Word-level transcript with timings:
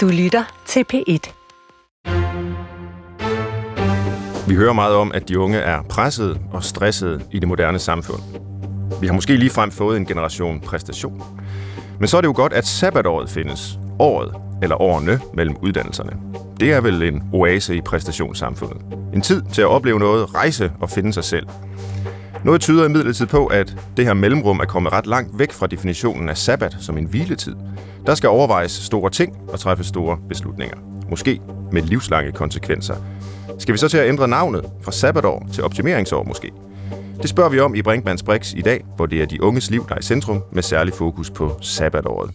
Du 0.00 0.08
lytter 0.08 0.62
til 0.66 0.84
P1. 0.92 1.32
Vi 4.48 4.54
hører 4.54 4.72
meget 4.72 4.94
om, 4.94 5.12
at 5.12 5.28
de 5.28 5.38
unge 5.38 5.58
er 5.58 5.82
presset 5.82 6.40
og 6.52 6.64
stresset 6.64 7.26
i 7.32 7.38
det 7.38 7.48
moderne 7.48 7.78
samfund. 7.78 8.20
Vi 9.00 9.06
har 9.06 9.14
måske 9.14 9.36
ligefrem 9.36 9.70
fået 9.70 9.96
en 9.96 10.06
generation 10.06 10.60
præstation. 10.60 11.22
Men 11.98 12.08
så 12.08 12.16
er 12.16 12.20
det 12.20 12.28
jo 12.28 12.32
godt, 12.36 12.52
at 12.52 12.66
sabbatåret 12.66 13.30
findes. 13.30 13.78
Året, 13.98 14.34
eller 14.62 14.82
årene, 14.82 15.20
mellem 15.34 15.56
uddannelserne. 15.62 16.12
Det 16.60 16.72
er 16.72 16.80
vel 16.80 17.02
en 17.02 17.22
oase 17.32 17.76
i 17.76 17.80
præstationssamfundet. 17.80 18.82
En 19.14 19.20
tid 19.20 19.42
til 19.52 19.62
at 19.62 19.68
opleve 19.68 19.98
noget, 19.98 20.34
rejse 20.34 20.72
og 20.80 20.90
finde 20.90 21.12
sig 21.12 21.24
selv. 21.24 21.46
Noget 22.44 22.60
tyder 22.60 22.84
imidlertid 22.84 23.26
på, 23.26 23.46
at 23.46 23.76
det 23.96 24.04
her 24.04 24.14
mellemrum 24.14 24.60
er 24.60 24.64
kommet 24.64 24.92
ret 24.92 25.06
langt 25.06 25.38
væk 25.38 25.52
fra 25.52 25.66
definitionen 25.66 26.28
af 26.28 26.36
sabbat 26.36 26.76
som 26.80 26.98
en 26.98 27.04
hviletid. 27.04 27.54
Der 28.06 28.14
skal 28.14 28.28
overvejes 28.28 28.72
store 28.72 29.10
ting 29.10 29.36
og 29.48 29.60
træffes 29.60 29.86
store 29.86 30.18
beslutninger. 30.28 30.76
Måske 31.10 31.40
med 31.72 31.82
livslange 31.82 32.32
konsekvenser. 32.32 32.94
Skal 33.58 33.72
vi 33.72 33.78
så 33.78 33.88
til 33.88 33.98
at 33.98 34.08
ændre 34.08 34.28
navnet 34.28 34.64
fra 34.82 34.92
sabbatår 34.92 35.46
til 35.52 35.64
optimeringsår 35.64 36.24
måske? 36.24 36.50
Det 37.22 37.30
spørger 37.30 37.50
vi 37.50 37.60
om 37.60 37.74
i 37.74 37.82
Brinkmanns 37.82 38.22
Brix 38.22 38.52
i 38.52 38.60
dag, 38.60 38.84
hvor 38.96 39.06
det 39.06 39.22
er 39.22 39.26
de 39.26 39.42
unges 39.42 39.70
liv, 39.70 39.86
der 39.88 39.94
er 39.94 39.98
i 39.98 40.02
centrum, 40.02 40.42
med 40.52 40.62
særlig 40.62 40.94
fokus 40.94 41.30
på 41.30 41.52
sabbatåret. 41.60 42.30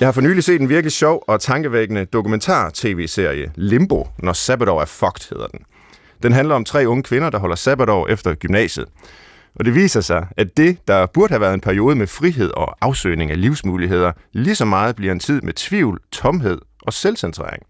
Jeg 0.00 0.06
har 0.06 0.12
for 0.12 0.20
nylig 0.20 0.44
set 0.44 0.60
en 0.60 0.68
virkelig 0.68 0.92
sjov 0.92 1.24
og 1.28 1.40
tankevækkende 1.40 2.04
dokumentar-tv-serie, 2.04 3.52
Limbo, 3.54 4.08
når 4.18 4.32
sabbatår 4.32 4.80
er 4.80 4.84
fucked, 4.84 5.30
hedder 5.30 5.46
den. 5.46 5.60
Den 6.22 6.32
handler 6.32 6.54
om 6.54 6.64
tre 6.64 6.86
unge 6.86 7.02
kvinder, 7.02 7.30
der 7.30 7.38
holder 7.38 7.56
sabbatår 7.56 8.08
efter 8.08 8.34
gymnasiet. 8.34 8.86
Og 9.54 9.64
det 9.64 9.74
viser 9.74 10.00
sig, 10.00 10.26
at 10.36 10.56
det, 10.56 10.78
der 10.88 11.06
burde 11.06 11.32
have 11.32 11.40
været 11.40 11.54
en 11.54 11.60
periode 11.60 11.96
med 11.96 12.06
frihed 12.06 12.50
og 12.50 12.76
afsøgning 12.80 13.30
af 13.30 13.40
livsmuligheder, 13.40 14.12
lige 14.32 14.54
så 14.54 14.64
meget 14.64 14.96
bliver 14.96 15.12
en 15.12 15.20
tid 15.20 15.40
med 15.40 15.52
tvivl, 15.52 16.00
tomhed 16.12 16.58
og 16.82 16.92
selvcentrering. 16.92 17.62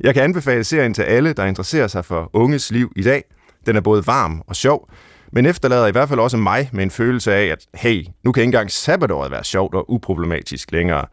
Jeg 0.00 0.14
kan 0.14 0.22
anbefale 0.22 0.64
serien 0.64 0.94
til 0.94 1.02
alle, 1.02 1.32
der 1.32 1.44
interesserer 1.44 1.86
sig 1.86 2.04
for 2.04 2.30
unges 2.32 2.70
liv 2.70 2.92
i 2.96 3.02
dag. 3.02 3.24
Den 3.66 3.76
er 3.76 3.80
både 3.80 4.06
varm 4.06 4.42
og 4.46 4.56
sjov, 4.56 4.90
men 5.32 5.46
efterlader 5.46 5.86
i 5.86 5.92
hvert 5.92 6.08
fald 6.08 6.20
også 6.20 6.36
mig 6.36 6.70
med 6.72 6.82
en 6.82 6.90
følelse 6.90 7.34
af, 7.34 7.44
at 7.44 7.66
hey, 7.74 8.04
nu 8.24 8.32
kan 8.32 8.40
ikke 8.40 8.48
engang 8.48 8.70
sabbatåret 8.70 9.30
være 9.30 9.44
sjovt 9.44 9.74
og 9.74 9.90
uproblematisk 9.90 10.72
længere. 10.72 11.04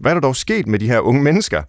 Hvad 0.00 0.12
er 0.12 0.14
der 0.14 0.20
dog 0.20 0.36
sket 0.36 0.66
med 0.66 0.78
de 0.78 0.86
her 0.86 1.00
unge 1.00 1.22
mennesker? 1.22 1.62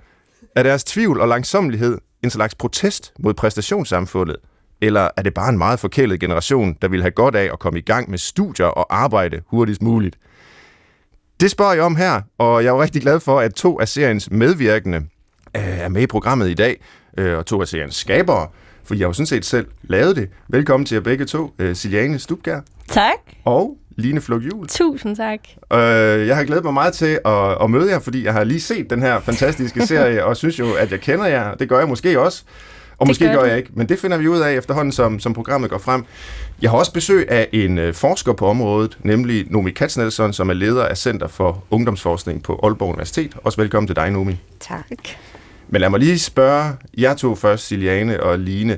Er 0.56 0.64
deres 0.64 0.84
tvivl 0.84 1.22
og 1.22 1.28
langsomlighed 1.28 1.98
en 2.24 2.30
slags 2.30 2.56
protest 2.56 3.14
mod 3.20 3.34
præstationssamfundet? 3.34 4.36
Eller 4.82 5.10
er 5.18 5.22
det 5.22 5.34
bare 5.34 5.50
en 5.50 5.58
meget 5.58 5.80
forkælet 5.80 6.20
generation, 6.20 6.76
der 6.82 6.88
vil 6.88 7.02
have 7.02 7.12
godt 7.12 7.36
af 7.36 7.50
at 7.54 7.60
komme 7.60 7.80
i 7.80 7.82
gang 7.82 8.10
med 8.10 8.18
studier 8.18 8.66
og 8.66 8.96
arbejde 8.96 9.42
hurtigst 9.48 9.82
muligt? 9.82 10.18
Det 11.40 11.52
spørger 11.52 11.74
jeg 11.74 11.84
om 11.84 11.96
her, 11.96 12.22
og 12.38 12.64
jeg 12.64 12.70
er 12.70 12.82
rigtig 12.82 13.02
glad 13.02 13.20
for, 13.20 13.40
at 13.40 13.54
to 13.54 13.80
af 13.80 13.88
seriens 13.88 14.32
medvirkende 14.32 14.98
øh, 15.58 15.80
er 15.80 15.90
med 15.90 16.02
i 16.02 16.08
programmet 16.08 16.50
i 16.50 16.54
dag, 16.54 16.82
øh, 17.18 17.38
og 17.38 17.46
to 17.46 17.62
af 17.62 17.68
seriens 17.68 17.96
skabere, 17.96 18.48
for 18.84 18.96
jeg 18.96 19.04
har 19.06 19.10
jo 19.10 19.14
sådan 19.14 19.26
set 19.26 19.46
selv 19.46 19.68
lavet 19.82 20.16
det. 20.16 20.30
Velkommen 20.48 20.86
til 20.86 20.96
jer 20.96 21.02
begge 21.02 21.26
to, 21.26 21.54
øh, 21.60 21.76
Siliane 21.76 22.20
Stubkær 22.20 22.60
Tak. 22.90 23.14
og 23.46 23.78
Line 23.98 24.22
Flug 24.22 24.42
Jul. 24.42 24.68
Tusind 24.68 25.16
tak. 25.16 25.40
Øh, 25.74 26.28
jeg 26.28 26.36
har 26.36 26.44
glædet 26.44 26.64
mig 26.64 26.74
meget 26.74 26.94
til 26.94 27.20
at, 27.26 27.64
at 27.64 27.70
møde 27.70 27.92
jer, 27.92 28.00
fordi 28.00 28.24
jeg 28.26 28.34
har 28.34 28.44
lige 28.44 28.62
set 28.62 28.90
den 28.90 29.02
her 29.02 29.20
fantastiske 29.20 29.86
serie, 29.88 30.26
og 30.26 30.38
synes 30.38 30.60
jo, 30.60 30.74
at 30.74 30.92
jeg 30.92 31.00
kender 31.02 31.26
jer. 31.26 31.54
Det 31.54 31.70
gør 31.70 31.80
jeg 31.80 31.88
måske 31.88 32.20
også. 32.20 32.44
Og 32.98 33.06
Det 33.06 33.10
måske 33.10 33.26
gør 33.26 33.34
gør 33.34 33.44
jeg 33.46 33.58
ikke, 33.58 33.70
men 33.74 33.90
det 33.90 34.00
finder 34.00 34.18
vi 34.18 34.28
ud 34.28 34.40
af 34.40 34.54
efterhånden, 34.54 34.92
som, 34.92 35.20
som 35.20 35.34
programmet 35.34 35.70
går 35.70 35.78
frem. 35.78 36.06
Jeg 36.62 36.70
har 36.72 36.78
også 36.78 36.94
besøg 36.94 37.30
af 37.32 37.48
en 37.54 37.78
øh, 37.78 37.94
forsker 37.94 38.34
på 38.34 38.48
området, 38.48 38.98
nemlig 39.04 39.46
Nomi 39.52 39.72
Katznelson, 39.72 40.34
som 40.34 40.50
er 40.50 40.54
leder 40.54 40.86
af 40.86 40.98
Center 40.98 41.28
for 41.28 41.64
Ungdomsforskning 41.72 42.44
på 42.44 42.60
Aalborg 42.64 42.90
Universitet. 42.90 43.36
Også 43.44 43.62
velkommen 43.62 43.88
til 43.88 43.96
dig, 43.96 44.12
Nomi. 44.12 44.38
Tak. 44.60 44.86
Men 45.70 45.82
lad 45.82 45.90
mig 45.90 46.00
lige 46.00 46.20
spørge 46.20 46.72
jer 46.98 47.14
to 47.14 47.36
først, 47.36 47.68
Siliane 47.68 48.24
og 48.24 48.40
Line. 48.40 48.78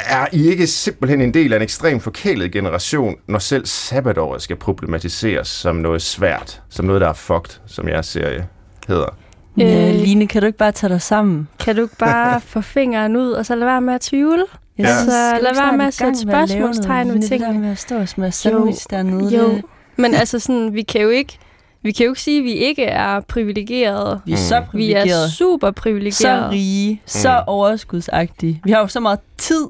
Er 0.00 0.26
I 0.32 0.48
ikke 0.48 0.66
simpelthen 0.66 1.20
en 1.20 1.34
del 1.34 1.52
af 1.52 1.56
en 1.56 1.62
ekstremt 1.62 2.02
forkælet 2.02 2.52
generation, 2.52 3.14
når 3.26 3.38
selv 3.38 3.66
sabbatåret 3.66 4.42
skal 4.42 4.56
problematiseres 4.56 5.48
som 5.48 5.76
noget 5.76 6.02
svært, 6.02 6.62
som 6.68 6.84
noget, 6.84 7.00
der 7.00 7.08
er 7.08 7.12
fucked, 7.12 7.60
som 7.66 7.88
jeres 7.88 8.06
serie 8.06 8.46
hedder? 8.88 9.16
Øh, 9.60 9.94
Line, 9.94 10.26
kan 10.26 10.42
du 10.42 10.46
ikke 10.46 10.58
bare 10.58 10.72
tage 10.72 10.92
dig 10.92 11.02
sammen? 11.02 11.48
Kan 11.58 11.76
du 11.76 11.82
ikke 11.82 11.96
bare 11.96 12.40
få 12.54 12.60
fingeren 12.60 13.16
ud, 13.16 13.30
og 13.30 13.46
så 13.46 13.54
lade 13.54 13.66
være 13.66 13.80
med 13.80 13.94
at 13.94 14.00
tvivle? 14.00 14.44
Ja. 14.78 15.04
Så 15.04 15.38
lad 15.42 15.54
være 15.54 15.76
med 15.76 15.84
at 15.86 15.94
sætte 15.94 16.26
med 16.26 16.34
at 16.34 16.48
lave 16.48 16.60
noget 16.60 16.76
spørgsmålstegn 16.76 17.08
ved? 17.08 17.14
Det 17.20 17.28
tingene. 17.28 17.52
der 17.54 17.60
med 17.60 17.70
at 17.70 17.78
stå 17.78 17.96
og 17.98 18.08
smage 18.08 18.32
sandwich 18.32 18.86
dernede. 18.90 19.36
Jo. 19.38 19.50
det- 19.50 19.62
Men 19.96 20.14
altså 20.14 20.38
sådan, 20.38 20.74
vi 20.74 20.82
kan 20.82 21.00
jo 21.00 21.08
ikke, 21.08 21.38
vi 21.82 21.92
kan 21.92 22.06
jo 22.06 22.10
ikke 22.12 22.20
sige, 22.20 22.38
at 22.38 22.44
vi 22.44 22.52
ikke 22.52 22.84
er 22.84 23.20
privilegerede. 23.20 24.20
Vi 24.26 24.32
er 24.32 24.36
så 24.36 24.60
Mm. 24.60 24.64
Vi 24.66 24.70
privilegerede. 24.70 25.24
er 25.24 25.28
super 25.28 25.68
så 25.68 25.72
privilegerede. 25.72 26.50
rige, 26.50 27.02
så 27.06 27.30
Mm. 27.38 27.44
overskudsagtige. 27.46 28.60
Vi 28.64 28.70
har 28.70 28.80
jo 28.80 28.86
så 28.88 29.00
meget 29.00 29.18
tid. 29.38 29.66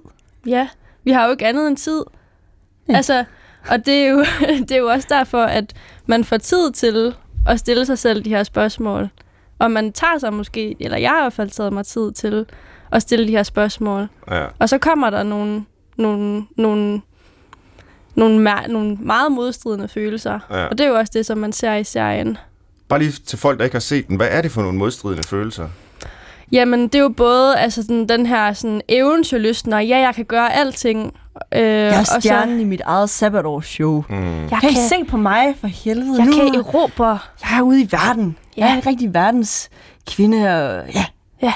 Ja, 0.47 0.69
vi 1.04 1.10
har 1.10 1.25
jo 1.25 1.31
ikke 1.31 1.47
andet 1.47 1.69
end 1.69 1.76
tid. 1.76 2.03
Ja. 2.88 2.97
Altså, 2.97 3.25
og 3.69 3.87
det 3.87 3.94
er, 3.94 4.09
jo, 4.10 4.19
det 4.69 4.71
er 4.71 4.78
jo 4.78 4.87
også 4.87 5.06
derfor, 5.10 5.43
at 5.43 5.75
man 6.06 6.25
får 6.25 6.37
tid 6.37 6.72
til 6.72 7.15
at 7.47 7.59
stille 7.59 7.87
sig 7.87 7.99
selv 7.99 8.25
de 8.25 8.31
her 8.31 8.43
spørgsmål. 8.43 9.09
Og 9.59 9.71
man 9.71 9.93
tager 9.93 10.19
sig 10.19 10.32
måske, 10.32 10.77
eller 10.81 10.98
jeg 10.98 11.10
har 11.10 11.19
i 11.19 11.22
hvert 11.22 11.32
fald 11.32 11.50
taget 11.50 11.72
mig 11.72 11.87
tid 11.87 12.12
til 12.12 12.47
at 12.93 13.03
stille 13.03 13.27
de 13.27 13.31
her 13.31 13.43
spørgsmål. 13.43 14.09
Ja. 14.31 14.47
Og 14.59 14.69
så 14.69 14.78
kommer 14.78 15.10
der 15.10 15.22
nogle, 15.22 15.65
nogle, 15.97 16.44
nogle, 16.56 17.00
nogle, 18.15 18.50
mær- 18.50 18.66
nogle 18.69 18.97
meget 19.00 19.32
modstridende 19.32 19.88
følelser. 19.88 20.38
Ja. 20.50 20.65
Og 20.66 20.78
det 20.78 20.84
er 20.84 20.88
jo 20.88 20.94
også 20.94 21.10
det, 21.15 21.27
som 21.27 21.38
man 21.38 21.53
ser 21.53 21.75
i 21.75 21.84
serien. 21.84 22.37
Bare 22.88 22.98
lige 22.98 23.12
til 23.12 23.38
folk, 23.38 23.59
der 23.59 23.65
ikke 23.65 23.75
har 23.75 23.81
set 23.81 24.09
den. 24.09 24.16
Hvad 24.16 24.28
er 24.31 24.43
det 24.43 24.50
for 24.50 24.62
nogle 24.62 24.78
modstridende 24.78 25.22
følelser? 25.28 25.69
Jamen, 26.53 26.82
det 26.82 26.94
er 26.94 26.98
jo 26.98 27.09
både 27.09 27.56
altså, 27.59 27.82
sådan, 27.82 28.09
den 28.09 28.26
her 28.26 28.53
sådan, 28.53 28.81
eventyrlysten, 28.88 29.72
og 29.72 29.86
ja, 29.86 29.98
jeg 29.98 30.14
kan 30.14 30.25
gøre 30.25 30.53
alting. 30.56 31.14
Øh, 31.54 31.60
Jeg 31.62 31.88
er 31.94 31.98
og 31.98 32.06
så- 32.06 32.16
stjernen 32.20 32.60
i 32.60 32.64
mit 32.64 32.81
eget 32.84 33.10
sabbatårsshow. 33.10 34.04
Mm. 34.09 34.41
Jeg 34.41 34.48
Kan 34.48 34.60
kan, 34.60 34.70
I 34.70 34.75
se 34.75 35.04
på 35.09 35.16
mig 35.16 35.54
for 35.60 35.66
helvede? 35.66 36.16
jeg 36.19 36.26
nu, 36.26 36.32
kan 36.32 36.54
erobre. 36.54 37.19
jeg 37.42 37.59
er 37.59 37.62
ude 37.62 37.81
i 37.82 37.88
verden. 37.91 38.36
Ja. 38.56 38.64
Jeg 38.64 38.72
er 38.72 38.76
en 38.76 38.86
rigtig 38.86 39.14
verdens 39.14 39.70
kvinde. 40.10 40.36
Og, 40.36 40.84
ja. 40.94 41.04
Ja. 41.42 41.53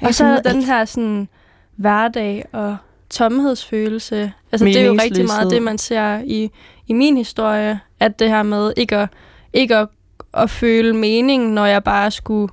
Jeg 0.00 0.08
Og 0.08 0.14
så 0.14 0.24
er 0.26 0.40
den 0.40 0.62
her 0.62 0.84
sådan, 0.84 1.28
hverdag 1.76 2.44
og 2.52 2.76
tomhedsfølelse. 3.10 4.32
Altså, 4.52 4.64
det 4.64 4.76
er 4.76 4.86
jo 4.86 4.96
rigtig 5.02 5.24
meget 5.26 5.50
det, 5.50 5.62
man 5.62 5.78
ser 5.78 6.18
i, 6.24 6.50
i 6.86 6.92
min 6.92 7.16
historie, 7.16 7.80
at 8.00 8.18
det 8.18 8.28
her 8.28 8.42
med 8.42 8.72
ikke 8.76 8.96
at, 8.96 9.08
ikke 9.52 9.76
at, 9.76 9.88
at 10.34 10.50
føle 10.50 10.92
mening, 10.96 11.50
når 11.52 11.66
jeg 11.66 11.84
bare 11.84 12.10
skulle 12.10 12.52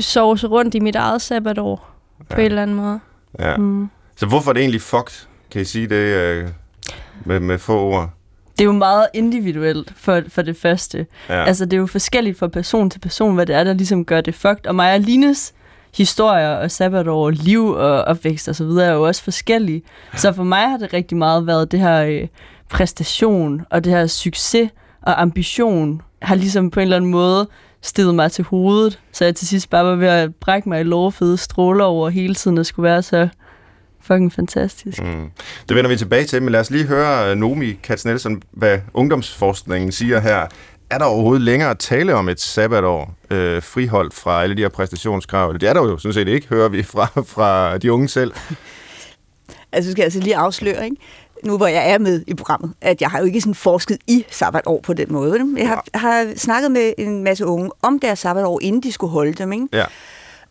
sove 0.00 0.36
rundt 0.36 0.74
i 0.74 0.78
mit 0.80 0.96
eget 0.96 1.22
sabbatår 1.22 1.90
på 2.28 2.36
Ja. 2.36 2.36
en 2.40 2.44
eller 2.46 2.62
anden 2.62 2.76
måde. 2.76 3.00
Ja. 3.38 3.56
Mm. 3.56 3.88
Så 4.16 4.26
hvorfor 4.26 4.50
er 4.50 4.52
det 4.52 4.60
egentlig 4.60 4.80
fucked? 4.82 5.26
Kan 5.50 5.60
I 5.60 5.64
sige 5.64 5.86
det 5.86 5.94
øh, 5.94 6.48
med, 7.24 7.40
med 7.40 7.58
få 7.58 7.80
ord? 7.80 8.10
Det 8.52 8.60
er 8.60 8.64
jo 8.66 8.72
meget 8.72 9.06
individuelt 9.14 9.92
for, 9.96 10.22
for 10.28 10.42
det 10.42 10.56
første. 10.56 11.06
Ja. 11.28 11.34
Ja. 11.34 11.44
Altså, 11.44 11.64
det 11.64 11.72
er 11.72 11.76
jo 11.80 11.86
forskelligt 11.86 12.38
fra 12.38 12.48
person 12.48 12.90
til 12.90 12.98
person, 12.98 13.34
hvad 13.34 13.46
det 13.46 13.54
er, 13.56 13.64
der 13.64 13.72
ligesom 13.72 14.04
gør 14.04 14.20
det 14.20 14.34
fucked. 14.34 14.66
Og 14.66 14.74
mig 14.74 14.94
og 14.94 15.00
Lines 15.00 15.54
historier 15.96 16.54
og 16.56 16.70
sabbatår, 16.70 17.30
liv 17.30 17.66
og 17.68 18.02
opvækst 18.02 18.48
og 18.48 18.56
så 18.56 18.64
videre 18.64 18.86
er 18.86 18.92
jo 18.92 19.06
også 19.06 19.22
forskellige. 19.22 19.82
Så 20.16 20.32
for 20.32 20.44
mig 20.44 20.70
har 20.70 20.76
det 20.76 20.92
rigtig 20.92 21.16
meget 21.16 21.46
været 21.46 21.72
det 21.72 21.80
her 21.80 22.02
øh, 22.04 22.28
præstation 22.70 23.62
og 23.70 23.84
det 23.84 23.92
her 23.92 24.06
succes 24.06 24.70
og 25.02 25.22
ambition 25.22 26.02
har 26.22 26.34
ligesom 26.34 26.70
på 26.70 26.80
en 26.80 26.84
eller 26.84 26.96
anden 26.96 27.10
måde 27.10 27.48
stedet 27.86 28.14
mig 28.14 28.32
til 28.32 28.44
hovedet, 28.44 29.00
så 29.12 29.24
jeg 29.24 29.34
til 29.34 29.48
sidst 29.48 29.70
bare 29.70 29.84
var 29.84 29.94
ved 29.94 30.08
at 30.08 30.34
brække 30.34 30.68
mig 30.68 30.80
i 30.80 30.84
lovfede 30.84 31.36
stråler 31.36 31.84
over 31.84 32.10
hele 32.10 32.34
tiden 32.34 32.58
og 32.58 32.66
skulle 32.66 32.84
være 32.84 33.02
så 33.02 33.28
fucking 34.00 34.32
fantastisk. 34.32 35.02
Mm. 35.02 35.30
Det 35.68 35.76
vender 35.76 35.88
vi 35.88 35.96
tilbage 35.96 36.24
til, 36.24 36.42
men 36.42 36.52
lad 36.52 36.60
os 36.60 36.70
lige 36.70 36.86
høre 36.86 37.30
øh, 37.30 37.36
Nomi 37.36 37.72
Katz-Nielsen, 37.90 38.40
hvad 38.50 38.78
ungdomsforskningen 38.94 39.92
siger 39.92 40.20
her. 40.20 40.46
Er 40.90 40.98
der 40.98 41.04
overhovedet 41.04 41.42
længere 41.42 41.70
at 41.70 41.78
tale 41.78 42.14
om 42.14 42.28
et 42.28 42.40
sabbatår 42.40 43.14
øh, 43.30 43.62
friholdt 43.62 44.14
fra 44.14 44.42
alle 44.42 44.56
de 44.56 44.62
her 44.62 44.68
præstationskrav? 44.68 45.52
Det 45.52 45.62
er 45.62 45.72
der 45.72 45.80
jo 45.80 45.98
sådan 45.98 46.12
set 46.12 46.28
ikke, 46.28 46.46
hører 46.48 46.68
vi 46.68 46.82
fra, 46.82 47.06
fra 47.26 47.78
de 47.78 47.92
unge 47.92 48.08
selv. 48.08 48.32
Altså, 49.72 49.90
skal 49.90 50.00
jeg 50.00 50.06
altså 50.06 50.20
lige 50.20 50.36
afsløre, 50.36 50.84
ikke? 50.84 50.96
Nu 51.46 51.56
hvor 51.56 51.66
jeg 51.66 51.90
er 51.90 51.98
med 51.98 52.24
i 52.26 52.34
programmet, 52.34 52.72
at 52.80 53.00
jeg 53.00 53.10
har 53.10 53.18
jo 53.18 53.24
ikke 53.24 53.40
sådan 53.40 53.54
forsket 53.54 53.98
i 54.06 54.24
sabbatår 54.30 54.80
på 54.82 54.92
den 54.92 55.06
måde. 55.12 55.46
Jeg 55.56 55.68
har, 55.68 55.84
har 55.94 56.32
snakket 56.36 56.70
med 56.70 56.92
en 56.98 57.24
masse 57.24 57.46
unge 57.46 57.70
om 57.82 57.98
deres 57.98 58.18
sabbatår, 58.18 58.60
inden 58.62 58.82
de 58.82 58.92
skulle 58.92 59.10
holde 59.10 59.32
dem. 59.32 59.52
Ikke? 59.52 59.68
Ja. 59.72 59.84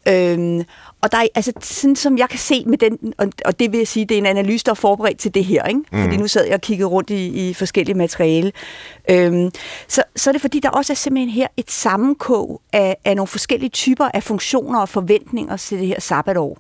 Øhm, 0.08 0.64
og 1.02 1.12
der 1.12 1.18
er, 1.18 1.28
altså, 1.36 1.52
sådan 1.62 1.96
som 1.96 2.18
jeg 2.18 2.30
kan 2.30 2.40
se 2.40 2.64
med 2.66 2.78
den, 2.78 3.14
og, 3.18 3.28
og 3.46 3.60
det 3.60 3.72
vil 3.72 3.78
jeg 3.78 3.88
sige, 3.88 4.06
det 4.06 4.16
er 4.16 4.18
en 4.18 4.26
analyse, 4.26 4.66
der 4.66 4.72
er 4.72 4.76
forberedt 4.76 5.20
til 5.20 5.34
det 5.34 5.46
her, 5.46 5.64
ikke? 5.64 5.80
Mm. 5.92 6.04
fordi 6.04 6.18
nu 6.18 6.28
sad 6.28 6.46
jeg 6.46 6.54
og 6.54 6.62
kiggede 6.62 6.90
rundt 6.90 7.10
i, 7.10 7.50
i 7.50 7.54
forskellige 7.54 7.98
materiale. 7.98 8.52
Øhm, 9.10 9.52
så, 9.88 10.04
så 10.16 10.30
er 10.30 10.32
det 10.32 10.42
fordi, 10.42 10.60
der 10.60 10.70
også 10.70 10.94
er 10.94 10.96
simpelthen 10.96 11.30
her 11.30 11.48
et 11.58 11.72
sammenkog 11.72 12.62
af, 12.74 12.98
af 13.06 13.16
nogle 13.16 13.28
forskellige 13.28 13.70
typer 13.70 14.06
af 14.14 14.24
funktioner 14.24 14.82
og 14.82 14.90
forventninger 14.90 15.58
til 15.58 15.80
det 15.80 15.88
her 15.88 16.02
sabbatår. 16.02 16.58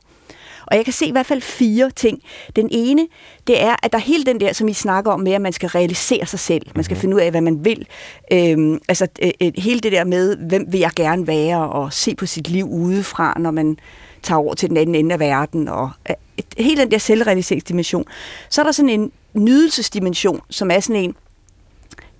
Og 0.68 0.78
jeg 0.78 0.84
kan 0.84 0.94
se 0.94 1.06
i 1.06 1.12
hvert 1.12 1.26
fald 1.26 1.42
fire 1.42 1.92
ting. 1.96 2.20
Den 2.56 2.68
ene, 2.72 3.08
det 3.48 3.62
er, 3.62 3.76
at 3.84 3.92
der 3.92 3.98
er 3.98 4.02
hele 4.02 4.24
den 4.24 4.40
der, 4.40 4.54
som 4.54 4.68
I 4.68 4.74
snakker 4.74 5.12
om 5.12 5.20
med, 5.20 5.32
at 5.32 5.42
man 5.42 5.54
skal 5.54 5.70
realisere 5.70 6.26
sig 6.26 6.40
selv. 6.40 6.68
Man 6.76 6.84
skal 6.84 6.98
finde 6.98 7.16
ud 7.16 7.22
af, 7.22 7.32
hvad 7.32 7.42
man 7.42 7.66
vil. 7.66 7.88
Øhm, 8.32 8.80
altså 8.88 9.08
øh, 9.22 9.32
øh, 9.42 9.52
hele 9.58 9.80
det 9.80 9.92
der 9.92 10.04
med, 10.04 10.38
hvem 10.38 10.66
vil 10.70 10.80
jeg 10.80 10.92
gerne 10.96 11.28
være, 11.28 11.70
og 11.70 11.94
se 11.94 12.16
på 12.16 12.26
sit 12.26 12.50
liv 12.50 12.66
udefra, 12.66 13.34
når 13.40 13.52
man 13.52 13.78
tager 14.24 14.40
over 14.40 14.54
til 14.54 14.70
den 14.70 14.78
anden 14.78 14.96
ende 14.96 15.14
af 15.14 15.20
verden, 15.20 15.68
og 15.68 15.90
øh, 16.10 16.16
hele 16.58 16.82
den 16.82 16.92
der 16.92 16.98
selvrealiseringsdimension. 16.98 18.06
Så 18.50 18.62
er 18.62 18.66
der 18.66 18.72
sådan 18.72 18.90
en 18.90 19.12
nydelsesdimension, 19.34 20.42
som 20.50 20.72
er 20.72 20.80
sådan 20.80 21.02
en, 21.02 21.16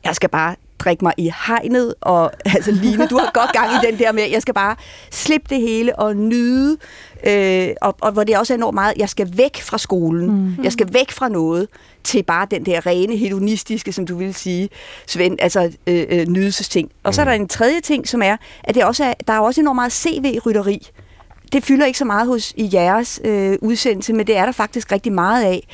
jeg 0.06 0.16
skal 0.16 0.30
bare 0.30 0.56
drikke 0.80 1.06
mig 1.06 1.14
i 1.18 1.32
hegnet, 1.48 1.94
og 2.02 2.32
altså 2.56 2.72
Line, 2.72 3.08
du 3.08 3.18
har 3.18 3.32
godt 3.34 3.52
gang 3.54 3.70
i 3.72 3.88
den 3.88 4.00
der 4.00 4.12
med, 4.12 4.24
jeg 4.32 4.42
skal 4.42 4.54
bare 4.54 4.76
slippe 5.12 5.48
det 5.50 5.62
hele 5.62 6.00
og 6.00 6.16
nyde, 6.16 6.78
øh, 7.28 7.70
og, 7.82 7.96
og 8.02 8.12
hvor 8.12 8.24
det 8.24 8.38
også 8.38 8.54
er 8.54 8.58
enormt 8.58 8.74
meget, 8.74 8.94
jeg 8.98 9.10
skal 9.10 9.38
væk 9.38 9.62
fra 9.62 9.78
skolen, 9.78 10.32
mm. 10.32 10.64
jeg 10.64 10.72
skal 10.72 10.94
væk 10.94 11.12
fra 11.12 11.30
noget, 11.30 11.68
til 12.04 12.24
bare 12.24 12.48
den 12.52 12.66
der 12.66 12.86
rene 12.86 13.18
hedonistiske, 13.18 13.92
som 13.92 14.08
du 14.08 14.18
vil 14.18 14.34
sige, 14.34 14.70
Svend, 15.08 15.38
altså 15.42 15.72
øh, 15.88 16.06
øh, 16.10 16.28
nydelsesting. 16.28 16.92
Og 17.04 17.14
så 17.14 17.22
er 17.22 17.26
der 17.26 17.32
en 17.32 17.48
tredje 17.48 17.82
ting, 17.82 18.08
som 18.08 18.22
er, 18.22 18.38
at 18.64 18.76
det 18.76 18.86
også 18.86 19.04
er, 19.04 19.14
der 19.28 19.34
er 19.34 19.40
også 19.40 19.62
enormt 19.62 19.76
meget 19.76 19.92
CV-rytteri 19.92 20.90
det 21.56 21.64
fylder 21.64 21.86
ikke 21.86 22.00
så 22.00 22.06
meget 22.06 22.28
hos 22.28 22.54
i 22.58 22.70
jeres 22.74 23.22
øh, 23.26 23.58
udsendelse, 23.62 24.14
men 24.14 24.28
det 24.28 24.38
er 24.38 24.46
der 24.46 24.52
faktisk 24.52 24.92
rigtig 24.92 25.14
meget 25.14 25.44
af. 25.46 25.68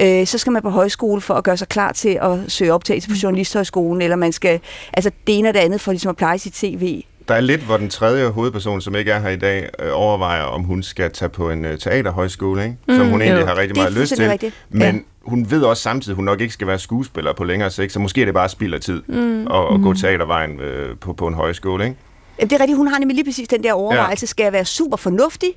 Øh, 0.00 0.26
så 0.26 0.38
skal 0.38 0.52
man 0.52 0.62
på 0.62 0.70
højskole 0.70 1.20
for 1.20 1.34
at 1.34 1.44
gøre 1.44 1.56
sig 1.56 1.68
klar 1.68 1.92
til 1.92 2.18
at 2.22 2.38
søge 2.48 2.72
optagelse 2.72 3.08
på 3.08 3.14
Journalisthøjskolen, 3.22 4.02
eller 4.02 4.16
man 4.16 4.32
skal, 4.32 4.60
altså 4.92 5.10
det 5.26 5.38
ene 5.38 5.48
og 5.48 5.54
det 5.54 5.60
andet 5.60 5.80
for 5.80 5.92
ligesom 5.92 6.08
at 6.10 6.16
pleje 6.16 6.38
sit 6.38 6.56
CV. 6.56 7.04
Der 7.28 7.34
er 7.34 7.40
lidt, 7.40 7.60
hvor 7.60 7.76
den 7.76 7.88
tredje 7.90 8.28
hovedperson, 8.28 8.80
som 8.80 8.94
ikke 8.94 9.10
er 9.10 9.20
her 9.20 9.28
i 9.28 9.36
dag, 9.36 9.68
øh, 9.78 9.88
overvejer, 9.92 10.42
om 10.42 10.62
hun 10.62 10.82
skal 10.82 11.10
tage 11.12 11.28
på 11.28 11.50
en 11.50 11.64
øh, 11.64 11.78
teaterhøjskole, 11.78 12.62
ikke? 12.64 12.76
som 12.88 13.06
Mm, 13.06 13.10
hun 13.12 13.22
egentlig 13.22 13.40
jo. 13.40 13.46
har 13.46 13.56
rigtig 13.58 13.76
meget 13.76 13.92
lyst 13.92 14.16
til. 14.16 14.28
rigtigt. 14.30 14.54
Men 14.70 14.94
Ja. 14.96 15.00
hun 15.30 15.46
ved 15.50 15.62
også 15.62 15.82
samtidig, 15.82 16.12
at 16.12 16.16
hun 16.16 16.24
nok 16.24 16.40
ikke 16.40 16.54
skal 16.54 16.66
være 16.66 16.78
skuespiller 16.78 17.32
på 17.32 17.44
længere 17.44 17.70
sigt, 17.70 17.92
så 17.92 17.98
måske 17.98 18.20
er 18.20 18.24
det 18.24 18.34
bare 18.34 18.48
spild 18.48 18.74
af 18.74 18.80
tid 18.80 19.02
mm. 19.08 19.46
at, 19.46 19.74
at 19.74 19.80
gå 19.82 19.94
teatervejen 19.94 20.60
øh, 20.60 20.96
på, 21.00 21.12
på 21.12 21.26
en 21.26 21.34
højskole. 21.34 21.84
Ikke? 21.84 21.96
Jamen, 22.38 22.50
det 22.50 22.56
er 22.56 22.60
rigtigt, 22.60 22.76
hun 22.76 22.86
har 22.86 22.98
nemlig 22.98 23.14
lige 23.14 23.24
præcis 23.24 23.48
den 23.48 23.62
der 23.62 23.72
overvejelse, 23.72 24.26
skal 24.26 24.44
jeg 24.44 24.52
være 24.52 24.64
super 24.64 24.96
fornuftig, 24.96 25.48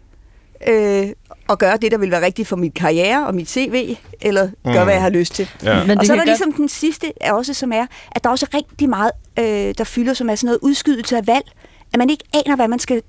øh, 0.68 1.08
og 1.48 1.58
gøre 1.60 1.78
det, 1.78 1.92
der 1.92 1.98
vil 1.98 2.12
være 2.12 2.26
rigtigt 2.26 2.48
for 2.48 2.56
mit 2.56 2.74
karriere 2.74 3.28
og 3.28 3.36
mit 3.36 3.50
CV, 3.50 3.96
eller 4.22 4.50
gøre, 4.64 4.74
Mm. 4.78 4.84
hvad 4.84 4.94
jeg 4.94 5.02
har 5.02 5.10
lyst 5.10 5.34
til. 5.34 5.50
Ja. 5.64 5.84
Men 5.84 5.92
og 5.92 5.98
det 6.00 6.08
så 6.08 6.14
er 6.14 6.16
der 6.16 6.22
godt- 6.22 6.28
ligesom 6.30 6.54
den 6.54 6.70
sidste, 6.70 7.14
er 7.22 7.34
også, 7.34 7.54
som 7.54 7.72
er, 7.72 7.86
at 8.12 8.24
der 8.24 8.30
også 8.30 8.48
er 8.52 8.58
rigtig 8.58 8.90
meget, 8.90 9.12
øh, 9.40 9.74
der 9.78 9.84
fylder, 9.84 10.14
som 10.14 10.30
er 10.30 10.36
sådan 10.36 10.46
noget 10.46 10.60
udskydelse 10.62 11.18
af 11.18 11.28
valg, 11.28 11.46
at 11.94 11.98
man 12.00 12.10
ikke 12.10 12.24
aner, 12.46 12.56
hvad 12.56 12.68
man 12.68 12.80
skal 12.80 13.02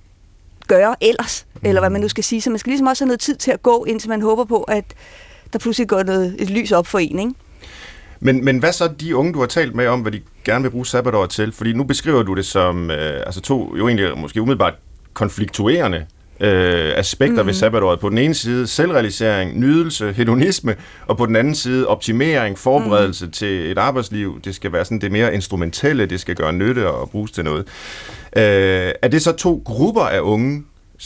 gøre 0.66 0.94
ellers, 1.00 1.46
eller 1.64 1.80
hvad 1.80 1.90
man 1.90 2.00
nu 2.00 2.08
skal 2.08 2.24
sige. 2.24 2.40
Så 2.40 2.50
man 2.50 2.58
skal 2.58 2.70
ligesom 2.70 2.86
også 2.86 3.04
have 3.04 3.06
noget 3.08 3.20
tid 3.20 3.36
til 3.36 3.50
at 3.50 3.62
gå, 3.62 3.84
indtil 3.84 4.08
man 4.08 4.22
håber 4.22 4.44
på, 4.44 4.62
at 4.62 4.84
der 5.52 5.58
pludselig 5.58 5.88
går 5.88 6.02
noget, 6.02 6.36
et 6.38 6.50
lys 6.50 6.72
op 6.72 6.86
for 6.86 6.98
en, 6.98 7.18
ikke? 7.18 7.32
Men, 8.20 8.44
men 8.44 8.58
hvad 8.58 8.72
så 8.72 8.88
de 9.00 9.16
unge, 9.16 9.32
du 9.32 9.40
har 9.40 9.46
talt 9.46 9.74
med 9.74 9.86
om, 9.86 10.00
hvad 10.00 10.12
de 10.12 10.20
gerne 10.44 10.62
vil 10.62 10.70
bruge 10.70 10.86
sabbatåret 10.86 11.30
til? 11.30 11.52
Fordi 11.52 11.72
nu 11.72 11.84
beskriver 11.84 12.22
du 12.22 12.34
det 12.34 12.46
som 12.46 12.90
øh, 12.90 13.22
altså 13.26 13.40
to 13.40 13.76
jo 13.76 13.88
egentlig 13.88 14.18
måske 14.18 14.42
umiddelbart 14.42 14.74
konfliktuerende 15.12 16.06
øh, 16.40 16.92
aspekter 16.96 17.42
mm. 17.42 17.46
ved 17.46 17.54
sabbatåret. 17.54 18.00
På 18.00 18.08
den 18.08 18.18
ene 18.18 18.34
side 18.34 18.66
selvrealisering, 18.66 19.60
nydelse, 19.60 20.12
hedonisme, 20.12 20.76
og 21.06 21.16
på 21.16 21.26
den 21.26 21.36
anden 21.36 21.54
side 21.54 21.86
optimering, 21.86 22.58
forberedelse 22.58 23.26
mm. 23.26 23.32
til 23.32 23.70
et 23.70 23.78
arbejdsliv. 23.78 24.40
Det 24.44 24.54
skal 24.54 24.72
være 24.72 24.84
sådan 24.84 25.00
det 25.00 25.12
mere 25.12 25.34
instrumentelle, 25.34 26.06
det 26.06 26.20
skal 26.20 26.34
gøre 26.34 26.52
nytte 26.52 26.90
og 26.90 27.10
bruges 27.10 27.30
til 27.30 27.44
noget. 27.44 27.66
Øh, 28.36 28.92
er 29.02 29.08
det 29.08 29.22
så 29.22 29.32
to 29.32 29.62
grupper 29.64 30.02
af 30.02 30.20
unge, 30.20 30.64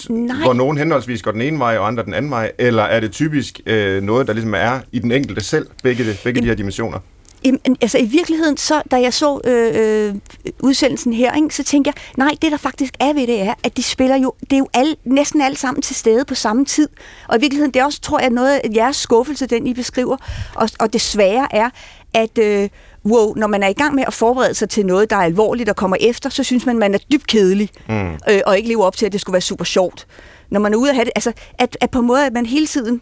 Nej. 0.09 0.37
hvor 0.37 0.53
nogen 0.53 0.79
henholdsvis 0.79 1.23
går 1.23 1.31
den 1.31 1.41
ene 1.41 1.59
vej 1.59 1.79
og 1.79 1.87
andre 1.87 2.05
den 2.05 2.15
anden 2.15 2.31
vej, 2.31 2.53
eller 2.59 2.83
er 2.83 3.00
det 3.00 3.12
typisk 3.12 3.61
øh, 3.67 4.03
noget, 4.03 4.27
der 4.27 4.33
ligesom 4.33 4.55
er 4.55 4.81
i 4.93 4.99
den 4.99 5.12
enkelte 5.12 5.44
selv, 5.44 5.67
begge, 5.83 6.05
det, 6.05 6.21
begge 6.25 6.41
de 6.41 6.47
her 6.47 6.55
dimensioner? 6.55 6.99
Jamen, 7.44 7.61
altså 7.81 7.99
i 7.99 8.05
virkeligheden, 8.05 8.56
så, 8.56 8.83
da 8.91 9.00
jeg 9.00 9.15
så 9.15 9.41
øh, 9.44 10.09
øh, 10.09 10.15
udsendelsen 10.61 11.12
her, 11.12 11.35
ikke, 11.35 11.55
så 11.55 11.65
tænkte 11.65 11.89
jeg, 11.89 11.94
nej, 12.17 12.35
det 12.43 12.53
der 12.53 12.59
faktisk 12.59 12.94
er 13.00 13.12
ved 13.12 13.27
det 13.27 13.41
er, 13.41 13.55
at 13.65 13.77
de 13.77 13.83
spiller 13.83 14.17
jo, 14.17 14.35
det 14.41 14.53
er 14.53 14.59
jo 14.59 14.69
alle, 14.75 14.97
næsten 15.05 15.41
alle 15.41 15.56
sammen 15.56 15.83
til 15.83 15.97
stede 15.97 16.25
på 16.25 16.35
samme 16.35 16.65
tid. 16.65 16.89
Og 17.29 17.37
i 17.37 17.41
virkeligheden, 17.41 17.75
det 17.75 17.81
er 17.81 17.85
også, 17.85 18.00
tror 18.00 18.21
jeg, 18.21 18.31
noget 18.31 18.50
af 18.50 18.71
jeres 18.75 18.97
skuffelse, 18.97 19.47
den 19.47 19.67
I 19.67 19.75
beskriver. 19.75 20.17
Og, 20.55 20.69
og 20.79 20.93
det 20.93 21.00
svære 21.00 21.55
er, 21.55 21.71
at 22.15 22.39
øh, 22.39 22.69
wow, 23.06 23.34
når 23.34 23.46
man 23.46 23.62
er 23.62 23.69
i 23.69 23.72
gang 23.72 23.94
med 23.94 24.04
at 24.06 24.12
forberede 24.12 24.54
sig 24.54 24.69
til 24.69 24.87
noget, 24.87 25.10
der 25.10 25.16
er 25.16 25.20
alvorligt 25.22 25.69
og 25.69 25.76
kommer 25.76 25.96
efter, 26.00 26.31
så 26.31 26.44
synes 26.44 26.66
man, 26.66 26.78
man 26.78 26.94
er 26.94 26.99
dybt 27.12 27.26
kedelig, 27.26 27.70
mm. 27.88 28.12
øh, 28.31 28.40
og 28.46 28.56
ikke 28.56 28.69
lever 28.69 28.84
op 28.84 28.96
til, 28.96 29.06
at 29.06 29.12
det 29.12 29.20
skulle 29.20 29.34
være 29.34 29.40
super 29.40 29.64
sjovt. 29.64 30.06
Når 30.50 30.60
man 30.60 30.75
er 30.75 30.76
ude 30.76 30.90
at 30.90 30.94
have 30.94 31.04
det, 31.04 31.12
altså, 31.16 31.32
at, 31.58 31.76
at 31.81 31.90
på 31.90 31.99
en 31.99 32.06
måde, 32.06 32.26
at 32.26 32.32
man 32.32 32.46
hele 32.46 32.66
tiden 32.66 33.00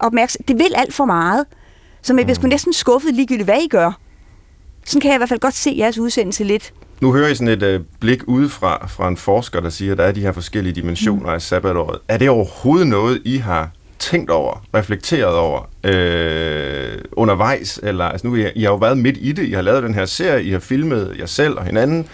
opmærksom, 0.00 0.44
det 0.48 0.58
vil 0.58 0.72
alt 0.74 0.94
for 0.94 1.04
meget. 1.04 1.46
Så 2.02 2.14
man 2.14 2.24
bliver 2.24 2.34
sgu 2.34 2.46
næsten 2.46 2.72
skuffet 2.72 3.14
ligegyldigt, 3.14 3.46
hvad 3.46 3.62
I 3.62 3.68
gør. 3.68 3.98
Sådan 4.84 5.00
kan 5.00 5.08
jeg 5.08 5.16
i 5.16 5.18
hvert 5.18 5.28
fald 5.28 5.40
godt 5.40 5.54
se 5.54 5.74
jeres 5.78 5.98
udsendelse 5.98 6.44
lidt. 6.44 6.72
Nu 7.00 7.12
hører 7.12 7.28
I 7.28 7.34
sådan 7.34 7.48
et 7.48 7.62
øh, 7.62 7.80
blik 8.00 8.22
udefra 8.26 8.86
fra 8.86 9.08
en 9.08 9.16
forsker, 9.16 9.60
der 9.60 9.70
siger, 9.70 9.92
at 9.92 9.98
der 9.98 10.04
er 10.04 10.12
de 10.12 10.20
her 10.20 10.32
forskellige 10.32 10.74
dimensioner 10.74 11.30
af 11.30 11.42
sabbatåret. 11.42 11.98
Er 12.08 12.18
det 12.18 12.30
overhovedet 12.30 12.86
noget, 12.86 13.22
I 13.24 13.36
har 13.36 13.70
tænkt 13.98 14.30
over, 14.30 14.64
reflekteret 14.74 15.34
over 15.34 15.70
øh, 15.84 16.98
undervejs? 17.12 17.80
Eller, 17.82 18.04
altså 18.04 18.26
nu, 18.26 18.36
I, 18.36 18.50
I 18.54 18.62
har 18.62 18.70
jo 18.70 18.76
været 18.76 18.98
midt 18.98 19.16
i 19.20 19.32
det, 19.32 19.46
I 19.46 19.52
har 19.52 19.62
lavet 19.62 19.82
den 19.82 19.94
her 19.94 20.04
serie, 20.04 20.44
I 20.44 20.50
har 20.50 20.58
filmet 20.58 21.16
jer 21.18 21.26
selv 21.26 21.58
og 21.58 21.64
hinanden, 21.64 22.08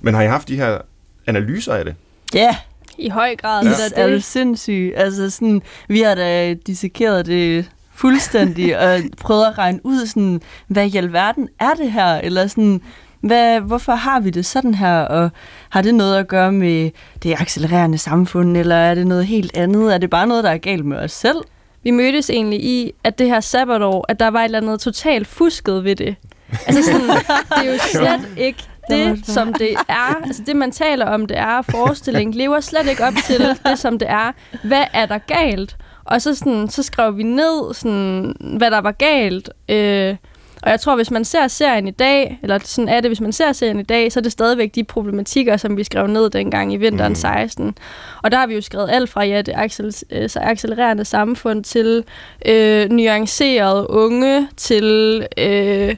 men 0.00 0.14
har 0.14 0.22
I 0.22 0.26
haft 0.26 0.48
de 0.48 0.56
her 0.56 0.78
analyser 1.26 1.74
af 1.74 1.84
det? 1.84 1.94
Ja, 2.34 2.56
I 2.98 3.08
høj 3.08 3.36
grad. 3.36 3.64
ja. 3.64 3.70
Det 3.70 3.92
er 3.96 4.06
det. 4.06 4.24
sindssyg. 4.24 4.92
Altså 4.96 5.30
sådan, 5.30 5.62
vi 5.88 6.00
har 6.00 6.14
da 6.14 6.54
dissekeret 6.54 7.26
det 7.26 7.70
fuldstændig 7.94 8.78
og 8.82 9.00
prøvet 9.20 9.46
at 9.46 9.58
regne 9.58 9.80
ud, 9.84 10.06
sådan, 10.06 10.40
hvad 10.66 10.86
i 10.86 10.96
alverden 10.96 11.48
er 11.60 11.74
det 11.74 11.92
her? 11.92 12.14
Eller 12.14 12.46
sådan, 12.46 12.82
hvad, 13.20 13.60
hvorfor 13.60 13.92
har 13.92 14.20
vi 14.20 14.30
det 14.30 14.46
sådan 14.46 14.74
her? 14.74 15.00
Og 15.00 15.30
har 15.70 15.82
det 15.82 15.94
noget 15.94 16.16
at 16.16 16.28
gøre 16.28 16.52
med 16.52 16.90
det 17.22 17.34
accelererende 17.40 17.98
samfund, 17.98 18.56
eller 18.56 18.76
er 18.76 18.94
det 18.94 19.06
noget 19.06 19.26
helt 19.26 19.56
andet? 19.56 19.94
Er 19.94 19.98
det 19.98 20.10
bare 20.10 20.26
noget, 20.26 20.44
der 20.44 20.50
er 20.50 20.58
galt 20.58 20.84
med 20.84 20.96
os 20.96 21.12
selv? 21.12 21.36
Vi 21.82 21.90
mødtes 21.90 22.30
egentlig 22.30 22.64
i, 22.64 22.92
at 23.04 23.18
det 23.18 23.26
her 23.26 23.40
sabbatår, 23.40 24.04
at 24.08 24.20
der 24.20 24.28
var 24.28 24.40
et 24.40 24.44
eller 24.44 24.58
andet 24.58 24.80
totalt 24.80 25.26
fusket 25.26 25.84
ved 25.84 25.96
det. 25.96 26.16
Altså 26.66 26.82
sådan, 26.82 27.08
det 27.56 27.68
er 27.68 27.72
jo 27.72 27.78
slet 27.78 28.28
ikke 28.36 28.58
Det 28.90 29.26
som 29.26 29.52
det 29.52 29.74
er. 29.88 30.22
Altså 30.24 30.42
det, 30.46 30.56
man 30.56 30.70
taler 30.70 31.06
om, 31.06 31.26
det 31.26 31.38
er 31.38 31.62
forestilling, 31.62 32.34
lever 32.34 32.60
slet 32.60 32.86
ikke 32.86 33.04
op 33.04 33.12
til 33.26 33.40
det, 33.66 33.78
som 33.78 33.98
det 33.98 34.10
er. 34.10 34.32
Hvad 34.64 34.84
er 34.92 35.06
der 35.06 35.18
galt? 35.18 35.76
Og 36.04 36.22
så, 36.22 36.34
sådan, 36.34 36.68
så 36.68 36.82
skrev 36.82 37.16
vi 37.16 37.22
ned, 37.22 37.74
sådan, 37.74 38.34
hvad 38.58 38.70
der 38.70 38.80
var 38.80 38.92
galt. 38.92 39.50
Øh, 39.68 40.16
og 40.62 40.70
jeg 40.70 40.80
tror, 40.80 40.96
hvis 40.96 41.10
man 41.10 41.24
ser 41.24 41.48
serien 41.48 41.88
i 41.88 41.90
dag, 41.90 42.38
eller 42.42 42.58
sådan 42.64 42.88
er 42.88 43.00
det, 43.00 43.10
hvis 43.10 43.20
man 43.20 43.32
ser 43.32 43.52
serien 43.52 43.80
i 43.80 43.82
dag, 43.82 44.12
så 44.12 44.20
er 44.20 44.22
det 44.22 44.32
stadigvæk 44.32 44.74
de 44.74 44.84
problematikker, 44.84 45.56
som 45.56 45.76
vi 45.76 45.84
skrev 45.84 46.06
ned 46.06 46.30
dengang 46.30 46.72
i 46.72 46.76
vinteren 46.76 47.12
Mm. 47.12 47.14
16. 47.16 47.74
Og 48.22 48.30
der 48.32 48.38
har 48.38 48.46
vi 48.46 48.54
jo 48.54 48.60
skrevet 48.60 48.90
alt 48.90 49.10
fra 49.10 49.24
ja, 49.24 49.42
det 49.42 49.52
accel- 49.54 50.02
øh, 50.10 50.28
så 50.30 50.38
accelererende 50.42 51.04
samfund 51.04 51.64
til 51.64 52.04
øh, 52.46 52.88
nuancerede 52.90 53.90
unge, 53.90 54.48
til... 54.56 55.26
Øh, 55.38 55.96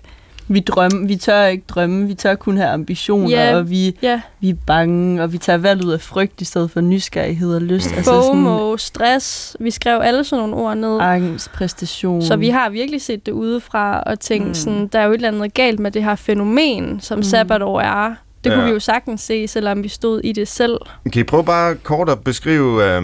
Vi, 0.52 0.60
drømme, 0.60 1.06
vi 1.08 1.16
tør 1.16 1.44
ikke 1.44 1.64
drømme, 1.68 2.06
vi 2.06 2.14
tør 2.14 2.34
kun 2.34 2.56
have 2.56 2.68
ambitioner, 2.68 3.30
Ja. 3.30 3.56
og 3.56 3.70
vi, 3.70 3.96
ja, 4.02 4.20
vi 4.40 4.50
er 4.50 4.54
bange, 4.66 5.22
og 5.22 5.32
vi 5.32 5.38
tager 5.38 5.56
valg 5.58 5.84
ud 5.84 5.92
af 5.92 6.00
frygt 6.00 6.40
i 6.40 6.44
stedet 6.44 6.70
for 6.70 6.80
nysgerrighed 6.80 7.54
og 7.54 7.62
lyst. 7.62 7.92
Altså 7.96 8.22
FOMO, 8.22 8.76
stress. 8.76 9.56
Vi 9.60 9.70
skrev 9.70 10.00
alle 10.02 10.24
sådan 10.24 10.48
nogle 10.48 10.56
ord 10.56 10.76
ned. 10.76 10.98
angst, 11.00 11.52
præstation. 11.52 12.22
Så 12.22 12.36
vi 12.36 12.48
har 12.48 12.70
virkelig 12.70 13.02
set 13.02 13.26
det 13.26 13.32
udefra 13.32 14.00
og 14.00 14.20
tænkt, 14.20 14.44
Mm. 14.44 14.48
mm. 14.48 14.54
sådan, 14.54 14.86
der 14.86 14.98
er 14.98 15.04
jo 15.04 15.10
et 15.10 15.14
eller 15.14 15.28
andet 15.28 15.54
galt 15.54 15.80
med 15.80 15.90
det 15.90 16.04
her 16.04 16.14
fænomen, 16.14 17.00
som 17.00 17.16
Mm. 17.16 17.18
mm. 17.18 17.22
sabbatår 17.22 17.80
er. 17.80 18.14
Det 18.44 18.50
Ja. 18.50 18.54
kunne 18.56 18.64
vi 18.64 18.70
jo 18.70 18.80
sagtens 18.80 19.20
se, 19.20 19.48
selvom 19.48 19.82
vi 19.82 19.88
stod 19.88 20.20
i 20.24 20.32
det 20.32 20.48
selv. 20.48 20.78
Kan 21.12 21.20
I 21.20 21.24
prøve 21.24 21.44
bare 21.44 21.74
kort 21.74 22.08
at 22.08 22.18
beskrive, 22.24 22.84
øh, 22.96 23.02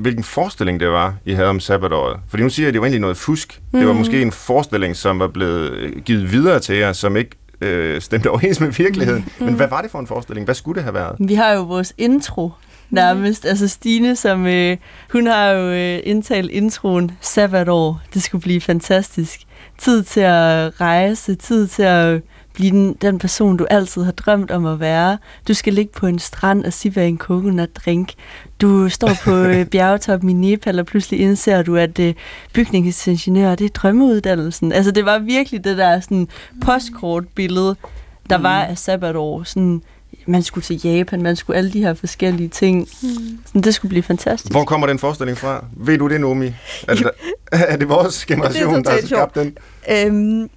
hvilken 0.00 0.24
forestilling 0.24 0.80
det 0.80 0.88
var, 0.90 1.14
I 1.24 1.32
havde 1.32 1.48
om 1.48 1.60
sabbatåret? 1.60 2.20
Fordi 2.28 2.42
nu 2.42 2.48
siger 2.48 2.64
jeg, 2.64 2.68
at 2.68 2.72
det 2.74 2.80
var 2.80 2.86
egentlig 2.86 3.00
noget 3.00 3.16
fusk. 3.16 3.60
Mm. 3.72 3.78
Det 3.78 3.86
var 3.86 3.92
Mhm. 3.92 3.98
måske 4.00 4.22
en 4.22 4.32
forestilling, 4.32 4.96
som 4.96 5.18
var 5.18 5.28
blevet 5.28 5.70
øh, 5.72 5.92
givet 6.02 6.32
videre 6.32 6.60
til 6.60 6.76
jer, 6.76 6.92
som 6.92 7.16
ikke 7.16 7.30
øh, 7.60 8.00
stemte 8.00 8.30
overens 8.30 8.60
med 8.60 8.68
virkeligheden. 8.68 9.24
Mm. 9.38 9.44
Men 9.46 9.54
hvad 9.54 9.68
var 9.68 9.82
det 9.82 9.90
for 9.90 9.98
en 9.98 10.06
forestilling? 10.06 10.44
Hvad 10.44 10.54
skulle 10.54 10.76
det 10.76 10.82
have 10.84 10.94
været? 10.94 11.16
Vi 11.18 11.34
har 11.34 11.52
jo 11.52 11.62
vores 11.62 11.92
intro 11.98 12.50
nærmest. 12.90 13.46
Altså 13.46 13.68
Stine, 13.68 14.16
som 14.16 14.46
øh, 14.46 14.76
hun 15.12 15.26
har 15.26 15.46
jo 15.50 15.72
øh, 15.72 16.00
indtalt 16.04 16.50
introen 16.50 17.10
sabbatår. 17.20 18.00
Det 18.14 18.22
skulle 18.22 18.42
blive 18.42 18.60
fantastisk. 18.60 19.40
Tid 19.78 20.02
til 20.02 20.20
at 20.20 20.80
rejse, 20.80 21.34
tid 21.34 21.66
til 21.66 21.82
at 21.82 22.22
blive 22.52 22.70
den, 22.70 22.96
den 23.02 23.18
person, 23.18 23.56
du 23.56 23.66
altid 23.70 24.04
har 24.04 24.12
drømt 24.12 24.50
om 24.50 24.66
at 24.66 24.80
være. 24.80 25.18
Du 25.48 25.54
skal 25.54 25.72
ligge 25.72 25.92
på 25.92 26.06
en 26.06 26.18
strand 26.18 26.64
og 26.64 26.72
sippe 26.72 27.06
en 27.06 27.18
coconut 27.18 27.76
drink. 27.76 28.12
Du 28.60 28.88
står 28.88 29.10
på 29.24 29.34
øh, 29.44 29.66
bjergetoppen 29.66 30.30
i 30.30 30.32
Nepal, 30.32 30.78
og 30.78 30.86
pludselig 30.86 31.20
indser 31.20 31.62
du, 31.62 31.76
at 31.76 31.98
øh, 31.98 32.14
bygningsingeniør, 32.52 33.54
det 33.54 33.64
er 33.64 33.68
drømmeuddannelsen. 33.68 34.72
Altså 34.72 34.90
det 34.90 35.04
var 35.04 35.18
virkelig 35.18 35.64
det 35.64 35.78
der 35.78 36.00
sådan 36.00 36.28
postkortbillede, 36.64 37.76
der 38.30 38.38
var 38.38 38.62
af 38.62 38.78
sabbatår. 38.78 39.42
Sådan, 39.42 39.82
man 40.26 40.42
skulle 40.42 40.64
til 40.64 40.80
Japan, 40.84 41.22
man 41.22 41.36
skulle 41.36 41.56
alle 41.56 41.72
de 41.72 41.80
her 41.80 41.94
forskellige 41.94 42.48
ting. 42.48 42.88
Mm. 43.02 43.08
Sådan, 43.46 43.60
det 43.60 43.74
skulle 43.74 43.90
blive 43.90 44.02
fantastisk. 44.02 44.52
Hvor 44.52 44.64
kommer 44.64 44.86
den 44.86 44.98
forestilling 44.98 45.38
fra? 45.38 45.64
Ved 45.76 45.98
du 45.98 46.08
det, 46.08 46.20
Nomi? 46.20 46.52
Er 46.88 46.94
det, 46.94 47.10
er 47.52 47.76
det 47.76 47.88
vores 47.88 48.26
generation, 48.26 48.76
det 48.76 48.84
der 48.84 48.90
har 48.90 49.06
skabt 49.06 49.34
den? 49.34 49.56
Øhm, 49.90 50.50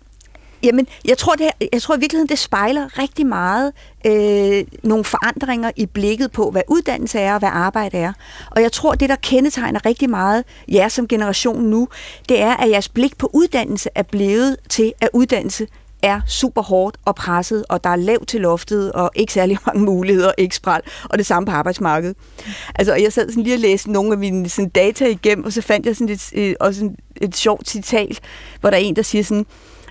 Jamen, 0.63 0.87
jeg 1.05 1.17
tror, 1.17 1.33
det, 1.33 1.49
jeg 1.73 1.81
tror 1.81 1.95
i 1.95 1.99
virkeligheden, 1.99 2.29
det 2.29 2.39
spejler 2.39 2.99
rigtig 2.99 3.25
meget 3.25 3.71
øh, 4.05 4.63
nogle 4.83 5.03
forandringer 5.03 5.71
i 5.75 5.85
blikket 5.85 6.31
på, 6.31 6.51
hvad 6.51 6.61
uddannelse 6.67 7.19
er 7.19 7.33
og 7.33 7.39
hvad 7.39 7.49
arbejde 7.51 7.97
er. 7.97 8.13
Og 8.51 8.61
jeg 8.61 8.71
tror, 8.71 8.93
det, 8.93 9.09
der 9.09 9.15
kendetegner 9.15 9.85
rigtig 9.85 10.09
meget 10.09 10.43
jer 10.67 10.87
som 10.87 11.07
generation 11.07 11.63
nu, 11.63 11.87
det 12.29 12.41
er, 12.41 12.55
at 12.55 12.69
jeres 12.69 12.89
blik 12.89 13.17
på 13.17 13.29
uddannelse 13.33 13.89
er 13.95 14.03
blevet 14.03 14.57
til, 14.69 14.93
at 15.01 15.09
uddannelse 15.13 15.67
er 16.01 16.21
super 16.27 16.61
hårdt 16.61 16.97
og 17.05 17.15
presset, 17.15 17.65
og 17.69 17.83
der 17.83 17.89
er 17.89 17.95
lavt 17.95 18.27
til 18.27 18.41
loftet, 18.41 18.91
og 18.91 19.11
ikke 19.15 19.33
særlig 19.33 19.57
mange 19.67 19.83
muligheder, 19.83 20.31
ikke 20.37 20.55
spræl, 20.55 20.81
og 21.03 21.17
det 21.17 21.25
samme 21.25 21.45
på 21.47 21.51
arbejdsmarkedet. 21.51 22.17
Altså, 22.75 22.95
jeg 22.95 23.13
sad 23.13 23.29
sådan 23.29 23.43
lige 23.43 23.55
og 23.55 23.59
læste 23.59 23.91
nogle 23.91 24.11
af 24.11 24.17
mine 24.17 24.49
sådan, 24.49 24.69
data 24.69 25.05
igennem, 25.05 25.45
og 25.45 25.53
så 25.53 25.61
fandt 25.61 25.85
jeg 25.85 25.95
sådan 25.95 26.13
et, 26.13 26.29
øh, 26.33 26.55
også 26.59 26.85
et, 26.85 26.95
et 27.21 27.35
sjovt 27.35 27.69
citat, 27.69 28.19
hvor 28.61 28.69
der 28.69 28.77
er 28.77 28.81
en, 28.81 28.95
der 28.95 29.01
siger 29.01 29.23
sådan, 29.23 29.45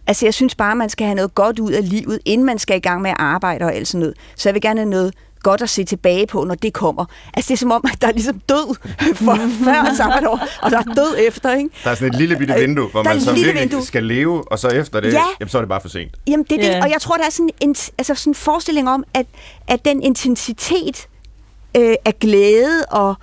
Altså, 0.06 0.26
jeg 0.26 0.34
synes 0.34 0.54
bare, 0.54 0.76
man 0.76 0.88
skal 0.88 1.06
have 1.06 1.14
noget 1.14 1.34
godt 1.34 1.58
ud 1.58 1.72
af 1.72 1.88
livet, 1.90 2.18
inden 2.24 2.46
man 2.46 2.58
skal 2.58 2.76
i 2.76 2.80
gang 2.80 3.02
med 3.02 3.10
at 3.10 3.16
arbejde 3.18 3.64
og 3.64 3.74
alt 3.74 3.88
sådan 3.88 4.00
noget. 4.00 4.14
Så 4.36 4.48
jeg 4.48 4.54
vil 4.54 4.62
gerne 4.62 4.80
have 4.80 4.90
noget 4.90 5.14
godt 5.42 5.62
at 5.62 5.70
se 5.70 5.84
tilbage 5.84 6.26
på, 6.26 6.44
når 6.44 6.54
det 6.54 6.72
kommer. 6.72 7.04
Altså, 7.34 7.48
det 7.48 7.54
er 7.54 7.58
som 7.58 7.70
om, 7.70 7.84
at 7.92 8.02
der 8.02 8.08
er 8.08 8.12
ligesom 8.12 8.40
død 8.40 8.76
for 9.24 9.36
før 9.64 9.94
sabbatår, 9.96 10.40
og 10.62 10.70
der 10.70 10.78
er 10.78 10.82
død 10.82 11.16
efter, 11.28 11.56
ikke? 11.56 11.70
Der 11.84 11.90
er 11.90 11.94
sådan 11.94 12.08
et 12.08 12.18
lille 12.18 12.36
bitte 12.36 12.54
vindue, 12.54 12.88
hvor 12.88 13.02
man 13.02 13.20
så 13.20 13.32
virkelig 13.32 13.60
vindue. 13.60 13.82
skal 13.82 14.04
leve, 14.04 14.52
og 14.52 14.58
så 14.58 14.68
efter 14.68 15.00
det, 15.00 15.12
ja. 15.12 15.22
jamen, 15.40 15.50
så 15.50 15.58
er 15.58 15.62
det 15.62 15.68
bare 15.68 15.80
for 15.80 15.88
sent. 15.88 16.14
Jamen, 16.26 16.46
det 16.50 16.52
er 16.52 16.64
yeah. 16.64 16.74
det, 16.74 16.82
og 16.82 16.90
jeg 16.90 17.00
tror, 17.00 17.16
der 17.16 17.26
er 17.26 17.30
sådan 17.30 17.50
en, 17.60 17.74
altså 17.98 18.14
sådan 18.14 18.30
en 18.30 18.34
forestilling 18.34 18.88
om, 18.88 19.04
at, 19.14 19.26
at 19.68 19.84
den 19.84 20.02
intensitet 20.02 21.06
øh, 21.76 21.94
af 22.04 22.18
glæde 22.20 22.84
og 22.90 23.14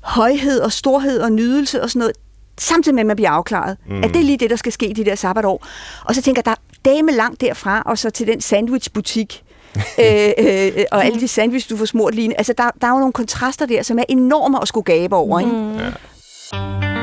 højhed 0.00 0.60
og 0.60 0.72
storhed 0.72 1.20
og 1.20 1.32
nydelse 1.32 1.82
og 1.82 1.90
sådan 1.90 2.00
noget, 2.00 2.16
samtidig 2.58 2.94
med, 2.94 3.00
at 3.00 3.06
man 3.06 3.16
bliver 3.16 3.30
afklaret. 3.30 3.76
Mm. 3.88 4.04
At 4.04 4.10
det 4.10 4.16
er 4.16 4.24
lige 4.24 4.38
det, 4.38 4.50
der 4.50 4.56
skal 4.56 4.72
ske 4.72 4.86
i 4.86 4.92
de 4.92 5.04
der 5.04 5.14
sabbatår. 5.14 5.66
Og 6.04 6.14
så 6.14 6.22
tænker 6.22 6.38
jeg, 6.38 6.44
der 6.44 6.50
er 6.50 6.90
dame 6.94 7.12
langt 7.12 7.40
derfra, 7.40 7.82
og 7.86 7.98
så 7.98 8.10
til 8.10 8.26
den 8.26 8.40
sandwichbutik, 8.40 9.42
øh, 9.76 10.30
øh, 10.38 10.84
og 10.92 11.04
alle 11.04 11.20
de 11.20 11.28
sandwich, 11.28 11.70
du 11.70 11.76
får 11.76 11.84
smurt 11.84 12.14
lige. 12.14 12.38
Altså, 12.38 12.54
der, 12.58 12.70
der 12.80 12.86
er 12.86 12.90
jo 12.90 12.98
nogle 12.98 13.12
kontraster 13.12 13.66
der, 13.66 13.82
som 13.82 13.98
er 13.98 14.04
enorme 14.08 14.62
at 14.62 14.68
skulle 14.68 14.84
gabe 14.84 15.16
over, 15.16 15.40
ikke? 15.40 15.52
Mm. 15.52 15.76
Ja. 15.76 17.01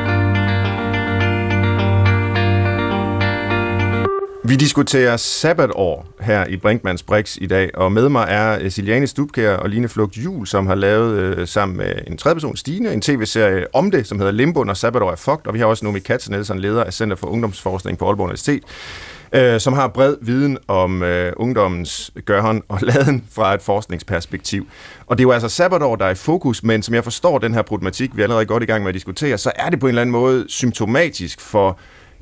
Vi 4.50 4.56
diskuterer 4.56 5.18
sabbatår 5.18 6.08
her 6.22 6.46
i 6.46 6.58
Brinkmanns 6.58 7.04
Brix 7.04 7.38
i 7.42 7.48
dag, 7.48 7.70
og 7.74 7.92
med 7.92 8.10
mig 8.10 8.26
er 8.30 8.58
øh, 8.62 8.72
Siliane 8.72 9.08
Stubkær 9.08 9.56
og 9.56 9.70
Line 9.70 9.90
Flugt 9.90 10.18
Jul, 10.18 10.48
som 10.48 10.68
har 10.68 10.76
lavet 10.76 11.20
øh, 11.20 11.48
sammen 11.48 11.78
med 11.78 11.94
en 12.08 12.18
tredje 12.18 12.36
person, 12.36 12.58
Stine, 12.58 12.94
en 12.94 13.02
tv-serie 13.02 13.66
om 13.74 13.92
det, 13.92 14.08
som 14.08 14.20
hedder 14.20 14.32
Limbo, 14.32 14.64
når 14.64 14.74
sabbatår 14.74 15.12
er 15.12 15.16
fucked, 15.16 15.48
og 15.48 15.54
vi 15.54 15.60
har 15.60 15.66
også 15.66 15.86
Nomi 15.86 16.00
Katzenelsen, 16.00 16.60
leder 16.60 16.84
af 16.84 16.94
Center 16.94 17.16
for 17.16 17.28
Ungdomsforskning 17.28 17.98
på 17.98 18.06
Aalborg 18.06 18.24
Universitet, 18.24 18.64
øh, 19.34 19.60
som 19.60 19.74
har 19.74 19.88
bred 19.88 20.16
viden 20.22 20.58
om 20.68 21.04
øh, 21.04 21.34
ungdommens 21.38 22.12
gørhånd 22.26 22.64
og 22.70 22.80
laden 22.82 23.24
fra 23.32 23.54
et 23.54 23.62
forskningsperspektiv. 23.62 24.68
Og 25.08 25.18
det 25.18 25.24
er 25.24 25.26
jo 25.28 25.32
altså 25.32 25.50
sabbatår, 25.50 25.96
der 25.96 26.06
er 26.06 26.12
i 26.12 26.16
fokus, 26.16 26.64
men 26.64 26.84
som 26.84 26.96
jeg 26.96 27.04
forstår 27.04 27.38
den 27.38 27.54
her 27.54 27.62
problematik, 27.62 28.16
vi 28.16 28.22
er 28.22 28.26
allerede 28.26 28.46
godt 28.46 28.64
i 28.64 28.66
gang 28.66 28.84
med 28.84 28.90
at 28.90 28.96
diskutere, 28.96 29.38
så 29.38 29.52
er 29.56 29.70
det 29.70 29.80
på 29.80 29.86
en 29.86 29.90
eller 29.90 30.02
anden 30.02 30.12
måde 30.12 30.46
symptomatisk 30.48 31.42
for 31.42 31.80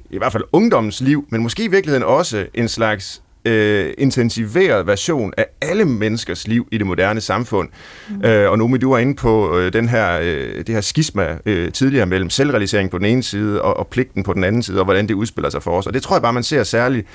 i 0.10 0.18
hvert 0.18 0.32
fald 0.32 0.44
ungdommens 0.52 1.02
liv, 1.02 1.26
men 1.30 1.42
måske 1.42 1.64
i 1.64 1.68
virkeligheden 1.68 2.04
også 2.04 2.46
en 2.54 2.68
slags 2.68 3.22
øh, 3.46 3.94
intensiveret 3.98 4.88
version 4.88 5.34
af 5.38 5.46
alle 5.62 5.86
menneskers 5.86 6.48
liv 6.48 6.68
i 6.72 6.78
det 6.78 6.88
moderne 6.88 7.22
samfund. 7.22 7.70
Mm. 8.10 8.26
Øh, 8.26 8.52
og 8.52 8.58
Nomi, 8.58 8.78
du 8.78 8.92
var 8.92 8.98
inde 8.98 9.16
på 9.16 9.58
øh, 9.58 9.74
den 9.74 9.90
her, 9.90 10.20
øh, 10.22 10.58
det 10.58 10.70
her 10.70 10.82
skisma 10.82 11.38
øh, 11.46 11.72
tidligere 11.72 12.06
mellem 12.06 12.30
selvrealisering 12.30 12.92
på 12.92 12.98
den 12.98 13.06
ene 13.06 13.24
side 13.24 13.62
og, 13.62 13.78
og 13.78 13.88
pligten 13.88 14.24
på 14.24 14.34
den 14.34 14.44
anden 14.44 14.64
side, 14.64 14.80
og 14.80 14.86
hvordan 14.86 15.08
det 15.08 15.14
udspiller 15.14 15.50
sig 15.50 15.64
for 15.64 15.78
os. 15.78 15.88
Og 15.88 15.94
det 15.94 16.04
tror 16.04 16.16
jeg 16.16 16.22
bare, 16.22 16.34
man 16.34 16.44
ser 16.44 16.64
særligt 16.64 17.08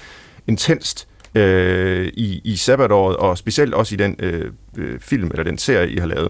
intenst 0.46 1.08
øh, 1.34 2.06
i, 2.06 2.40
i 2.44 2.56
sabbatåret, 2.56 3.16
og 3.16 3.38
specielt 3.38 3.74
også 3.74 3.94
i 3.94 3.98
den 3.98 4.16
øh, 4.18 4.50
øh, 4.78 5.00
film 5.00 5.30
eller 5.30 5.44
den 5.44 5.58
serie, 5.58 5.90
I 5.90 5.98
har 5.98 6.06
lavet. 6.06 6.28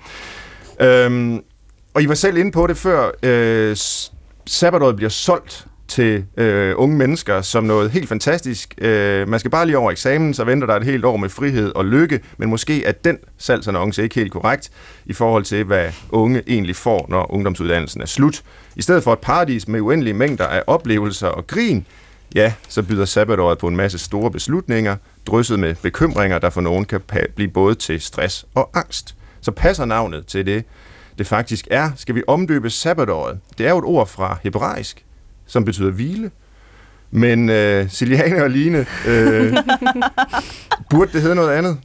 Øh, 0.80 1.40
og 1.94 2.02
I 2.02 2.08
var 2.08 2.14
selv 2.14 2.36
inde 2.36 2.52
på 2.52 2.66
det 2.66 2.76
før. 2.76 3.10
Øh, 3.22 3.76
sabbatåret 4.46 4.96
bliver 4.96 5.10
solgt 5.10 5.66
til 5.92 6.24
øh, 6.36 6.74
unge 6.76 6.96
mennesker 6.96 7.42
som 7.42 7.64
noget 7.64 7.90
helt 7.90 8.08
fantastisk. 8.08 8.74
Øh, 8.78 9.28
man 9.28 9.40
skal 9.40 9.50
bare 9.50 9.66
lige 9.66 9.78
over 9.78 9.90
eksamen, 9.90 10.34
så 10.34 10.44
venter 10.44 10.66
der 10.66 10.76
et 10.76 10.84
helt 10.84 11.04
år 11.04 11.16
med 11.16 11.28
frihed 11.28 11.72
og 11.74 11.84
lykke, 11.84 12.20
men 12.38 12.48
måske 12.48 12.84
er 12.84 12.92
den 12.92 13.18
salgsannonce 13.38 14.02
ikke 14.02 14.14
helt 14.14 14.32
korrekt 14.32 14.70
i 15.06 15.12
forhold 15.12 15.44
til, 15.44 15.64
hvad 15.64 15.92
unge 16.10 16.42
egentlig 16.46 16.76
får, 16.76 17.06
når 17.08 17.32
ungdomsuddannelsen 17.32 18.00
er 18.00 18.06
slut. 18.06 18.42
I 18.76 18.82
stedet 18.82 19.02
for 19.02 19.12
et 19.12 19.18
paradis 19.18 19.68
med 19.68 19.80
uendelige 19.80 20.14
mængder 20.14 20.46
af 20.46 20.62
oplevelser 20.66 21.28
og 21.28 21.46
grin, 21.46 21.86
ja, 22.34 22.52
så 22.68 22.82
byder 22.82 23.04
sabbatåret 23.04 23.58
på 23.58 23.68
en 23.68 23.76
masse 23.76 23.98
store 23.98 24.30
beslutninger, 24.30 24.96
drysset 25.26 25.58
med 25.58 25.74
bekymringer, 25.82 26.38
der 26.38 26.50
for 26.50 26.60
nogen 26.60 26.84
kan 26.84 27.00
blive 27.34 27.50
både 27.50 27.74
til 27.74 28.00
stress 28.00 28.46
og 28.54 28.70
angst. 28.74 29.14
Så 29.40 29.50
passer 29.50 29.84
navnet 29.84 30.26
til 30.26 30.46
det, 30.46 30.64
det 31.18 31.26
faktisk 31.26 31.68
er, 31.70 31.90
skal 31.96 32.14
vi 32.14 32.22
omdøbe 32.26 32.70
sabbatåret. 32.70 33.38
Det 33.58 33.66
er 33.66 33.70
jo 33.70 33.78
et 33.78 33.84
ord 33.84 34.08
fra 34.08 34.38
hebraisk, 34.42 35.04
som 35.52 35.64
betyder 35.64 35.90
hvile. 35.90 36.30
Men 37.10 37.50
øh, 37.50 37.88
Ciliane 37.88 38.42
og 38.42 38.50
Line, 38.50 38.86
øh, 39.08 39.56
burde 40.90 41.12
det 41.12 41.22
hedde 41.22 41.34
noget 41.34 41.50
andet? 41.50 41.78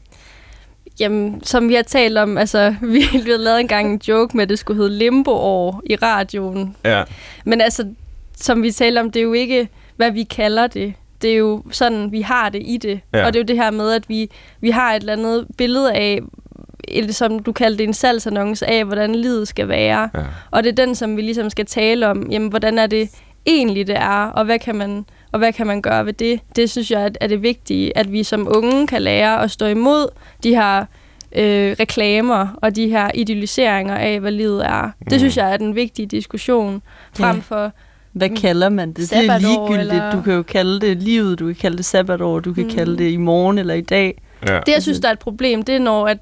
Jamen, 1.00 1.44
som 1.44 1.70
vi 1.70 1.74
har 1.74 1.84
talt 1.84 2.18
om, 2.18 2.38
altså, 2.38 2.76
vi 2.94 3.02
har 3.02 3.38
lavet 3.38 3.60
engang 3.60 3.92
en 3.92 4.02
joke 4.08 4.38
med, 4.38 4.44
at 4.44 4.50
det 4.50 4.60
skulle 4.60 4.84
hedde 4.84 4.98
Limbo-år 4.98 5.82
i 5.86 5.96
radioen. 5.96 6.76
Ja. 6.86 7.04
Men 7.46 7.62
altså, 7.62 7.88
som 8.36 8.64
vi 8.64 8.72
talte 8.72 9.00
om, 9.00 9.12
det 9.12 9.20
er 9.20 9.24
jo 9.24 9.34
ikke, 9.34 9.70
hvad 9.96 10.12
vi 10.12 10.24
kalder 10.24 10.68
det. 10.68 10.94
Det 11.22 11.32
er 11.32 11.36
jo 11.36 11.64
sådan, 11.72 12.12
vi 12.12 12.22
har 12.22 12.50
det 12.50 12.62
i 12.66 12.78
det. 12.78 13.00
Ja. 13.14 13.26
Og 13.26 13.34
det 13.34 13.40
er 13.40 13.44
jo 13.44 13.48
det 13.48 13.56
her 13.56 13.72
med, 13.72 13.92
at 13.92 14.10
vi, 14.10 14.32
vi 14.62 14.70
har 14.70 14.94
et 14.94 15.00
eller 15.00 15.14
andet 15.14 15.48
billede 15.58 15.94
af, 15.94 16.20
som 17.10 17.40
du 17.40 17.52
kaldte 17.52 17.84
en 17.84 17.94
salgsannonce 17.94 18.68
af, 18.68 18.86
hvordan 18.86 19.16
livet 19.16 19.48
skal 19.48 19.68
være. 19.68 20.10
Ja. 20.14 20.20
Og 20.52 20.64
det 20.64 20.70
er 20.70 20.86
den, 20.86 20.96
som 20.96 21.18
vi 21.18 21.22
ligesom 21.22 21.50
skal 21.50 21.66
tale 21.66 22.08
om. 22.08 22.32
Jamen, 22.32 22.50
hvordan 22.50 22.80
er 22.80 22.88
det 22.88 23.10
egentlig 23.48 23.88
det 23.88 23.96
er, 23.96 24.26
og 24.26 24.46
hvad 24.46 24.60
kan 24.60 24.76
man, 24.76 25.06
og 25.32 25.40
hvad 25.40 25.54
kan 25.54 25.68
man 25.68 25.82
gøre 25.82 26.06
ved 26.06 26.14
det? 26.14 26.40
Det 26.56 26.70
synes 26.70 26.92
jeg 26.92 27.12
er 27.22 27.28
det 27.28 27.42
vigtige, 27.42 27.98
at 27.98 28.12
vi 28.12 28.24
som 28.24 28.48
unge 28.56 28.88
kan 28.88 29.02
lære 29.02 29.44
at 29.44 29.52
stå 29.52 29.66
imod 29.66 30.10
de 30.44 30.56
her 30.56 30.86
øh, 31.36 31.76
reklamer 31.80 32.48
og 32.62 32.76
de 32.76 32.90
her 32.90 33.12
idealiseringer 33.14 33.96
af, 33.96 34.20
hvad 34.20 34.32
livet 34.32 34.66
er. 34.66 34.84
Mm. 34.84 35.10
Det 35.10 35.20
synes 35.20 35.38
jeg 35.38 35.54
er 35.54 35.58
den 35.58 35.76
vigtige 35.76 36.06
diskussion, 36.06 36.82
frem 37.14 37.36
ja. 37.36 37.42
for 37.42 37.72
hvad 38.12 38.30
kalder 38.30 38.70
man 38.70 38.94
det? 38.94 39.10
Det 39.10 39.30
er 39.30 39.40
ligegyldigt. 39.40 39.80
Eller... 39.80 40.12
Du 40.12 40.22
kan 40.22 40.34
jo 40.34 40.44
kalde 40.44 40.80
det 40.82 41.04
livet, 41.04 41.40
du 41.40 41.46
kan 41.46 41.56
kalde 41.56 41.78
det 41.78 41.86
sabbatår, 41.86 42.40
du 42.40 42.54
kan 42.54 42.64
mm. 42.64 42.70
kalde 42.70 42.98
det 42.98 43.12
i 43.12 43.18
morgen 43.18 43.58
eller 43.58 43.74
i 43.74 43.82
dag. 43.82 44.22
Ja. 44.48 44.60
Det, 44.66 44.72
jeg 44.74 44.82
synes, 44.82 45.00
der 45.00 45.08
er 45.08 45.12
et 45.12 45.20
problem, 45.20 45.64
det 45.64 45.76
er, 45.76 45.80
når 45.80 46.08
at, 46.08 46.18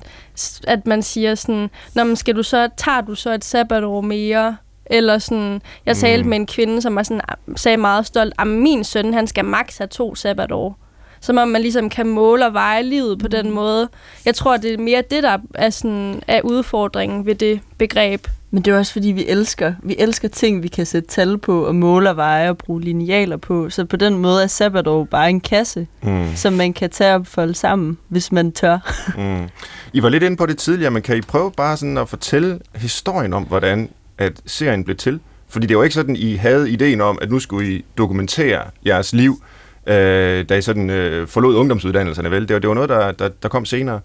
at 0.67 0.87
man 0.87 1.01
siger 1.01 1.35
sådan, 1.35 1.69
når 1.93 2.03
man 2.03 2.15
skal 2.15 2.35
du 2.35 2.43
så, 2.43 2.69
tager 2.77 3.01
du 3.01 3.15
så 3.15 3.33
et 3.33 3.45
sabbatår 3.45 4.01
mere, 4.01 4.57
eller 4.85 5.17
sådan, 5.17 5.61
jeg 5.85 5.97
talte 5.97 6.23
mm. 6.23 6.29
med 6.29 6.37
en 6.37 6.45
kvinde, 6.47 6.81
som 6.81 6.95
var 6.95 7.03
sådan, 7.03 7.21
sagde 7.55 7.77
meget 7.77 8.05
stolt, 8.05 8.33
at 8.39 8.47
min 8.47 8.83
søn, 8.83 9.13
han 9.13 9.27
skal 9.27 9.45
maks 9.45 9.77
have 9.77 9.87
to 9.87 10.15
sabbatår. 10.15 10.79
Som 11.19 11.37
om 11.37 11.47
man 11.47 11.61
ligesom 11.61 11.89
kan 11.89 12.07
måle 12.07 12.45
og 12.45 12.53
veje 12.53 12.83
livet 12.83 13.19
på 13.19 13.27
den 13.27 13.51
måde. 13.51 13.89
Jeg 14.25 14.35
tror, 14.35 14.57
det 14.57 14.73
er 14.73 14.77
mere 14.77 15.03
det, 15.11 15.23
der 15.23 15.37
er, 15.53 15.69
sådan, 15.69 16.21
er 16.27 16.41
udfordringen 16.41 17.25
ved 17.25 17.35
det 17.35 17.59
begreb. 17.77 18.27
Men 18.51 18.61
det 18.61 18.73
er 18.73 18.77
også 18.77 18.93
fordi, 18.93 19.07
vi 19.07 19.25
elsker, 19.27 19.73
vi 19.83 19.95
elsker 19.99 20.27
ting, 20.27 20.63
vi 20.63 20.67
kan 20.67 20.85
sætte 20.85 21.09
tal 21.09 21.37
på, 21.37 21.65
og 21.65 21.75
måle 21.75 22.09
og 22.09 22.17
veje 22.17 22.49
og 22.49 22.57
bruge 22.57 22.81
linealer 22.81 23.37
på. 23.37 23.69
Så 23.69 23.85
på 23.85 23.97
den 23.97 24.17
måde 24.17 24.43
er 24.43 24.47
sabbatår 24.47 25.03
bare 25.03 25.29
en 25.29 25.41
kasse, 25.41 25.87
mm. 26.03 26.35
som 26.35 26.53
man 26.53 26.73
kan 26.73 26.89
tage 26.89 27.15
og 27.15 27.27
folde 27.27 27.55
sammen, 27.55 27.97
hvis 28.07 28.31
man 28.31 28.51
tør. 28.51 28.77
mm. 29.17 29.49
I 29.93 30.03
var 30.03 30.09
lidt 30.09 30.23
inde 30.23 30.37
på 30.37 30.45
det 30.45 30.57
tidligere, 30.57 30.91
men 30.91 31.01
kan 31.01 31.17
I 31.17 31.21
prøve 31.21 31.51
bare 31.51 31.77
sådan 31.77 31.97
at 31.97 32.09
fortælle 32.09 32.59
historien 32.75 33.33
om, 33.33 33.43
hvordan 33.43 33.89
at 34.17 34.41
serien 34.45 34.83
blev 34.83 34.95
til. 34.97 35.19
Fordi 35.49 35.67
det 35.67 35.77
var 35.77 35.83
ikke 35.83 35.93
sådan, 35.93 36.15
I 36.15 36.35
havde 36.35 36.71
ideen 36.71 37.01
om, 37.01 37.19
at 37.21 37.31
nu 37.31 37.39
skulle 37.39 37.73
I 37.73 37.85
dokumentere 37.97 38.63
jeres 38.85 39.13
liv, 39.13 39.43
øh, 39.87 40.49
da 40.49 40.55
I 40.55 40.61
sådan 40.61 40.89
øh, 40.89 41.27
forlod 41.27 41.55
ungdomsuddannelserne, 41.55 42.31
vel? 42.31 42.47
Det 42.47 42.53
var, 42.53 42.59
det 42.59 42.67
var 42.67 42.73
noget, 42.73 42.89
der, 42.89 43.11
der, 43.11 43.29
der 43.43 43.49
kom 43.49 43.65
senere. 43.65 43.99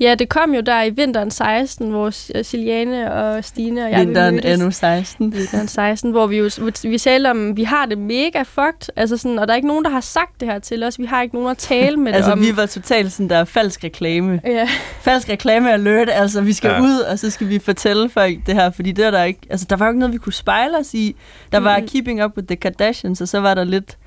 Ja, 0.00 0.14
det 0.14 0.28
kom 0.28 0.54
jo 0.54 0.60
der 0.60 0.82
i 0.82 0.90
vinteren 0.90 1.30
16, 1.30 1.90
hvor 1.90 2.10
Siliane 2.42 3.12
og 3.12 3.44
Stine 3.44 3.84
og 3.84 3.90
jeg 3.90 4.06
Vinteren 4.06 4.34
vi 4.34 4.40
endnu 4.44 4.70
16. 4.70 5.32
Vinteren 5.32 5.68
16, 5.68 6.10
hvor 6.10 6.26
vi 6.26 6.36
jo 6.36 6.50
vi 6.82 6.98
talte 6.98 7.30
om, 7.30 7.56
vi 7.56 7.64
har 7.64 7.86
det 7.86 7.98
mega 7.98 8.42
fucked, 8.42 8.88
altså 8.96 9.16
sådan, 9.16 9.38
og 9.38 9.48
der 9.48 9.54
er 9.54 9.56
ikke 9.56 9.68
nogen, 9.68 9.84
der 9.84 9.90
har 9.90 10.00
sagt 10.00 10.40
det 10.40 10.48
her 10.48 10.58
til 10.58 10.84
os. 10.84 10.98
Vi 10.98 11.04
har 11.04 11.22
ikke 11.22 11.34
nogen 11.34 11.50
at 11.50 11.58
tale 11.58 11.96
med 12.04 12.12
altså, 12.12 12.30
det 12.30 12.38
om. 12.38 12.46
vi 12.46 12.56
var 12.56 12.66
totalt 12.66 13.12
sådan, 13.12 13.30
der 13.30 13.36
er 13.36 13.44
falsk 13.44 13.84
reklame. 13.84 14.40
Ja. 14.44 14.68
Falsk 15.00 15.28
reklame 15.28 15.72
alert, 15.72 16.08
altså 16.10 16.40
vi 16.40 16.52
skal 16.52 16.70
ja. 16.70 16.80
ud, 16.80 16.98
og 16.98 17.18
så 17.18 17.30
skal 17.30 17.48
vi 17.48 17.58
fortælle 17.58 18.10
folk 18.10 18.38
det 18.46 18.54
her, 18.54 18.70
fordi 18.70 18.92
det 18.92 19.04
er 19.04 19.10
der 19.10 19.24
ikke, 19.24 19.40
altså 19.50 19.66
der 19.70 19.76
var 19.76 19.86
jo 19.86 19.90
ikke 19.90 20.00
noget, 20.00 20.12
vi 20.12 20.18
kunne 20.18 20.32
spejle 20.32 20.78
os 20.78 20.94
i. 20.94 21.16
Der 21.52 21.58
var 21.58 21.78
mm. 21.78 21.86
Keeping 21.86 22.24
Up 22.24 22.36
with 22.36 22.46
the 22.46 22.56
Kardashians, 22.56 23.20
og 23.20 23.28
så 23.28 23.40
var 23.40 23.54
der 23.54 23.64
lidt 23.64 23.98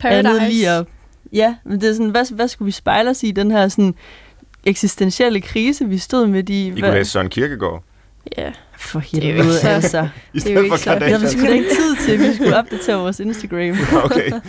Paradise. 0.00 0.28
andet 0.28 0.42
lige 0.50 0.70
at, 0.70 0.86
Ja, 1.32 1.54
men 1.64 1.80
det 1.80 1.88
er 1.88 1.92
sådan, 1.92 2.10
hvad, 2.10 2.34
hvad 2.34 2.48
skulle 2.48 2.66
vi 2.66 2.72
spejle 2.72 3.10
os 3.10 3.22
i, 3.22 3.30
den 3.30 3.50
her 3.50 3.68
sådan 3.68 3.94
eksistentielle 4.64 5.40
krise, 5.40 5.84
vi 5.88 5.98
stod 5.98 6.26
midt 6.26 6.48
i. 6.48 6.66
I 6.66 6.80
kunne 6.80 6.94
læse 6.94 7.10
Søren 7.10 7.28
Kierkegaard. 7.28 7.82
Ja. 8.38 8.52
For 8.78 8.98
er 8.98 9.02
jo 9.12 9.20
helvede, 9.22 9.48
ikke 9.48 9.60
så- 9.60 9.68
altså. 9.68 9.98
I 9.98 10.02
Det 10.02 10.06
er 10.06 10.10
jo 10.32 10.40
stedet 10.40 10.64
ikke 10.64 10.70
for 10.70 10.76
så- 10.76 10.94
Det 10.94 11.02
har 11.02 11.06
vi 11.06 11.10
Kardashian. 11.12 11.40
sgu 11.42 11.50
da 11.50 11.54
ikke 11.54 11.68
tid 11.68 11.96
til. 12.06 12.18
Vi 12.28 12.34
skulle 12.34 12.56
opdatere 12.58 12.96
vores 12.96 13.20
Instagram. 13.20 13.76
Okay. 14.04 14.30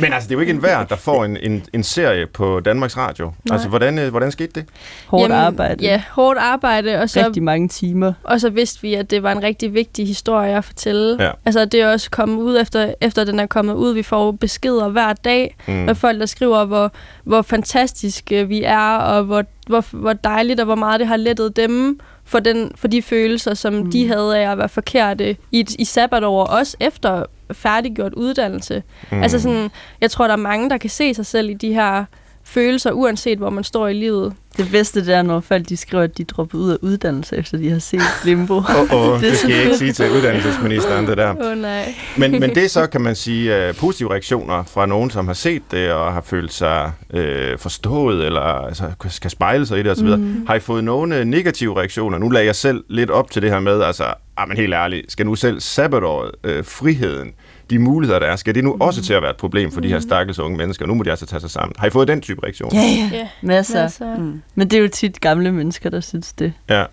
Men 0.00 0.12
altså, 0.12 0.28
det 0.28 0.34
er 0.34 0.36
jo 0.36 0.40
ikke 0.40 0.52
enhver, 0.52 0.84
der 0.84 0.96
får 0.96 1.24
en, 1.24 1.36
en, 1.36 1.64
en 1.72 1.82
serie 1.82 2.26
på 2.26 2.60
Danmarks 2.60 2.96
Radio. 2.96 3.24
Nej. 3.44 3.54
Altså, 3.54 3.68
hvordan, 3.68 3.98
øh, 3.98 4.10
hvordan 4.10 4.32
skete 4.32 4.52
det? 4.54 4.64
Hårdt 5.06 5.32
arbejde. 5.32 5.84
Ja, 5.84 6.02
hårdt 6.10 6.38
arbejde, 6.38 6.98
og 7.00 7.10
så, 7.10 7.24
Rigtig 7.26 7.42
mange 7.42 7.68
timer. 7.68 8.12
og 8.24 8.40
så 8.40 8.50
vidste 8.50 8.82
vi, 8.82 8.94
at 8.94 9.10
det 9.10 9.22
var 9.22 9.32
en 9.32 9.42
rigtig 9.42 9.74
vigtig 9.74 10.06
historie 10.06 10.56
at 10.56 10.64
fortælle. 10.64 11.16
Ja. 11.24 11.30
Altså, 11.44 11.64
det 11.64 11.80
er 11.80 11.92
også 11.92 12.10
kommet 12.10 12.42
ud, 12.42 12.58
efter, 12.60 12.94
efter 13.00 13.24
den 13.24 13.40
er 13.40 13.46
kommet 13.46 13.74
ud. 13.74 13.94
Vi 13.94 14.02
får 14.02 14.32
beskeder 14.32 14.88
hver 14.88 15.12
dag 15.12 15.56
Mm. 15.66 15.74
med 15.74 15.94
folk, 15.94 16.20
der 16.20 16.26
skriver, 16.26 16.64
hvor, 16.64 16.92
hvor 17.24 17.42
fantastiske 17.42 18.48
vi 18.48 18.62
er, 18.64 18.96
og 18.96 19.22
hvor, 19.24 19.44
hvor, 19.66 19.84
hvor 19.90 20.12
dejligt, 20.12 20.60
og 20.60 20.66
hvor 20.66 20.74
meget 20.74 21.00
det 21.00 21.08
har 21.08 21.16
lettet 21.16 21.56
dem 21.56 22.00
for, 22.24 22.38
den, 22.38 22.72
for 22.74 22.88
de 22.88 23.02
følelser, 23.02 23.54
som 23.54 23.72
mm. 23.74 23.90
de 23.90 24.08
havde 24.08 24.38
af 24.38 24.50
at 24.52 24.58
være 24.58 24.68
forkerte 24.68 25.36
i, 25.52 25.66
i 25.78 25.84
sabbatår, 25.84 26.44
også 26.44 26.76
efter 26.80 27.24
færdiggjort 27.52 28.14
uddannelse. 28.14 28.82
Mm. 29.10 29.22
Altså 29.22 29.40
sådan, 29.40 29.70
jeg 30.00 30.10
tror, 30.10 30.26
der 30.26 30.32
er 30.32 30.36
mange, 30.36 30.70
der 30.70 30.78
kan 30.78 30.90
se 30.90 31.14
sig 31.14 31.26
selv 31.26 31.50
i 31.50 31.54
de 31.54 31.74
her 31.74 32.04
følelser, 32.50 32.92
uanset 32.92 33.38
hvor 33.38 33.50
man 33.50 33.64
står 33.64 33.88
i 33.88 33.92
livet. 33.92 34.32
Det 34.56 34.68
bedste 34.70 35.06
det 35.06 35.14
er, 35.14 35.22
når 35.22 35.40
folk 35.40 35.68
de 35.68 35.76
skriver, 35.76 36.04
at 36.04 36.18
de 36.18 36.24
dropper 36.24 36.58
ud 36.58 36.70
af 36.70 36.76
uddannelse, 36.82 37.36
efter 37.36 37.58
de 37.58 37.70
har 37.70 37.78
set 37.78 38.00
Limbo. 38.24 38.56
Åh, 38.92 38.92
oh, 38.92 39.20
Det 39.20 39.36
skal 39.36 39.50
jeg 39.50 39.64
ikke 39.64 39.76
sige 39.76 39.92
til 39.92 40.10
uddannelsesministeren, 40.10 41.06
det 41.06 41.16
der. 41.16 41.34
Oh, 41.34 41.58
nej. 41.58 41.94
Men, 42.16 42.30
men 42.30 42.54
det 42.54 42.64
er 42.64 42.68
så, 42.68 42.86
kan 42.92 43.00
man 43.00 43.16
sige, 43.16 43.68
uh, 43.68 43.76
positive 43.76 44.10
reaktioner 44.10 44.64
fra 44.64 44.86
nogen, 44.86 45.10
som 45.10 45.26
har 45.26 45.34
set 45.34 45.62
det 45.70 45.92
og 45.92 46.12
har 46.12 46.20
følt 46.20 46.52
sig 46.52 46.92
uh, 47.14 47.20
forstået, 47.58 48.26
eller 48.26 48.40
altså, 48.40 48.84
skal 49.08 49.30
spejle 49.30 49.66
sig 49.66 49.80
i 49.80 49.82
det 49.82 49.92
osv. 49.92 50.06
Mm. 50.06 50.46
Har 50.46 50.54
I 50.54 50.60
fået 50.60 50.84
nogle 50.84 51.20
uh, 51.20 51.24
negative 51.26 51.78
reaktioner? 51.78 52.18
Nu 52.18 52.28
lagde 52.28 52.46
jeg 52.46 52.56
selv 52.56 52.84
lidt 52.88 53.10
op 53.10 53.30
til 53.30 53.42
det 53.42 53.50
her 53.50 53.60
med, 53.60 53.82
altså, 53.82 54.04
ah, 54.36 54.48
men 54.48 54.56
helt 54.56 54.74
ærligt, 54.74 55.12
skal 55.12 55.26
nu 55.26 55.34
selv 55.34 55.60
sabbatåret, 55.60 56.30
uh, 56.44 56.64
friheden, 56.64 57.32
de 57.70 57.78
muligheder, 57.78 58.18
der 58.18 58.26
er, 58.26 58.36
skal 58.36 58.54
det 58.54 58.64
nu 58.64 58.74
mm. 58.74 58.80
også 58.80 59.02
til 59.02 59.12
at 59.12 59.22
være 59.22 59.30
et 59.30 59.36
problem 59.36 59.72
for 59.72 59.80
de 59.80 59.88
her 59.88 60.00
stakkels 60.00 60.38
unge 60.38 60.56
mennesker? 60.56 60.86
Nu 60.86 60.94
må 60.94 61.02
de 61.02 61.10
altså 61.10 61.26
tage 61.26 61.40
sig 61.40 61.50
sammen. 61.50 61.74
Har 61.78 61.86
I 61.86 61.90
fået 61.90 62.08
den 62.08 62.20
type 62.20 62.42
reaktion? 62.42 62.74
Ja, 62.74 62.80
ja. 62.80 63.10
Ja, 63.12 63.28
Masser. 63.42 63.82
masser. 63.82 64.16
Mm. 64.16 64.42
Men 64.54 64.70
det 64.70 64.76
er 64.76 64.80
jo 64.82 64.88
tit 64.88 65.20
gamle 65.20 65.52
mennesker, 65.52 65.90
der 65.90 66.00
synes 66.00 66.32
det. 66.32 66.52
Ja. 66.68 66.84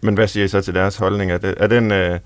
Men 0.00 0.14
hvad 0.14 0.28
siger 0.28 0.44
I 0.44 0.48
så 0.48 0.60
til 0.60 0.74
deres 0.74 0.96
holdning? 0.96 1.30
Er, 1.30 1.38
det, 1.38 1.54
er, 1.56 1.66
den, 1.66 1.90
er 1.90 2.18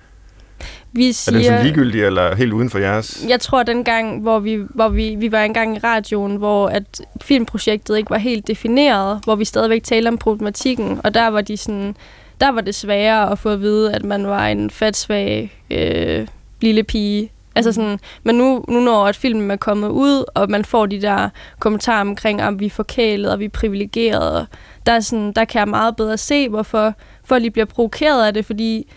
Vi 0.93 1.05
den 1.05 1.13
siger, 1.13 1.43
sådan 1.43 1.65
ligegyldig 1.65 2.03
eller 2.05 2.35
helt 2.35 2.53
uden 2.53 2.71
for 2.71 2.79
jeres? 2.79 3.25
jeg 3.29 3.41
tror, 3.41 3.61
at 3.61 3.67
den 3.67 3.85
gang, 3.85 4.23
hvor 4.23 4.39
vi, 4.39 4.59
hvor 4.75 4.89
vi, 4.89 5.15
vi 5.19 5.33
var 5.33 5.43
engang 5.43 5.77
i 5.77 5.79
radioen, 5.79 6.37
hvor 6.37 6.69
at 6.69 7.01
filmprojektet 7.23 7.97
ikke 7.97 8.11
var 8.11 8.19
helt 8.19 8.47
defineret, 8.47 9.21
hvor 9.25 9.35
vi 9.35 9.45
stadigvæk 9.45 9.83
talte 9.83 10.09
om 10.09 10.19
problematikken, 10.19 11.01
og 11.05 11.15
der 11.15 11.29
var 11.29 11.41
de 11.41 11.57
sådan, 11.57 11.97
der 12.41 12.49
var 12.49 12.61
det 12.61 12.75
sværere 12.75 13.31
at 13.33 13.39
få 13.39 13.49
at 13.49 13.61
vide, 13.61 13.95
at 13.95 14.05
man 14.05 14.27
var 14.27 14.47
en 14.47 14.71
fatsvag 14.71 15.53
øh, 15.71 16.27
lille 16.61 16.83
pige. 16.83 17.31
Altså 17.57 17.73
sådan, 17.73 17.99
men 18.23 18.35
nu, 18.35 18.65
nu 18.69 18.81
når 18.81 19.07
at 19.07 19.17
filmen 19.17 19.51
er 19.51 19.57
kommet 19.57 19.89
ud, 19.89 20.25
og 20.35 20.51
man 20.51 20.65
får 20.65 20.87
de 20.87 21.03
der 21.03 21.29
kommentarer 21.59 22.01
omkring, 22.01 22.43
om 22.43 22.61
vi 22.61 22.67
er 22.67 22.71
forkælet, 22.71 23.33
og 23.33 23.41
vi 23.41 23.45
er 23.45 23.49
privilegerede, 23.49 24.47
der, 24.87 24.93
er 24.93 25.01
sådan, 25.01 25.33
der 25.33 25.45
kan 25.45 25.59
jeg 25.59 25.69
meget 25.69 25.97
bedre 25.97 26.17
se, 26.17 26.49
hvorfor 26.49 26.95
folk 27.25 27.43
lige 27.43 27.51
bliver 27.51 27.67
provokeret 27.67 28.27
af 28.27 28.35
det, 28.35 28.47
fordi 28.47 28.89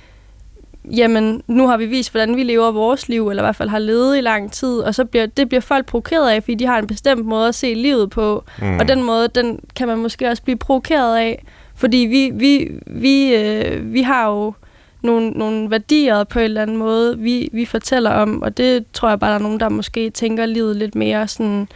jamen, 0.92 1.42
nu 1.48 1.68
har 1.68 1.78
vi 1.78 1.86
vist, 1.86 2.12
hvordan 2.12 2.36
vi 2.36 2.44
lever 2.44 2.72
vores 2.72 3.10
liv, 3.10 3.30
eller 3.30 3.44
i 3.44 3.46
hvert 3.46 3.56
fald 3.56 3.70
har 3.70 3.80
levet 3.80 4.18
i 4.18 4.22
lang 4.22 4.52
tid, 4.52 4.80
og 4.80 4.96
så 4.96 5.06
bliver, 5.06 5.26
det 5.26 5.50
bliver 5.50 5.62
folk 5.62 5.86
provokeret 5.86 6.30
af, 6.30 6.44
fordi 6.44 6.56
de 6.56 6.66
har 6.66 6.80
en 6.80 6.88
bestemt 6.88 7.26
måde 7.26 7.48
at 7.48 7.56
se 7.56 7.74
livet 7.74 8.10
på, 8.10 8.44
mm. 8.62 8.78
og 8.78 8.88
den 8.88 9.04
måde, 9.04 9.28
den 9.28 9.60
kan 9.76 9.88
man 9.88 9.98
måske 9.98 10.30
også 10.30 10.44
blive 10.44 10.58
provokeret 10.58 11.18
af, 11.18 11.46
fordi 11.76 11.98
vi, 11.98 12.32
vi, 12.34 12.72
vi, 12.88 13.36
øh, 13.36 13.94
vi 13.94 14.02
har 14.02 14.30
jo 14.30 14.54
nogle, 15.02 15.30
nogle 15.30 15.72
værdier 15.72 16.24
på 16.24 16.40
en 16.40 16.46
eller 16.46 16.62
anden 16.62 16.78
måde, 16.78 17.18
vi, 17.20 17.50
vi 17.54 17.66
fortæller 17.66 18.10
om, 18.12 18.42
og 18.42 18.58
det 18.58 18.86
tror 18.94 19.10
jeg 19.10 19.20
bare, 19.20 19.30
der 19.32 19.38
er 19.38 19.42
nogen, 19.42 19.60
der 19.60 19.70
måske 19.70 20.10
tænker 20.10 20.46
livet 20.46 20.76
lidt 20.76 20.96
mere 20.96 21.28
sådan, 21.28 21.68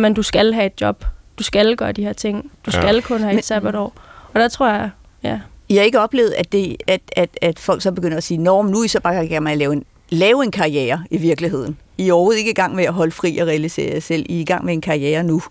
men 0.00 0.14
du 0.14 0.22
skal 0.22 0.52
have 0.52 0.66
et 0.66 0.80
job, 0.80 1.04
du 1.38 1.42
skal 1.42 1.76
gøre 1.76 1.92
de 1.92 2.04
her 2.04 2.12
ting, 2.12 2.50
du 2.66 2.70
Ja. 2.74 2.80
skal 2.80 3.02
kun 3.02 3.18
have 3.20 3.28
Men- 3.32 3.38
et 3.38 3.44
sabbatår. 3.44 3.92
Og 4.34 4.40
der 4.40 4.48
tror 4.48 4.68
jeg, 4.68 4.90
ja, 5.22 5.40
I 5.68 5.76
har 5.76 5.82
ikke 5.82 6.00
oplevet, 6.00 6.30
at, 6.38 6.52
det, 6.52 6.76
at, 6.86 7.00
at, 7.16 7.38
at 7.42 7.58
folk 7.58 7.82
så 7.82 7.92
begynder 7.92 8.16
at 8.16 8.24
sige, 8.24 8.38
Nå, 8.38 8.62
men 8.62 8.72
nu 8.72 8.80
er 8.80 8.84
I 8.84 8.88
så 8.88 9.00
bare 9.00 9.24
i 9.24 9.28
gang 9.28 9.42
med 9.42 9.52
at 9.52 9.58
lave 9.58 9.72
en, 9.72 9.84
lave 10.10 10.44
en 10.44 10.50
karriere 10.50 11.04
i 11.10 11.16
virkeligheden. 11.16 11.78
I 11.98 12.08
er 12.08 12.12
overhovedet 12.12 12.38
ikke 12.38 12.50
i 12.50 12.54
gang 12.54 12.74
med 12.74 12.84
at 12.84 12.92
holde 12.92 13.12
fri 13.12 13.38
og 13.38 13.46
realisere 13.46 13.92
jer 13.94 14.00
selv. 14.00 14.26
I 14.28 14.36
er 14.36 14.40
i 14.40 14.44
gang 14.44 14.64
med 14.64 14.72
en 14.74 14.80
karriere 14.80 15.22
nu. 15.22 15.42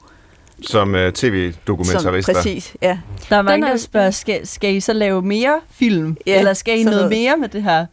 Som 0.62 0.94
uh, 0.94 1.00
Som, 1.00 1.12
tv-dokumentarister? 1.14 2.34
præcis, 2.34 2.76
ja. 2.82 2.98
Der 3.30 3.36
er 3.36 3.42
mange, 3.42 3.68
er- 3.68 3.72
der 3.72 3.78
spørger, 3.78 4.12
skal, 4.12 4.48
skal 4.48 4.76
I 4.76 4.80
så 4.80 4.94
lave 4.94 5.22
mere 5.22 5.60
film? 5.72 6.18
Ja, 6.28 6.40
Eller 6.40 6.54
skal 6.54 6.80
I 6.80 6.84
noget, 6.84 6.98
noget. 6.98 7.10
mere 7.10 7.38
med 7.38 7.50
det 7.50 7.64
her? 7.64 7.86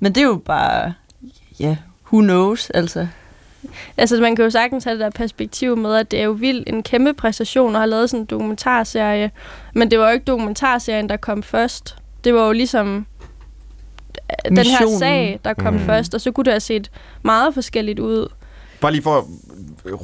Men 0.00 0.12
det 0.14 0.20
er 0.20 0.26
jo 0.26 0.40
bare, 0.44 0.92
ja, 1.60 1.76
who 2.12 2.20
knows, 2.22 2.70
altså. 2.70 3.06
Altså, 3.96 4.20
man 4.20 4.36
kan 4.36 4.44
jo 4.44 4.50
sagtens 4.50 4.84
have 4.84 4.92
det 4.94 5.00
der 5.00 5.10
perspektiv 5.10 5.76
med, 5.76 5.94
at 5.96 6.10
det 6.10 6.20
er 6.20 6.24
jo 6.24 6.30
vildt 6.30 6.68
en 6.68 6.82
kæmpe 6.82 7.12
præstation 7.14 7.74
at 7.74 7.80
have 7.80 7.90
lavet 7.90 8.10
sådan 8.10 8.20
en 8.20 8.26
dokumentarserie. 8.26 9.30
Men 9.74 9.90
det 9.90 9.98
var 9.98 10.06
jo 10.06 10.12
ikke 10.12 10.24
dokumentarserien, 10.24 11.08
der 11.08 11.16
kom 11.16 11.42
først. 11.42 11.96
Det 12.24 12.34
var 12.34 12.46
jo 12.46 12.52
ligesom 12.52 13.06
øh, 14.46 14.56
den 14.56 14.56
her 14.56 14.64
Missionen. 14.80 14.98
sag, 14.98 15.40
der 15.44 15.54
kom 15.54 15.74
mm. 15.74 15.80
først. 15.80 16.14
Og 16.14 16.20
så 16.20 16.32
kunne 16.32 16.44
det 16.44 16.52
have 16.52 16.60
set 16.60 16.90
meget 17.22 17.54
forskelligt 17.54 17.98
ud. 17.98 18.28
Bare 18.80 18.92
lige 18.92 19.02
for 19.02 19.16
at 19.18 19.24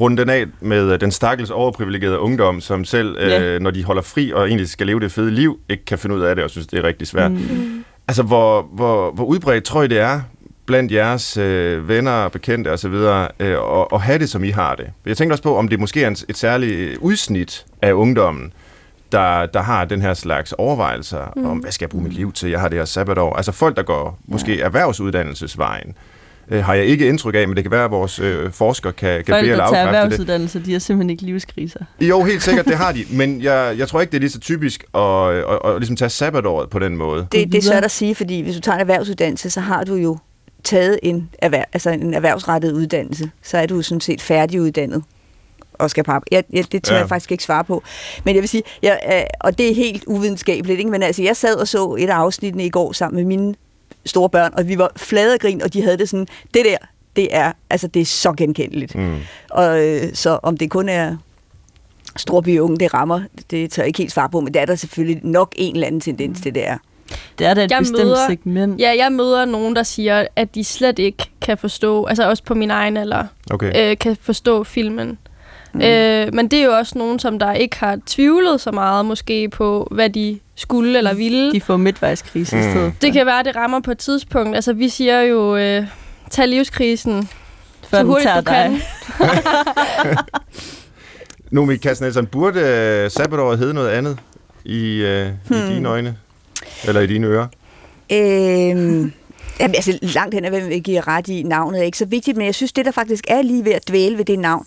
runde 0.00 0.16
den 0.22 0.30
af 0.30 0.44
med 0.60 0.92
øh, 0.92 1.00
den 1.00 1.10
stakkels 1.10 1.50
overprivilegerede 1.50 2.18
ungdom, 2.18 2.60
som 2.60 2.84
selv, 2.84 3.16
Ja. 3.20 3.42
øh, 3.42 3.60
når 3.60 3.70
de 3.70 3.84
holder 3.84 4.02
fri 4.02 4.32
og 4.32 4.48
egentlig 4.48 4.68
skal 4.68 4.86
leve 4.86 5.00
det 5.00 5.12
fede 5.12 5.30
liv, 5.30 5.58
ikke 5.68 5.84
kan 5.84 5.98
finde 5.98 6.16
ud 6.16 6.20
af 6.20 6.34
det 6.34 6.44
og 6.44 6.50
synes, 6.50 6.66
det 6.66 6.78
er 6.78 6.82
rigtig 6.84 7.06
svært. 7.08 7.30
Mm. 7.32 7.38
Mm. 7.38 7.84
Altså, 8.08 8.22
hvor, 8.22 8.62
hvor, 8.72 9.10
hvor 9.10 9.24
udbredt 9.24 9.64
tror 9.64 9.82
I, 9.82 9.86
det 9.88 9.98
er 9.98 10.20
blandt 10.66 10.92
jeres 10.92 11.36
øh, 11.36 11.88
venner, 11.88 12.28
bekendte 12.28 12.72
osv., 12.72 12.94
øh, 13.40 13.58
og, 13.58 13.92
og 13.92 14.02
have 14.02 14.18
det, 14.18 14.30
som 14.30 14.44
I 14.44 14.50
har 14.50 14.74
det? 14.74 14.86
Jeg 15.06 15.16
tænker 15.16 15.32
også 15.34 15.42
på, 15.42 15.56
om 15.56 15.68
det 15.68 15.80
måske 15.80 16.02
er 16.02 16.08
en, 16.08 16.16
et 16.28 16.36
særligt 16.36 16.98
udsnit 16.98 17.64
af 17.82 17.92
ungdommen, 17.92 18.52
der, 19.12 19.46
der 19.46 19.62
har 19.62 19.84
den 19.84 20.02
her 20.02 20.14
slags 20.14 20.52
overvejelser 20.52 21.32
mm. 21.36 21.46
om, 21.46 21.58
hvad 21.58 21.72
skal 21.72 21.84
jeg 21.84 21.90
bruge 21.90 22.04
mit 22.04 22.12
liv 22.12 22.32
til? 22.32 22.50
Jeg 22.50 22.60
har 22.60 22.68
det 22.68 22.78
her 22.78 22.84
sabbatår. 22.84 23.36
Altså 23.36 23.52
folk, 23.52 23.76
der 23.76 23.82
går 23.82 24.18
måske 24.24 24.60
erhvervsuddannelsesvejen, 24.60 25.94
øh, 26.50 26.64
har 26.64 26.74
jeg 26.74 26.84
ikke 26.84 27.08
indtryk 27.08 27.34
af, 27.34 27.48
men 27.48 27.56
det 27.56 27.64
kan 27.64 27.70
være, 27.70 27.84
at 27.84 27.90
vores 27.90 28.18
øh, 28.18 28.52
forskere 28.52 28.92
kan, 28.92 29.08
kan 29.24 29.32
Folk, 29.32 29.42
bede 29.42 29.50
eller 29.52 29.64
afkræfte 29.64 29.88
det. 29.92 29.96
erhvervsuddannelse, 30.02 30.62
de 30.64 30.72
har 30.72 30.78
simpelthen 30.78 31.10
ikke 31.10 31.22
livskriser. 31.22 31.80
Jo, 32.00 32.22
helt 32.22 32.42
sikkert, 32.42 32.64
det 32.66 32.76
har 32.76 32.92
de. 32.92 33.04
Men 33.10 33.42
jeg, 33.42 33.74
jeg 33.78 33.88
tror 33.88 34.00
ikke, 34.00 34.10
det 34.10 34.16
er 34.16 34.20
lige 34.20 34.30
så 34.30 34.40
typisk 34.40 34.84
at, 34.94 35.00
at, 35.00 35.36
at, 35.64 35.70
at 35.70 35.78
ligesom 35.80 35.96
tage 35.96 36.08
sabbatåret 36.08 36.70
på 36.70 36.78
den 36.78 36.96
måde. 36.96 37.26
Det, 37.32 37.52
det 37.52 37.58
er 37.58 37.62
svært 37.62 37.84
at 37.84 37.90
sige, 37.90 38.14
fordi 38.14 38.40
hvis 38.40 38.54
du 38.54 38.60
tager 38.60 38.76
en 38.76 38.80
erhvervsuddannelse, 38.80 39.50
så 39.50 39.60
har 39.60 39.84
du 39.84 39.94
jo 39.94 40.18
taget 40.64 40.98
en, 41.02 41.28
erhverv, 41.38 41.64
altså 41.72 41.90
en 41.90 42.14
erhvervsrettet 42.14 42.72
uddannelse. 42.72 43.30
Så 43.42 43.58
er 43.58 43.66
du 43.66 43.76
jo 43.76 43.82
sådan 43.82 44.00
set 44.00 44.22
færdiguddannet 44.22 45.02
og 45.72 45.90
skal 45.90 46.04
på 46.04 46.10
arbejde. 46.10 46.28
Jeg, 46.36 46.44
jeg, 46.52 46.72
det 46.72 46.82
tør 46.82 46.94
Ja. 46.94 46.96
ja. 46.96 47.02
jeg 47.02 47.08
faktisk 47.08 47.32
ikke 47.32 47.44
svare 47.44 47.64
på. 47.64 47.82
Men 48.24 48.34
jeg 48.34 48.42
vil 48.42 48.48
sige, 48.48 48.62
jeg, 48.82 49.00
øh, 49.12 49.20
og 49.40 49.58
det 49.58 49.70
er 49.70 49.74
helt 49.74 50.04
uvidenskabeligt, 50.06 50.78
ikke? 50.78 50.90
men 50.90 51.02
altså, 51.02 51.22
jeg 51.22 51.36
sad 51.36 51.54
og 51.56 51.68
så 51.68 51.96
et 51.98 52.10
af 52.10 52.14
afsnittene 52.14 52.64
i 52.66 52.70
går 52.70 52.92
sammen 52.92 53.16
med 53.16 53.24
mine 53.24 53.54
store 54.06 54.30
børn, 54.30 54.52
og 54.56 54.68
vi 54.68 54.78
var 54.78 54.92
flade 54.96 55.32
af 55.32 55.38
grin, 55.40 55.62
og 55.62 55.72
de 55.72 55.82
havde 55.82 55.98
det 55.98 56.08
sådan, 56.08 56.26
det 56.54 56.64
der, 56.64 56.76
det 57.16 57.28
er, 57.36 57.52
altså, 57.70 57.86
det 57.86 58.02
er 58.02 58.06
så 58.06 58.32
genkendeligt. 58.32 58.94
Mm. 58.94 59.16
Og 59.50 59.84
øh, 59.86 60.02
så 60.14 60.38
om 60.42 60.56
det 60.56 60.70
kun 60.70 60.88
er 60.88 61.16
storby 62.16 62.58
unge, 62.58 62.76
det 62.78 62.94
rammer, 62.94 63.20
det 63.50 63.70
tør 63.70 63.82
jeg 63.82 63.86
ikke 63.88 63.98
helt 63.98 64.12
svare 64.12 64.28
på, 64.28 64.40
men 64.40 64.54
det 64.54 64.62
er 64.62 64.66
der 64.66 64.74
selvfølgelig 64.74 65.20
nok 65.24 65.52
en 65.56 65.74
eller 65.74 65.86
anden 65.86 66.00
tendens 66.00 66.40
til, 66.40 66.54
det 66.54 66.66
er. 66.68 66.78
Det 67.38 67.46
er 67.46 67.54
da 67.54 67.64
et 67.64 67.70
Jeg 67.70 67.78
bestemt 67.78 67.98
møder- 67.98 68.26
segment. 68.28 68.80
Ja, 68.80 68.94
jeg 68.96 69.12
møder 69.12 69.44
nogen, 69.44 69.76
der 69.76 69.82
siger, 69.82 70.26
at 70.36 70.54
de 70.54 70.64
slet 70.64 70.98
ikke 70.98 71.30
kan 71.42 71.58
forstå, 71.58 72.04
altså 72.04 72.28
også 72.28 72.42
på 72.42 72.54
min 72.54 72.70
egen 72.70 72.96
alder, 72.96 73.24
Okay. 73.50 73.90
øh, 73.90 73.98
kan 73.98 74.16
forstå 74.20 74.64
filmen. 74.64 75.18
Mm. 75.76 75.82
Øh, 75.82 76.34
men 76.34 76.48
det 76.48 76.58
er 76.58 76.64
jo 76.64 76.72
også 76.72 76.98
nogen, 76.98 77.18
som 77.18 77.38
der 77.38 77.52
ikke 77.52 77.76
har 77.78 77.98
tvivlet 78.06 78.60
så 78.60 78.70
meget 78.70 79.04
måske 79.04 79.48
på, 79.48 79.88
hvad 79.90 80.10
de 80.10 80.38
skulle 80.54 80.98
eller 80.98 81.14
ville. 81.14 81.52
De 81.52 81.60
får 81.60 81.76
midtvejskrise 81.76 82.56
Mm. 82.56 82.62
i 82.62 82.64
stedet. 82.64 82.92
Det 83.02 83.12
kan 83.12 83.26
være, 83.26 83.38
at 83.40 83.44
det 83.44 83.56
rammer 83.56 83.80
på 83.80 83.90
et 83.90 83.98
tidspunkt. 83.98 84.54
Altså, 84.54 84.72
vi 84.72 84.88
siger 84.88 85.20
jo, 85.20 85.56
øh, 85.56 85.86
tag 86.30 86.48
livskrisen 86.48 87.28
Før 87.88 87.96
så 87.96 87.98
den 87.98 88.06
hurtigt 88.06 88.28
tager 88.28 88.40
du 88.40 88.50
kan. 88.50 88.80
Nu, 91.50 91.64
Michael 91.64 91.96
Nielsen, 92.00 92.26
burde 92.26 92.60
uh, 93.04 93.10
sabbatåret 93.10 93.58
hedde 93.58 93.74
noget 93.74 93.90
andet 93.90 94.18
i, 94.64 95.04
uh, 95.04 95.26
hmm. 95.48 95.56
i 95.56 95.74
dine 95.74 95.88
øjne? 95.88 96.16
Eller 96.86 97.00
i 97.00 97.06
dine 97.06 97.26
ører? 97.26 97.46
Øhm, 98.12 99.12
jamen, 99.60 99.74
altså, 99.74 99.98
langt 100.02 100.34
hen 100.34 100.44
ad 100.44 100.50
vejen 100.50 100.68
vil 100.68 100.82
give 100.82 101.00
ret 101.00 101.28
i, 101.28 101.42
navnet 101.42 101.80
er 101.80 101.84
ikke 101.84 101.98
så 101.98 102.04
vigtigt, 102.04 102.36
men 102.36 102.46
jeg 102.46 102.54
synes, 102.54 102.72
det 102.72 102.84
der 102.84 102.90
faktisk 102.90 103.24
er 103.28 103.42
lige 103.42 103.64
ved 103.64 103.72
at 103.72 103.88
dvæle 103.88 104.18
ved 104.18 104.24
det 104.24 104.38
navn. 104.38 104.66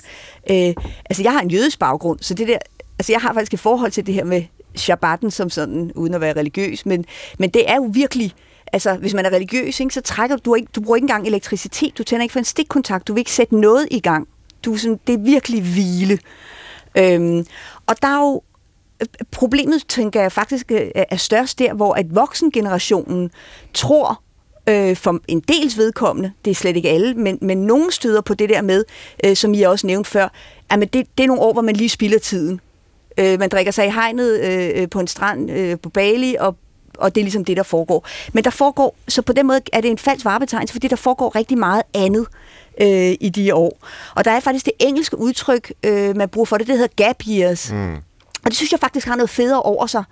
Øh, 0.51 0.73
altså, 1.09 1.23
jeg 1.23 1.31
har 1.31 1.41
en 1.41 1.51
jødisk 1.51 1.79
baggrund, 1.79 2.19
så 2.21 2.33
det 2.33 2.47
der, 2.47 2.57
altså, 2.99 3.11
jeg 3.11 3.21
har 3.21 3.33
faktisk 3.33 3.53
et 3.53 3.59
forhold 3.59 3.91
til 3.91 4.05
det 4.05 4.13
her 4.13 4.23
med 4.23 4.43
shabbatten 4.75 5.31
som 5.31 5.49
sådan, 5.49 5.91
uden 5.95 6.13
at 6.13 6.21
være 6.21 6.33
religiøs, 6.33 6.85
men, 6.85 7.05
men 7.39 7.49
det 7.49 7.69
er 7.69 7.75
jo 7.75 7.89
virkelig, 7.93 8.33
altså, 8.73 8.95
hvis 8.95 9.13
man 9.13 9.25
er 9.25 9.29
religiøs, 9.29 9.79
ikke, 9.79 9.93
så 9.93 10.01
trækker 10.01 10.37
du, 10.37 10.55
ikke, 10.55 10.67
du 10.75 10.81
bruger 10.81 10.95
ikke 10.95 11.03
engang 11.03 11.27
elektricitet, 11.27 11.97
du 11.97 12.03
tænder 12.03 12.23
ikke 12.23 12.33
for 12.33 12.39
en 12.39 12.45
stikkontakt, 12.45 13.07
du 13.07 13.13
vil 13.13 13.21
ikke 13.21 13.31
sætte 13.31 13.59
noget 13.59 13.87
i 13.91 13.99
gang. 13.99 14.27
Du 14.65 14.73
er 14.73 14.77
sådan, 14.77 14.99
det 15.07 15.13
er 15.13 15.19
virkelig 15.19 15.61
hvile. 15.61 16.19
Øhm, 16.97 17.45
og 17.87 18.01
der 18.01 18.07
er 18.07 18.19
jo 18.19 18.41
øh, 19.01 19.07
problemet, 19.31 19.87
tænker 19.87 20.21
jeg, 20.21 20.31
faktisk 20.31 20.71
øh, 20.71 20.91
er 20.95 21.15
størst 21.15 21.59
der, 21.59 21.73
hvor 21.73 21.93
at 21.93 22.15
voksengenerationen 22.15 23.31
tror, 23.73 24.21
øh, 24.67 24.95
for 24.95 25.19
en 25.27 25.39
dels 25.39 25.77
vedkommende, 25.77 26.31
det 26.45 26.51
er 26.51 26.55
slet 26.55 26.75
ikke 26.75 26.89
alle, 26.89 27.13
men, 27.13 27.37
men 27.41 27.57
nogen 27.57 27.91
støder 27.91 28.21
på 28.21 28.33
det 28.33 28.49
der 28.49 28.61
med, 28.61 28.83
øh, 29.23 29.35
som 29.35 29.53
I 29.53 29.61
også 29.61 29.87
nævnte 29.87 30.09
før, 30.09 30.27
at 30.69 30.79
det, 30.79 30.93
det 30.93 31.23
er 31.23 31.27
nogle 31.27 31.41
år, 31.41 31.53
hvor 31.53 31.61
man 31.61 31.75
lige 31.75 31.89
spilder 31.89 32.19
tiden. 32.19 32.61
Øh, 33.17 33.39
man 33.39 33.49
drikker 33.49 33.71
sig 33.71 33.87
i 33.87 33.89
hegnet 33.89 34.39
øh, 34.39 34.89
på 34.89 34.99
en 34.99 35.07
strand 35.07 35.51
øh, 35.51 35.77
på 35.79 35.89
Bali, 35.89 36.35
og 36.39 36.55
og 36.99 37.15
det 37.15 37.21
er 37.21 37.25
ligesom 37.25 37.45
det, 37.45 37.57
der 37.57 37.63
foregår. 37.63 38.07
Men 38.33 38.43
der 38.43 38.49
foregår, 38.49 38.95
så 39.07 39.21
på 39.21 39.33
den 39.33 39.47
måde 39.47 39.61
er 39.73 39.81
det 39.81 39.91
en 39.91 39.97
falsk 39.97 40.25
varebetegnelse, 40.25 40.73
fordi 40.73 40.87
der 40.87 40.95
foregår 40.95 41.35
rigtig 41.35 41.57
meget 41.57 41.81
andet 41.93 42.27
øh, 42.81 43.15
i 43.19 43.31
de 43.35 43.55
år. 43.55 43.79
Og 44.15 44.25
der 44.25 44.31
er 44.31 44.39
faktisk 44.39 44.65
det 44.65 44.73
engelske 44.79 45.17
udtryk, 45.17 45.73
øh, 45.83 46.15
man 46.15 46.29
bruger 46.29 46.45
for 46.45 46.57
det, 46.57 46.67
det 46.67 46.77
hedder 46.77 47.05
gap 47.05 47.23
years. 47.27 47.71
Mm. 47.71 47.95
Og 48.43 48.45
det 48.45 48.55
synes 48.55 48.71
jeg 48.71 48.79
faktisk 48.79 49.07
har 49.07 49.15
noget 49.15 49.29
federe 49.29 49.61
over 49.61 49.85
sig. 49.87 50.03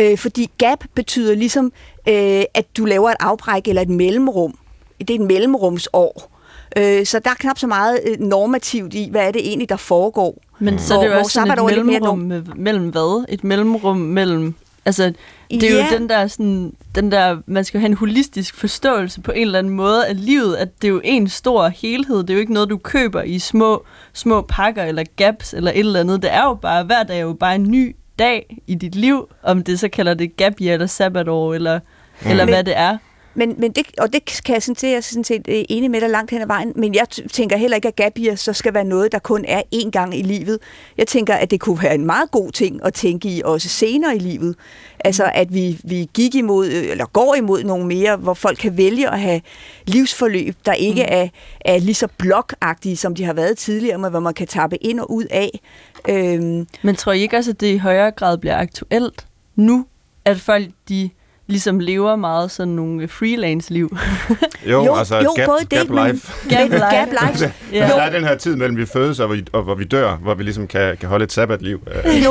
Øh, 0.00 0.18
fordi 0.18 0.50
gap 0.58 0.84
betyder 0.94 1.34
ligesom, 1.34 1.72
øh, 2.08 2.42
at 2.54 2.76
du 2.76 2.84
laver 2.84 3.10
et 3.10 3.16
afbræk 3.20 3.68
eller 3.68 3.82
et 3.82 3.88
mellemrum. 3.88 4.58
Det 4.98 5.10
er 5.10 5.14
et 5.14 5.20
mellemrumsår. 5.20 6.30
Øh, 6.76 7.06
så 7.06 7.18
der 7.18 7.30
er 7.30 7.34
knap 7.34 7.58
så 7.58 7.66
meget 7.66 8.00
øh, 8.06 8.20
normativt 8.20 8.94
i, 8.94 9.08
hvad 9.10 9.26
er 9.26 9.30
det 9.30 9.48
egentlig, 9.48 9.68
der 9.68 9.76
foregår. 9.76 10.42
Men 10.58 10.78
så 10.78 10.94
er 10.94 11.02
det 11.02 11.10
jo 11.10 11.18
også 11.18 11.32
sådan 11.32 11.58
et 11.58 11.86
mellemrum 11.86 12.18
med, 12.18 12.42
mellem 12.56 12.88
hvad? 12.88 13.24
Et 13.28 13.44
mellemrum 13.44 13.96
mellem... 13.96 14.54
Altså, 14.84 15.12
det 15.50 15.62
er 15.62 15.76
ja. 15.76 15.92
jo 15.92 15.98
den 15.98 16.08
der, 16.08 16.26
sådan, 16.26 16.72
den 16.94 17.12
der, 17.12 17.38
man 17.46 17.64
skal 17.64 17.80
have 17.80 17.88
en 17.88 17.96
holistisk 17.96 18.54
forståelse 18.54 19.20
på 19.20 19.32
en 19.32 19.40
eller 19.40 19.58
anden 19.58 19.72
måde 19.72 20.06
af 20.06 20.24
livet, 20.24 20.56
at 20.56 20.82
det 20.82 20.88
er 20.88 20.92
jo 20.92 21.00
en 21.04 21.28
stor 21.28 21.68
helhed. 21.68 22.18
Det 22.18 22.30
er 22.30 22.34
jo 22.34 22.40
ikke 22.40 22.52
noget, 22.52 22.70
du 22.70 22.76
køber 22.76 23.22
i 23.22 23.38
små, 23.38 23.84
små 24.12 24.42
pakker 24.42 24.82
eller 24.82 25.04
gaps 25.16 25.54
eller 25.54 25.70
et 25.70 25.78
eller 25.78 26.00
andet. 26.00 26.22
Det 26.22 26.34
er 26.34 26.44
jo 26.44 26.54
bare, 26.54 26.84
hver 26.84 27.02
dag 27.02 27.16
er 27.16 27.22
jo 27.22 27.32
bare 27.32 27.54
en 27.54 27.70
ny 27.70 27.96
dag 28.20 28.56
i 28.66 28.74
dit 28.74 28.94
liv, 28.94 29.28
om 29.42 29.62
det 29.62 29.80
så 29.80 29.88
kalder 29.88 30.14
det 30.14 30.36
gap 30.36 30.52
year 30.62 30.74
eller 30.74 30.86
sabbatår, 30.86 31.54
eller, 31.54 31.80
mm. 32.22 32.30
eller 32.30 32.44
hvad 32.44 32.64
det 32.64 32.76
er. 32.76 32.96
Men, 33.34 33.54
men 33.58 33.72
det, 33.72 33.86
og 33.98 34.12
det 34.12 34.42
kan 34.44 34.54
jeg 34.54 34.62
sådan 34.62 34.76
set, 34.76 34.88
jeg 34.88 34.96
er 34.96 35.00
sådan 35.00 35.24
set 35.24 35.48
øh, 35.48 35.64
enig 35.68 35.90
med 35.90 36.00
dig 36.00 36.10
langt 36.10 36.30
hen 36.30 36.42
ad 36.42 36.46
vejen, 36.46 36.72
men 36.76 36.94
jeg 36.94 37.08
tænker 37.32 37.56
heller 37.56 37.74
ikke, 37.74 37.88
at 37.88 37.96
gap 37.96 38.12
year 38.18 38.34
så 38.34 38.52
skal 38.52 38.74
være 38.74 38.84
noget, 38.84 39.12
der 39.12 39.18
kun 39.18 39.44
er 39.48 39.62
én 39.74 39.90
gang 39.90 40.18
i 40.18 40.22
livet. 40.22 40.58
Jeg 40.98 41.06
tænker, 41.06 41.34
at 41.34 41.50
det 41.50 41.60
kunne 41.60 41.82
være 41.82 41.94
en 41.94 42.06
meget 42.06 42.30
god 42.30 42.50
ting 42.50 42.80
at 42.84 42.94
tænke 42.94 43.28
i 43.28 43.42
også 43.44 43.68
senere 43.68 44.16
i 44.16 44.18
livet. 44.18 44.56
Altså, 45.04 45.30
at 45.34 45.54
vi, 45.54 45.80
vi 45.84 46.08
gik 46.14 46.34
imod, 46.34 46.66
øh, 46.66 46.90
eller 46.90 47.06
går 47.06 47.34
imod 47.34 47.64
nogle 47.64 47.86
mere, 47.86 48.16
hvor 48.16 48.34
folk 48.34 48.58
kan 48.58 48.76
vælge 48.76 49.10
at 49.10 49.20
have 49.20 49.40
livsforløb, 49.86 50.54
der 50.66 50.72
ikke 50.72 51.02
mm. 51.02 51.08
er, 51.08 51.28
er 51.60 51.78
lige 51.78 51.94
så 51.94 52.08
blokagtige, 52.18 52.96
som 52.96 53.14
de 53.14 53.24
har 53.24 53.32
været 53.32 53.58
tidligere, 53.58 53.98
men 53.98 54.10
hvor 54.10 54.20
man 54.20 54.34
kan 54.34 54.46
tappe 54.46 54.76
ind 54.76 55.00
og 55.00 55.10
ud 55.10 55.24
af. 55.30 55.60
Øhm. 56.08 56.66
Men 56.82 56.96
tror 56.96 57.12
I 57.12 57.20
ikke 57.20 57.36
også, 57.36 57.50
at 57.50 57.60
det 57.60 57.74
i 57.74 57.76
højere 57.76 58.10
grad 58.10 58.38
bliver 58.38 58.56
aktuelt 58.56 59.26
nu, 59.56 59.86
at 60.24 60.40
folk 60.40 60.68
de 60.88 61.10
ligesom 61.50 61.78
lever 61.78 62.16
meget 62.16 62.50
sådan 62.50 62.72
nogle 62.72 63.08
freelance-liv. 63.08 63.96
jo, 64.72 64.84
jo, 64.84 64.96
altså 64.96 65.16
jo, 65.16 65.32
gap, 65.36 65.46
både 65.46 65.66
gap 65.68 65.86
det, 65.86 66.06
life. 66.06 66.32
Gap 66.48 66.70
life. 66.70 66.84
gap 66.84 67.08
life. 67.08 67.52
ja. 67.72 67.88
Der 67.88 68.02
er 68.02 68.10
den 68.10 68.24
her 68.24 68.34
tid 68.34 68.56
mellem 68.56 68.76
vi 68.76 68.86
fødes 68.86 69.20
og, 69.20 69.32
vi, 69.32 69.44
og 69.52 69.62
hvor 69.62 69.74
vi 69.74 69.84
dør, 69.84 70.16
hvor 70.16 70.34
vi 70.34 70.42
ligesom 70.42 70.66
kan, 70.66 70.96
kan 70.96 71.08
holde 71.08 71.24
et 71.24 71.32
sabbatliv. 71.32 71.80
jo. 72.24 72.30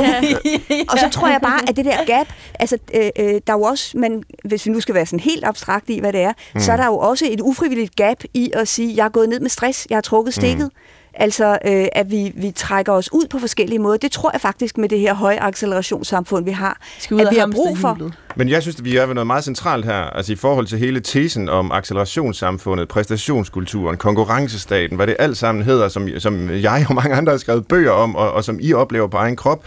og 0.89 0.99
så 0.99 1.09
tror 1.11 1.27
jeg 1.27 1.39
bare, 1.41 1.69
at 1.69 1.75
det 1.75 1.85
der 1.85 2.05
gap, 2.05 2.27
altså 2.59 2.77
øh, 2.95 3.09
øh, 3.19 3.25
der 3.25 3.53
er 3.53 3.57
jo 3.57 3.61
også, 3.61 3.97
man, 3.97 4.23
hvis 4.45 4.65
vi 4.65 4.71
nu 4.71 4.79
skal 4.79 4.95
være 4.95 5.05
sådan 5.05 5.19
helt 5.19 5.45
abstrakt 5.45 5.89
i, 5.89 5.99
hvad 5.99 6.13
det 6.13 6.21
er, 6.21 6.33
mm. 6.53 6.59
så 6.59 6.71
er 6.71 6.77
der 6.77 6.85
jo 6.85 6.97
også 6.97 7.25
et 7.31 7.41
ufrivilligt 7.41 7.95
gap 7.95 8.23
i 8.33 8.51
at 8.53 8.67
sige, 8.67 8.95
jeg 8.95 9.05
er 9.05 9.09
gået 9.09 9.29
ned 9.29 9.39
med 9.39 9.49
stress, 9.49 9.87
jeg 9.89 9.95
har 9.95 10.01
trukket 10.01 10.33
stikket. 10.33 10.65
Mm. 10.65 10.79
Altså, 11.13 11.57
øh, 11.65 11.85
at 11.91 12.11
vi, 12.11 12.31
vi 12.35 12.51
trækker 12.51 12.93
os 12.93 13.13
ud 13.13 13.27
på 13.29 13.39
forskellige 13.39 13.79
måder. 13.79 13.97
Det 13.97 14.11
tror 14.11 14.31
jeg 14.33 14.41
faktisk 14.41 14.77
med 14.77 14.89
det 14.89 14.99
her 14.99 15.13
høje 15.13 15.39
accelerationssamfund, 15.41 16.45
vi 16.45 16.51
har, 16.51 16.77
Skal 16.99 17.21
at 17.21 17.27
vi 17.31 17.37
har 17.37 17.51
brug 17.55 17.77
for. 17.77 18.11
Men 18.35 18.49
jeg 18.49 18.61
synes, 18.61 18.75
at 18.75 18.85
vi 18.85 18.97
er 18.97 19.05
ved 19.05 19.13
noget 19.13 19.27
meget 19.27 19.43
centralt 19.43 19.85
her, 19.85 19.93
altså 19.93 20.33
i 20.33 20.35
forhold 20.35 20.67
til 20.67 20.79
hele 20.79 20.99
tesen 20.99 21.49
om 21.49 21.71
accelerationssamfundet, 21.71 22.87
præstationskulturen, 22.87 23.97
konkurrencestaten, 23.97 24.95
hvad 24.95 25.07
det 25.07 25.15
alt 25.19 25.37
sammen 25.37 25.63
hedder, 25.63 25.87
som, 25.87 26.09
som 26.17 26.49
jeg 26.49 26.85
og 26.89 26.95
mange 26.95 27.15
andre 27.15 27.31
har 27.31 27.37
skrevet 27.37 27.67
bøger 27.67 27.91
om, 27.91 28.15
og, 28.15 28.31
og 28.31 28.43
som 28.43 28.59
I 28.61 28.73
oplever 28.73 29.07
på 29.07 29.17
egen 29.17 29.35
krop, 29.35 29.65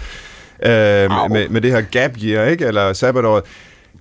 øh, 0.62 0.70
med, 1.30 1.48
med 1.48 1.60
det 1.60 1.70
her 1.70 1.80
gap 1.80 2.10
year, 2.24 2.44
ikke? 2.44 2.66
eller 2.66 2.92
sabbatåret. 2.92 3.44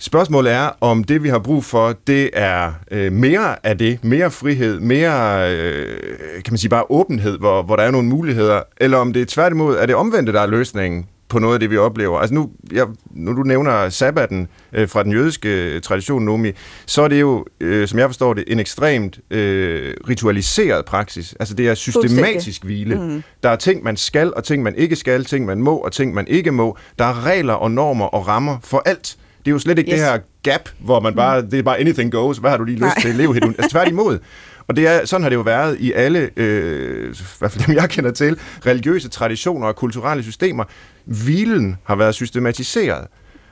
Spørgsmålet 0.04 0.52
er, 0.54 0.70
om 0.82 1.04
det, 1.04 1.24
vi 1.24 1.30
har 1.30 1.40
brug 1.40 1.66
for, 1.66 1.96
det 2.08 2.30
er 2.34 2.74
øh, 2.92 3.12
mere 3.12 3.66
af 3.66 3.78
det, 3.78 4.04
mere 4.04 4.32
frihed, 4.32 4.80
mere, 4.80 5.52
øh, 5.56 6.00
kan 6.34 6.54
man 6.54 6.58
sige, 6.58 6.70
bare 6.70 6.84
åbenhed, 6.90 7.40
hvor, 7.40 7.64
hvor 7.64 7.76
der 7.76 7.84
er 7.84 7.92
nogle 7.92 8.08
muligheder, 8.08 8.62
eller 8.78 8.98
om 8.98 9.14
det 9.14 9.22
er 9.22 9.26
tværtimod, 9.26 9.76
er 9.76 9.86
det 9.86 9.96
omvendte, 9.96 10.34
der 10.34 10.42
er 10.42 10.48
løsningen 10.48 11.06
på 11.30 11.40
noget 11.40 11.54
af 11.54 11.60
det, 11.60 11.70
vi 11.70 11.78
oplever. 11.78 12.20
Altså 12.20 12.34
nu, 12.34 12.50
jeg, 12.72 12.88
nu 13.12 13.36
du 13.36 13.44
nævner 13.44 13.90
sabbaten 13.90 14.48
øh, 14.74 14.90
fra 14.90 15.04
den 15.04 15.12
jødiske 15.12 15.80
tradition, 15.80 16.26
Nomi, 16.26 16.52
så 16.86 17.02
er 17.02 17.08
det 17.08 17.22
jo, 17.22 17.46
øh, 17.60 17.88
som 17.88 18.00
jeg 18.00 18.10
forstår 18.10 18.34
det, 18.34 18.44
en 18.48 18.60
ekstremt 18.60 19.20
øh, 19.32 19.94
ritualiseret 20.10 20.86
praksis. 20.86 21.36
Altså 21.40 21.54
det 21.54 21.70
er 21.70 21.76
systematisk 21.76 22.64
hvile. 22.64 22.96
Mm. 22.96 23.24
Der 23.44 23.50
er 23.50 23.56
ting, 23.56 23.84
man 23.84 23.98
skal, 23.98 24.34
og 24.34 24.44
ting, 24.44 24.64
man 24.64 24.76
ikke 24.76 24.96
skal, 24.96 25.26
ting, 25.26 25.46
man 25.46 25.62
må, 25.62 25.76
og 25.76 25.92
ting, 25.92 26.14
man 26.14 26.28
ikke 26.28 26.52
må. 26.52 26.78
Der 27.00 27.06
er 27.06 27.26
regler 27.26 27.54
og 27.54 27.72
normer 27.72 28.06
og 28.06 28.28
rammer 28.28 28.58
for 28.64 28.82
alt. 28.86 29.18
Det 29.46 29.48
er 29.48 29.52
jo 29.52 29.60
slet 29.60 29.80
ikke 29.80 29.92
yes. 29.92 30.00
det 30.00 30.08
her 30.08 30.20
gap, 30.44 30.70
hvor 30.80 31.00
man 31.00 31.16
bare, 31.16 31.42
mm. 31.42 31.50
det 31.50 31.60
er 31.60 31.64
bare 31.64 31.80
anything 31.80 32.12
goes, 32.12 32.38
hvad 32.38 32.50
har 32.50 32.58
du 32.58 32.64
lige 32.64 32.76
lyst 32.76 32.84
Nej. 32.84 33.02
til 33.02 33.10
at 33.10 33.16
leve 33.16 33.34
helt 33.34 33.46
altså, 33.46 33.70
tværtimod. 33.72 34.20
Og 34.68 34.76
det 34.76 34.88
er, 34.88 35.06
sådan 35.06 35.24
har 35.24 35.30
det 35.30 35.36
jo 35.36 35.42
været 35.42 35.78
i 35.80 35.92
alle, 35.92 36.30
øh, 36.38 37.12
i 37.12 37.18
hvert 37.40 37.52
fald 37.52 37.66
dem 37.66 37.76
jeg 37.76 37.90
kender 37.90 38.12
til, 38.12 38.38
religiøse 38.66 39.10
traditioner 39.10 39.68
og 39.68 39.76
kulturelle 39.76 40.24
systemer. 40.24 40.64
Hvilen 41.06 41.78
har 41.84 41.96
været 41.96 42.16
systematiseret. 42.16 43.08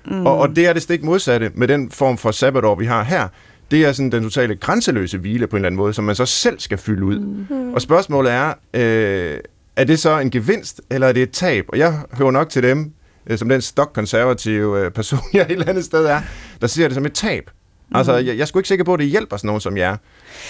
Mm. 0.05 0.25
Og, 0.25 0.37
og 0.37 0.55
det 0.55 0.67
er 0.67 0.73
det 0.73 0.81
stik 0.81 1.03
modsatte 1.03 1.51
med 1.55 1.67
den 1.67 1.91
form 1.91 2.17
for 2.17 2.31
sabbatår, 2.31 2.75
vi 2.75 2.85
har 2.85 3.03
her. 3.03 3.27
Det 3.71 3.85
er 3.85 3.91
sådan 3.91 4.11
den 4.11 4.23
totale 4.23 4.55
grænseløse 4.55 5.17
hvile 5.17 5.47
på 5.47 5.55
en 5.55 5.57
eller 5.57 5.67
anden 5.67 5.77
måde, 5.77 5.93
som 5.93 6.03
man 6.03 6.15
så 6.15 6.25
selv 6.25 6.59
skal 6.59 6.77
fylde 6.77 7.05
ud. 7.05 7.19
Mm. 7.19 7.73
Og 7.73 7.81
spørgsmålet 7.81 8.31
er, 8.31 8.53
øh, 8.73 9.37
er 9.75 9.83
det 9.83 9.99
så 9.99 10.19
en 10.19 10.29
gevinst, 10.29 10.81
eller 10.89 11.07
er 11.07 11.11
det 11.11 11.23
et 11.23 11.31
tab? 11.31 11.65
Og 11.67 11.77
jeg 11.77 11.99
hører 12.13 12.31
nok 12.31 12.49
til 12.49 12.63
dem, 12.63 12.91
som 13.35 13.49
den 13.49 13.61
stokkonservative 13.61 14.79
øh, 14.79 14.91
person, 14.91 15.19
jeg 15.33 15.41
et 15.41 15.51
eller 15.51 15.67
andet 15.67 15.85
sted 15.85 16.05
er, 16.05 16.21
der 16.61 16.67
ser 16.67 16.87
det 16.87 16.95
som 16.95 17.05
et 17.05 17.13
tab. 17.13 17.49
Altså, 17.95 18.13
jeg, 18.13 18.25
jeg 18.25 18.39
er 18.39 18.45
sgu 18.45 18.59
ikke 18.59 18.67
sikker 18.67 18.85
på, 18.85 18.93
at 18.93 18.99
det 18.99 19.07
hjælper 19.07 19.37
sådan 19.37 19.47
nogen 19.47 19.61
som 19.61 19.77
jer, 19.77 19.97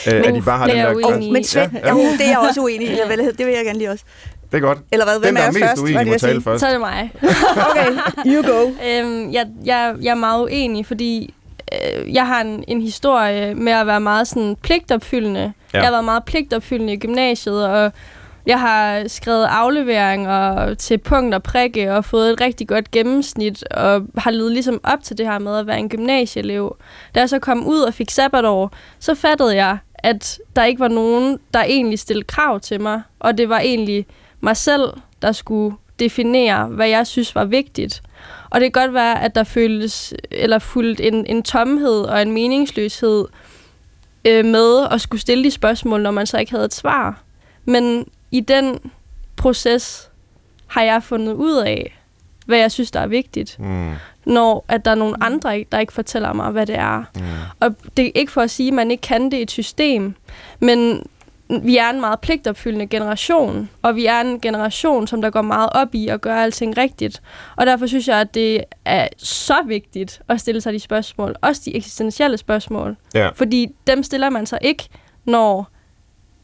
øh, 0.07 0.13
at 0.25 0.33
de 0.33 0.41
bare 0.41 0.57
har 0.57 0.67
den 0.67 0.77
der... 0.77 0.93
Oh, 1.05 1.23
men 1.33 1.43
Svend, 1.43 1.71
ja, 1.73 1.87
ja. 1.87 1.93
Det 1.93 2.25
er 2.25 2.29
jeg 2.29 2.39
også 2.39 2.61
uenig 2.61 2.87
i, 2.87 2.91
det 3.37 3.45
vil 3.45 3.53
jeg 3.55 3.65
gerne 3.65 3.77
lige 3.77 3.91
også. 3.91 4.03
Det 4.51 4.57
er 4.57 4.61
godt. 4.61 4.77
Eller 4.91 5.05
hvad, 5.05 5.19
hvem 5.19 5.27
den, 5.27 5.35
der 5.35 5.41
er, 5.41 5.47
er 5.47 5.51
mest 5.51 5.65
først? 5.65 5.81
uenig, 5.81 6.07
må 6.07 6.13
tale 6.13 6.41
først. 6.41 6.59
Så 6.59 6.67
er 6.67 6.71
det 6.71 6.79
mig. 6.79 7.11
okay, 7.69 7.91
you 8.25 8.41
go. 8.51 8.71
Øhm, 8.89 9.31
jeg, 9.31 9.47
jeg, 9.65 9.95
jeg 10.01 10.11
er 10.11 10.15
meget 10.15 10.43
uenig, 10.43 10.85
fordi 10.85 11.33
øh, 11.73 12.13
jeg 12.13 12.27
har 12.27 12.41
en, 12.41 12.63
en 12.67 12.81
historie 12.81 13.55
med 13.55 13.73
at 13.73 13.87
være 13.87 13.99
meget 13.99 14.27
sådan 14.27 14.57
pligtopfyldende. 14.61 15.53
Ja. 15.73 15.77
Jeg 15.77 15.83
har 15.83 15.91
været 15.91 16.05
meget 16.05 16.23
pligtopfyldende 16.25 16.93
i 16.93 16.97
gymnasiet, 16.97 17.67
og 17.67 17.91
jeg 18.49 18.59
har 18.59 19.07
skrevet 19.07 19.45
afleveringer 19.45 20.73
til 20.73 20.97
punkt 20.97 21.35
og 21.35 21.43
prikke 21.43 21.93
og 21.93 22.05
fået 22.05 22.31
et 22.31 22.41
rigtig 22.41 22.67
godt 22.67 22.91
gennemsnit 22.91 23.63
og 23.63 24.01
har 24.17 24.31
levet 24.31 24.51
ligesom 24.51 24.79
op 24.83 25.03
til 25.03 25.17
det 25.17 25.25
her 25.25 25.39
med 25.39 25.57
at 25.57 25.67
være 25.67 25.79
en 25.79 25.89
gymnasieelev. 25.89 26.77
Da 27.15 27.19
jeg 27.19 27.29
så 27.29 27.39
kom 27.39 27.67
ud 27.67 27.79
og 27.79 27.93
fik 27.93 28.09
sabbatår, 28.09 28.71
så 28.99 29.15
fattede 29.15 29.55
jeg, 29.55 29.77
at 29.93 30.39
der 30.55 30.63
ikke 30.63 30.79
var 30.79 30.87
nogen, 30.87 31.39
der 31.53 31.63
egentlig 31.63 31.99
stillede 31.99 32.27
krav 32.27 32.59
til 32.59 32.81
mig, 32.81 33.01
og 33.19 33.37
det 33.37 33.49
var 33.49 33.59
egentlig 33.59 34.05
mig 34.41 34.57
selv, 34.57 34.93
der 35.21 35.31
skulle 35.31 35.75
definere, 35.99 36.65
hvad 36.65 36.87
jeg 36.87 37.07
synes 37.07 37.35
var 37.35 37.45
vigtigt. 37.45 38.01
Og 38.49 38.61
det 38.61 38.73
kan 38.73 38.81
godt 38.81 38.93
være, 38.93 39.23
at 39.23 39.35
der 39.35 39.43
føltes, 39.43 40.13
eller 40.31 40.59
fuldt 40.59 40.99
en, 40.99 41.25
en 41.25 41.43
tomhed 41.43 42.01
og 42.01 42.21
en 42.21 42.31
meningsløshed 42.31 43.25
øh, 44.25 44.45
med 44.45 44.87
at 44.91 45.01
skulle 45.01 45.21
stille 45.21 45.43
de 45.43 45.51
spørgsmål, 45.51 46.01
når 46.01 46.11
man 46.11 46.27
så 46.27 46.37
ikke 46.37 46.51
havde 46.51 46.65
et 46.65 46.73
svar. 46.73 47.21
Men 47.65 48.05
i 48.31 48.39
den 48.39 48.91
proces 49.35 50.09
har 50.67 50.81
jeg 50.81 51.03
fundet 51.03 51.33
ud 51.33 51.57
af, 51.57 51.99
hvad 52.45 52.57
jeg 52.57 52.71
synes, 52.71 52.91
der 52.91 52.99
er 52.99 53.07
vigtigt. 53.07 53.59
Mm. 53.59 53.93
Når 54.25 54.65
at 54.67 54.85
der 54.85 54.91
er 54.91 54.95
nogle 54.95 55.23
andre, 55.23 55.65
der 55.71 55.79
ikke 55.79 55.93
fortæller 55.93 56.33
mig, 56.33 56.51
hvad 56.51 56.65
det 56.65 56.75
er. 56.75 57.03
Mm. 57.15 57.21
Og 57.59 57.75
det 57.97 58.05
er 58.05 58.11
ikke 58.15 58.31
for 58.31 58.41
at 58.41 58.51
sige, 58.51 58.67
at 58.67 58.73
man 58.73 58.91
ikke 58.91 59.01
kan 59.01 59.31
det 59.31 59.37
i 59.37 59.41
et 59.41 59.51
system, 59.51 60.15
men 60.59 61.03
vi 61.61 61.77
er 61.77 61.89
en 61.89 61.99
meget 61.99 62.19
pligtopfyldende 62.19 62.87
generation, 62.87 63.69
og 63.81 63.95
vi 63.95 64.05
er 64.05 64.21
en 64.21 64.41
generation, 64.41 65.07
som 65.07 65.21
der 65.21 65.29
går 65.29 65.41
meget 65.41 65.69
op 65.71 65.95
i 65.95 66.07
at 66.07 66.21
gøre 66.21 66.43
alting 66.43 66.77
rigtigt. 66.77 67.21
Og 67.55 67.65
derfor 67.65 67.87
synes 67.87 68.07
jeg, 68.07 68.17
at 68.19 68.33
det 68.33 68.63
er 68.85 69.07
så 69.17 69.55
vigtigt 69.65 70.21
at 70.27 70.39
stille 70.39 70.61
sig 70.61 70.73
de 70.73 70.79
spørgsmål, 70.79 71.35
også 71.41 71.61
de 71.65 71.75
eksistentielle 71.75 72.37
spørgsmål. 72.37 72.97
Ja. 73.13 73.29
Fordi 73.29 73.67
dem 73.87 74.03
stiller 74.03 74.29
man 74.29 74.45
sig 74.45 74.59
ikke, 74.61 74.89
når 75.25 75.69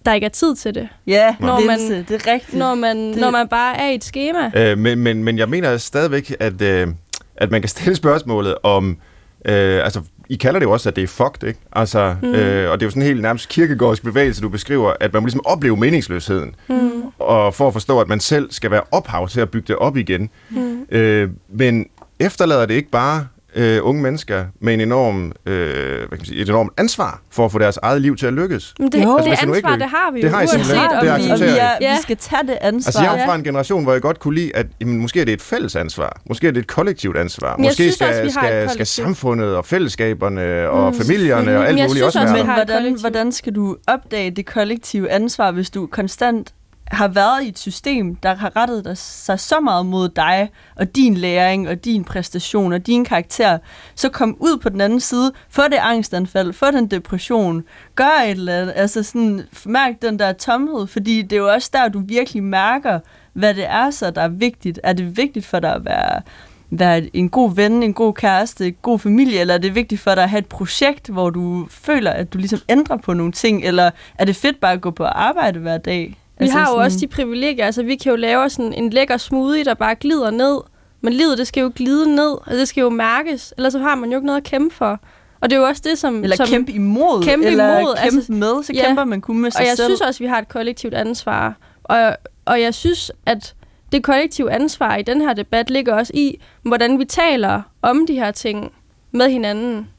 der 0.06 0.14
ikke 0.14 0.26
er 0.26 0.30
tid 0.30 0.56
til 0.56 0.76
det. 0.76 0.88
Ja, 1.08 1.36
når 1.40 1.60
man, 1.60 1.80
det 1.80 2.12
er 2.12 2.34
rigtigt. 2.34 2.54
Når 2.54 2.76
man, 2.76 2.98
det... 2.98 3.18
når 3.18 3.32
man 3.32 3.48
bare 3.48 3.78
er 3.78 3.90
i 3.90 3.96
et 3.96 4.04
schema. 4.04 4.52
Øh, 4.56 4.78
men, 4.78 5.00
men, 5.00 5.24
men 5.24 5.38
jeg 5.38 5.50
mener 5.50 5.78
stadigvæk, 5.78 6.36
at, 6.40 6.62
øh, 6.62 6.88
at 7.36 7.52
man 7.52 7.62
kan 7.62 7.70
stille 7.70 7.96
spørgsmålet 7.96 8.56
om... 8.64 8.98
Øh, 9.46 9.84
altså, 9.84 10.02
I 10.30 10.36
kalder 10.36 10.60
det 10.60 10.66
jo 10.66 10.72
også, 10.72 10.90
at 10.90 10.96
det 10.96 11.04
er 11.04 11.08
fucked, 11.08 11.48
ikke? 11.48 11.60
Altså, 11.72 12.16
mm. 12.22 12.36
øh, 12.36 12.72
og 12.72 12.80
det 12.80 12.86
er 12.86 12.88
jo 12.88 12.90
sådan 12.90 13.02
en 13.02 13.08
helt 13.08 13.22
nærmest 13.22 13.50
kirkegårdsk 13.50 14.04
bevægelse, 14.04 14.42
du 14.42 14.50
beskriver, 14.50 14.94
at 15.00 15.14
man 15.14 15.22
må 15.22 15.26
ligesom 15.26 15.46
opleve 15.46 15.78
meningsløsheden. 15.78 16.56
Mm. 16.70 17.04
Og, 17.20 17.46
og 17.46 17.54
for 17.54 17.68
at 17.68 17.74
forstå, 17.74 18.00
at 18.00 18.08
man 18.08 18.20
selv 18.20 18.52
skal 18.52 18.72
være 18.72 18.82
ophav 18.92 19.28
til 19.28 19.42
at 19.42 19.50
bygge 19.50 19.68
det 19.68 19.76
op 19.76 19.98
igen. 19.98 20.30
Mm. 20.50 20.86
Øh, 20.92 21.30
men 21.50 21.86
efterlader 22.20 22.66
det 22.66 22.74
ikke 22.74 22.90
bare 22.90 23.28
øh, 23.56 23.80
unge 23.84 24.02
mennesker 24.02 24.46
med 24.62 24.74
en 24.74 24.82
enorm, 24.82 25.32
øh, 25.46 25.54
hvad 25.98 26.00
kan 26.08 26.08
man 26.12 26.26
sige, 26.26 26.42
et 26.42 26.50
enormt 26.50 26.72
ansvar 26.78 27.22
for 27.32 27.46
at 27.46 27.52
få 27.52 27.60
deres 27.60 27.78
eget 27.84 28.02
liv 28.02 28.16
til 28.16 28.26
at 28.26 28.34
lykkes. 28.34 28.74
Men 28.80 28.92
det, 28.92 29.04
Jo. 29.04 29.18
det 29.18 29.28
Altså, 29.28 29.46
nu 29.46 29.54
ansvar, 29.54 29.70
ikke- 29.74 29.84
det 29.84 29.90
har 29.90 30.12
vi 30.12 30.20
jo, 30.20 30.24
det 30.24 30.32
har 30.32 30.42
I 30.42 30.48
simpelthen. 30.48 30.78
om 30.80 31.06
Det 31.06 31.26
vi... 31.26 31.32
og 31.32 31.40
vi, 31.40 31.46
er, 31.46 31.70
Ja. 31.82 31.96
vi 31.96 32.02
skal 32.02 32.18
tage 32.18 32.48
det 32.48 32.58
ansvar. 32.62 32.88
Altså, 32.90 33.02
jeg 33.04 33.14
er 33.16 33.20
Ja. 33.20 33.28
fra 33.28 33.36
en 33.36 33.44
generation, 33.44 33.84
hvor 33.84 33.92
jeg 33.94 34.02
godt 34.02 34.20
kunne 34.20 34.36
lide, 34.36 34.56
at 34.56 34.66
jamen, 34.82 34.98
måske 35.00 35.22
er 35.22 35.26
det 35.26 35.34
et 35.34 35.42
fælles 35.42 35.76
ansvar. 35.76 36.22
Måske 36.30 36.48
er 36.48 36.52
det 36.52 36.60
et 36.60 36.68
kollektivt 36.68 37.18
ansvar. 37.18 37.58
Men 37.58 37.64
Måske 37.64 37.74
synes 37.76 37.96
skal, 37.96 38.08
også, 38.26 38.40
skal, 38.40 38.70
skal 38.70 38.86
samfundet 38.86 39.56
og 39.56 39.66
fællesskaberne 39.66 40.70
og 40.70 40.92
Mm, 40.94 40.98
familierne 41.00 41.58
og 41.58 41.68
alt 41.68 41.76
Men 41.76 41.88
muligt 41.88 42.06
også 42.06 42.20
være 42.20 42.40
et 42.40 42.46
hvordan, 42.46 43.00
hvordan 43.00 43.32
skal 43.32 43.56
du 43.56 43.78
opdage 43.88 44.32
det 44.32 44.46
kollektive 44.46 45.10
ansvar, 45.12 45.52
hvis 45.52 45.70
du 45.70 45.88
konstant 45.92 46.54
har 46.88 47.08
været 47.08 47.44
i 47.44 47.48
et 47.48 47.60
system, 47.60 48.16
der 48.16 48.36
har 48.36 48.56
rettet 48.56 48.98
sig 48.98 49.40
så 49.40 49.60
meget 49.60 49.86
mod 49.86 50.10
dig, 50.10 50.50
og 50.76 50.96
din 50.96 51.14
læring, 51.14 51.70
og 51.70 51.86
din 51.86 52.04
præstation, 52.04 52.74
og 52.74 52.88
din 52.88 53.06
karakter, 53.06 53.58
så 53.96 54.10
kom 54.10 54.38
ud 54.40 54.58
på 54.58 54.70
den 54.70 54.82
anden 54.82 55.00
side, 55.00 55.32
få 55.50 55.64
det 55.64 55.78
angstanfald, 55.82 56.54
få 56.54 56.72
den 56.72 56.88
depression, 56.88 57.64
gør 57.96 58.24
et 58.26 58.32
eller 58.32 58.62
andet, 58.62 58.74
altså 58.76 59.04
sådan, 59.04 59.42
mærk 59.66 60.02
den 60.02 60.20
der 60.20 60.34
tomhed, 60.34 60.88
fordi 60.88 61.22
det 61.22 61.34
er 61.34 61.38
jo 61.38 61.54
også 61.54 61.70
der, 61.74 61.88
du 61.88 62.00
virkelig 62.00 62.44
mærker, 62.44 63.00
hvad 63.34 63.54
det 63.54 63.66
er 63.70 63.90
så, 63.90 64.12
der 64.12 64.22
er 64.22 64.28
vigtigt. 64.28 64.80
Er 64.84 64.94
det 64.94 65.18
vigtigt 65.18 65.46
for 65.46 65.60
dig 65.60 65.76
at 65.76 65.86
være 65.86 66.22
være 66.70 67.10
en 67.16 67.30
god 67.30 67.56
ven, 67.56 67.84
en 67.84 67.94
god 67.94 68.14
kæreste, 68.14 68.68
en 68.68 68.76
god 68.82 69.00
familie, 69.00 69.40
eller 69.40 69.54
er 69.54 69.58
det 69.58 69.76
vigtigt 69.76 70.02
for 70.02 70.16
dig 70.16 70.24
at 70.24 70.30
have 70.30 70.40
et 70.40 70.46
projekt, 70.46 71.08
hvor 71.08 71.30
du 71.30 71.68
føler, 71.70 72.12
at 72.12 72.34
du 72.34 72.38
ligesom 72.38 72.60
ændrer 72.70 72.98
på 72.98 73.14
nogle 73.14 73.32
ting, 73.32 73.64
eller 73.64 73.92
er 74.16 74.26
det 74.26 74.36
fedt 74.36 74.60
bare 74.60 74.74
at 74.74 74.82
gå 74.82 74.92
på 74.92 75.04
arbejde 75.04 75.60
hver 75.60 75.78
dag? 75.78 76.18
Vi 76.40 76.46
Altså 76.46 76.58
har 76.58 76.66
jo 76.66 76.72
sådan- 76.72 76.86
også 76.86 76.98
de 77.00 77.08
privilegier, 77.08 77.66
altså 77.66 77.84
vi 77.84 77.96
kan 77.96 78.10
jo 78.10 78.16
lave 78.16 78.50
sådan 78.50 78.74
en 78.74 78.90
lækker 78.90 79.18
smoothie, 79.18 79.64
der 79.66 79.74
bare 79.74 79.96
glider 79.96 80.32
ned. 80.32 80.60
Men 81.02 81.14
livet, 81.14 81.38
det 81.38 81.48
skal 81.48 81.62
jo 81.62 81.72
glide 81.76 82.16
ned, 82.16 82.32
og 82.32 82.50
det 82.52 82.68
skal 82.68 82.82
jo 82.82 82.90
mærkes, 82.90 83.54
ellers 83.58 83.74
så 83.74 83.80
har 83.80 83.96
man 83.96 84.12
jo 84.12 84.18
ikke 84.18 84.26
noget 84.26 84.38
at 84.38 84.44
kæmpe 84.44 84.76
for. 84.76 85.00
Og 85.42 85.50
det 85.50 85.56
er 85.56 85.60
jo 85.60 85.66
også 85.68 85.82
det, 85.86 85.98
som... 85.98 86.24
Eller 86.24 86.36
som, 86.36 86.48
kæmpe 86.48 86.72
imod, 86.72 87.24
kæmpe 87.24 87.46
eller 87.46 87.80
imod, 87.80 87.96
kæmpe 88.04 88.16
altså- 88.18 88.32
med, 88.32 88.64
så 88.64 88.74
ja. 88.74 88.86
kæmper 88.86 89.04
man 89.04 89.22
kun 89.22 89.40
med 89.40 89.52
sig 89.52 89.62
Og 89.62 89.68
jeg 89.68 89.78
selv. 89.78 89.86
synes 89.88 90.02
også, 90.02 90.20
vi 90.20 90.26
har 90.28 90.40
et 90.40 90.48
kollektivt 90.50 90.94
ansvar. 90.94 91.54
Og, 91.84 92.16
og 92.46 92.62
jeg 92.62 92.74
synes, 92.74 93.12
at 93.26 93.56
det 93.92 94.04
kollektive 94.04 94.52
ansvar 94.52 94.96
i 94.96 95.02
den 95.02 95.22
her 95.22 95.34
debat 95.34 95.70
ligger 95.70 95.94
også 95.94 96.12
i, 96.16 96.40
hvordan 96.64 97.00
vi 97.00 97.06
taler 97.06 97.62
om 97.82 98.08
de 98.08 98.14
her 98.14 98.32
ting 98.32 98.72
med 99.12 99.30
hinanden. 99.30 99.90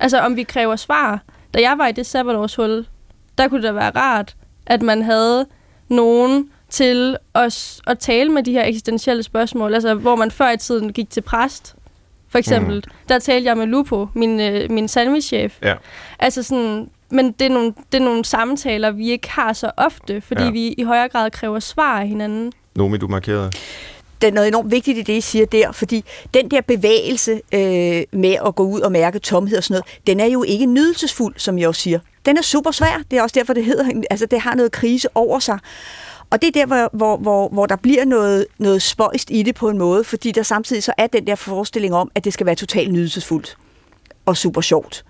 Altså 0.00 0.18
om 0.18 0.36
vi 0.36 0.42
kræver 0.42 0.76
svar. 0.76 1.22
Da 1.54 1.60
jeg 1.60 1.74
var 1.78 1.86
i 1.86 1.92
det 1.92 2.06
sabbatårshul, 2.06 2.86
der 3.38 3.48
kunne 3.48 3.62
det 3.62 3.68
da 3.68 3.72
være 3.72 3.90
rart, 3.90 4.36
at 4.66 4.82
man 4.82 5.02
havde 5.02 5.46
nogen 5.92 6.48
til 6.70 7.16
at, 7.34 7.52
s- 7.52 7.80
at 7.86 7.98
tale 7.98 8.30
med 8.30 8.42
de 8.42 8.52
her 8.52 8.64
eksistentielle 8.64 9.22
spørgsmål. 9.22 9.74
Altså 9.74 9.94
hvor 9.94 10.16
man 10.16 10.30
før 10.30 10.50
i 10.50 10.56
tiden 10.56 10.92
gik 10.92 11.10
til 11.10 11.20
præst, 11.20 11.74
for 12.28 12.38
eksempel. 12.38 12.76
Mm. 12.76 12.92
Der 13.08 13.18
talte 13.18 13.48
jeg 13.48 13.56
med 13.56 13.66
Lupo, 13.66 14.08
min, 14.14 14.40
øh, 14.40 14.70
min 14.70 14.88
sandwichchef. 14.88 15.54
Ja. 15.62 15.74
Altså 16.18 16.42
sådan, 16.42 16.88
men 17.10 17.32
det 17.32 17.44
er, 17.46 17.50
nogle, 17.50 17.74
det 17.92 18.00
er 18.00 18.04
nogle 18.04 18.24
samtaler, 18.24 18.90
vi 18.90 19.10
ikke 19.10 19.30
har 19.30 19.52
så 19.52 19.70
ofte, 19.76 20.20
fordi 20.20 20.40
Ja. 20.40 20.46
ja. 20.46 20.52
vi 20.52 20.68
i 20.68 20.82
højere 20.82 21.08
grad 21.08 21.30
kræver 21.30 21.58
svar 21.60 22.00
af 22.00 22.08
hinanden. 22.08 22.52
Nomi, 22.76 22.96
du 22.98 23.08
markerede. 23.08 23.50
der 24.22 24.28
er 24.28 24.32
noget 24.32 24.48
enormt 24.48 24.70
vigtigt 24.70 24.98
i 24.98 25.02
det, 25.02 25.12
I 25.12 25.20
siger 25.20 25.46
der, 25.46 25.72
fordi 25.72 26.04
den 26.34 26.50
der 26.50 26.60
bevægelse 26.60 27.32
øh, 27.54 28.02
med 28.20 28.36
at 28.46 28.54
gå 28.54 28.62
ud 28.62 28.80
og 28.80 28.92
mærke 28.92 29.18
tomhed 29.18 29.58
og 29.58 29.64
sådan 29.64 29.74
noget, 29.74 30.06
den 30.06 30.20
er 30.20 30.26
jo 30.32 30.42
ikke 30.42 30.66
nydelsesfuld, 30.66 31.34
som 31.36 31.58
jeg 31.58 31.68
også 31.68 31.80
siger. 31.80 31.98
Den 32.26 32.36
er 32.36 32.42
super 32.42 32.70
svær. 32.70 33.02
Det 33.10 33.18
er 33.18 33.22
også 33.22 33.34
derfor, 33.34 33.52
det 33.52 33.64
hedder, 33.64 34.02
altså 34.10 34.26
det 34.26 34.40
har 34.40 34.54
noget 34.54 34.72
krise 34.72 35.08
over 35.16 35.38
sig. 35.38 35.58
Og 36.30 36.42
det 36.42 36.48
er 36.48 36.52
der, 36.52 36.66
hvor, 36.66 36.90
hvor, 36.92 37.16
hvor, 37.16 37.48
hvor 37.48 37.66
der 37.66 37.76
bliver 37.76 38.04
noget, 38.04 38.46
noget 38.58 38.82
spøjst 38.82 39.30
i 39.30 39.42
det 39.42 39.54
på 39.54 39.68
en 39.68 39.78
måde, 39.78 40.04
fordi 40.04 40.30
der 40.30 40.42
samtidig 40.42 40.82
så 40.82 40.92
er 40.98 41.06
den 41.06 41.26
der 41.26 41.34
forestilling 41.34 41.94
om, 41.94 42.10
at 42.14 42.24
det 42.24 42.32
skal 42.32 42.46
være 42.46 42.54
totalt 42.54 42.92
nydelsesfuldt 42.92 43.56
og 44.26 44.36
super 44.36 44.60
sjovt. 44.60 45.04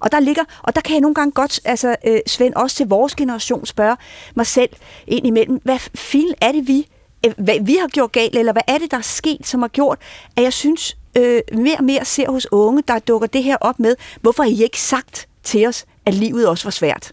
Og 0.00 0.12
der 0.12 0.20
ligger, 0.20 0.42
og 0.62 0.74
der 0.74 0.80
kan 0.80 0.92
jeg 0.92 1.00
nogle 1.00 1.14
gange 1.14 1.32
godt, 1.32 1.60
altså 1.64 1.96
øh, 2.06 2.20
Svend, 2.26 2.54
også 2.54 2.76
til 2.76 2.88
vores 2.88 3.14
generation 3.14 3.66
spørge 3.66 3.96
mig 4.34 4.46
selv 4.46 4.70
ind 5.06 5.26
imellem, 5.26 5.60
hvad 5.64 5.78
fil 5.94 6.34
er 6.40 6.52
det 6.52 6.68
vi, 6.68 6.86
øh, 7.26 7.32
hvad 7.38 7.60
vi 7.60 7.76
har 7.80 7.88
gjort 7.88 8.12
galt, 8.12 8.36
eller 8.36 8.52
hvad 8.52 8.62
er 8.68 8.78
det, 8.78 8.90
der 8.90 8.96
er 8.96 9.02
sket, 9.02 9.46
som 9.46 9.60
har 9.60 9.68
gjort, 9.68 9.98
at 10.36 10.42
jeg 10.42 10.52
synes 10.52 10.96
øh, 11.16 11.40
mere 11.52 11.76
og 11.76 11.84
mere 11.84 12.04
ser 12.04 12.30
hos 12.30 12.46
unge, 12.52 12.82
der 12.88 12.98
dukker 12.98 13.26
det 13.26 13.42
her 13.42 13.56
op 13.60 13.78
med, 13.78 13.96
hvorfor 14.20 14.42
har 14.42 14.50
I 14.50 14.62
ikke 14.62 14.80
sagt 14.80 15.28
til 15.42 15.66
os, 15.66 15.84
at 16.06 16.14
livet 16.14 16.48
også 16.48 16.64
var 16.64 16.70
svært? 16.70 17.12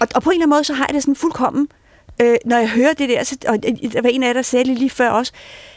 Og, 0.00 0.08
og 0.14 0.22
på 0.22 0.30
en 0.30 0.34
eller 0.34 0.44
anden 0.44 0.56
måde, 0.56 0.64
så 0.64 0.74
har 0.74 0.86
jeg 0.88 0.94
det 0.94 1.02
sådan 1.02 1.16
fuldkommen, 1.16 1.68
øh, 2.22 2.36
når 2.44 2.56
jeg 2.56 2.68
hører 2.68 2.92
det 2.92 3.08
der, 3.08 3.24
så, 3.24 3.36
og 3.48 3.54
øh, 3.54 3.92
der 3.92 4.02
var 4.02 4.08
en 4.08 4.22
af 4.22 4.26
jer, 4.26 4.32
der 4.32 4.42
sagde 4.42 4.64
det 4.64 4.78
lige 4.78 4.90
før 4.90 5.10
også, 5.10 5.32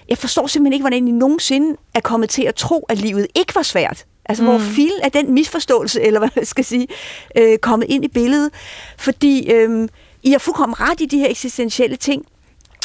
jeg 0.09 0.17
forstår 0.17 0.47
simpelthen 0.47 0.73
ikke, 0.73 0.83
hvordan 0.83 1.07
I 1.07 1.11
nogensinde 1.11 1.77
er 1.93 1.99
kommet 1.99 2.29
til 2.29 2.43
at 2.43 2.55
tro, 2.55 2.85
at 2.89 2.97
livet 2.97 3.27
ikke 3.35 3.55
var 3.55 3.61
svært. 3.61 4.05
Altså, 4.25 4.43
mm. 4.43 4.49
hvor 4.49 4.59
fil 4.59 4.91
er 5.03 5.09
den 5.09 5.33
misforståelse, 5.33 6.01
eller 6.01 6.19
hvad 6.19 6.29
jeg 6.35 6.47
skal 6.47 6.65
sige, 6.65 6.87
øh, 7.35 7.57
kommet 7.57 7.85
ind 7.89 8.05
i 8.05 8.07
billedet. 8.07 8.51
Fordi 8.97 9.51
øh, 9.51 9.87
I 10.23 10.31
har 10.31 10.39
fuldkommen 10.39 10.79
ret 10.79 11.01
i 11.01 11.05
de 11.05 11.17
her 11.17 11.29
eksistentielle 11.29 11.95
ting. 11.95 12.25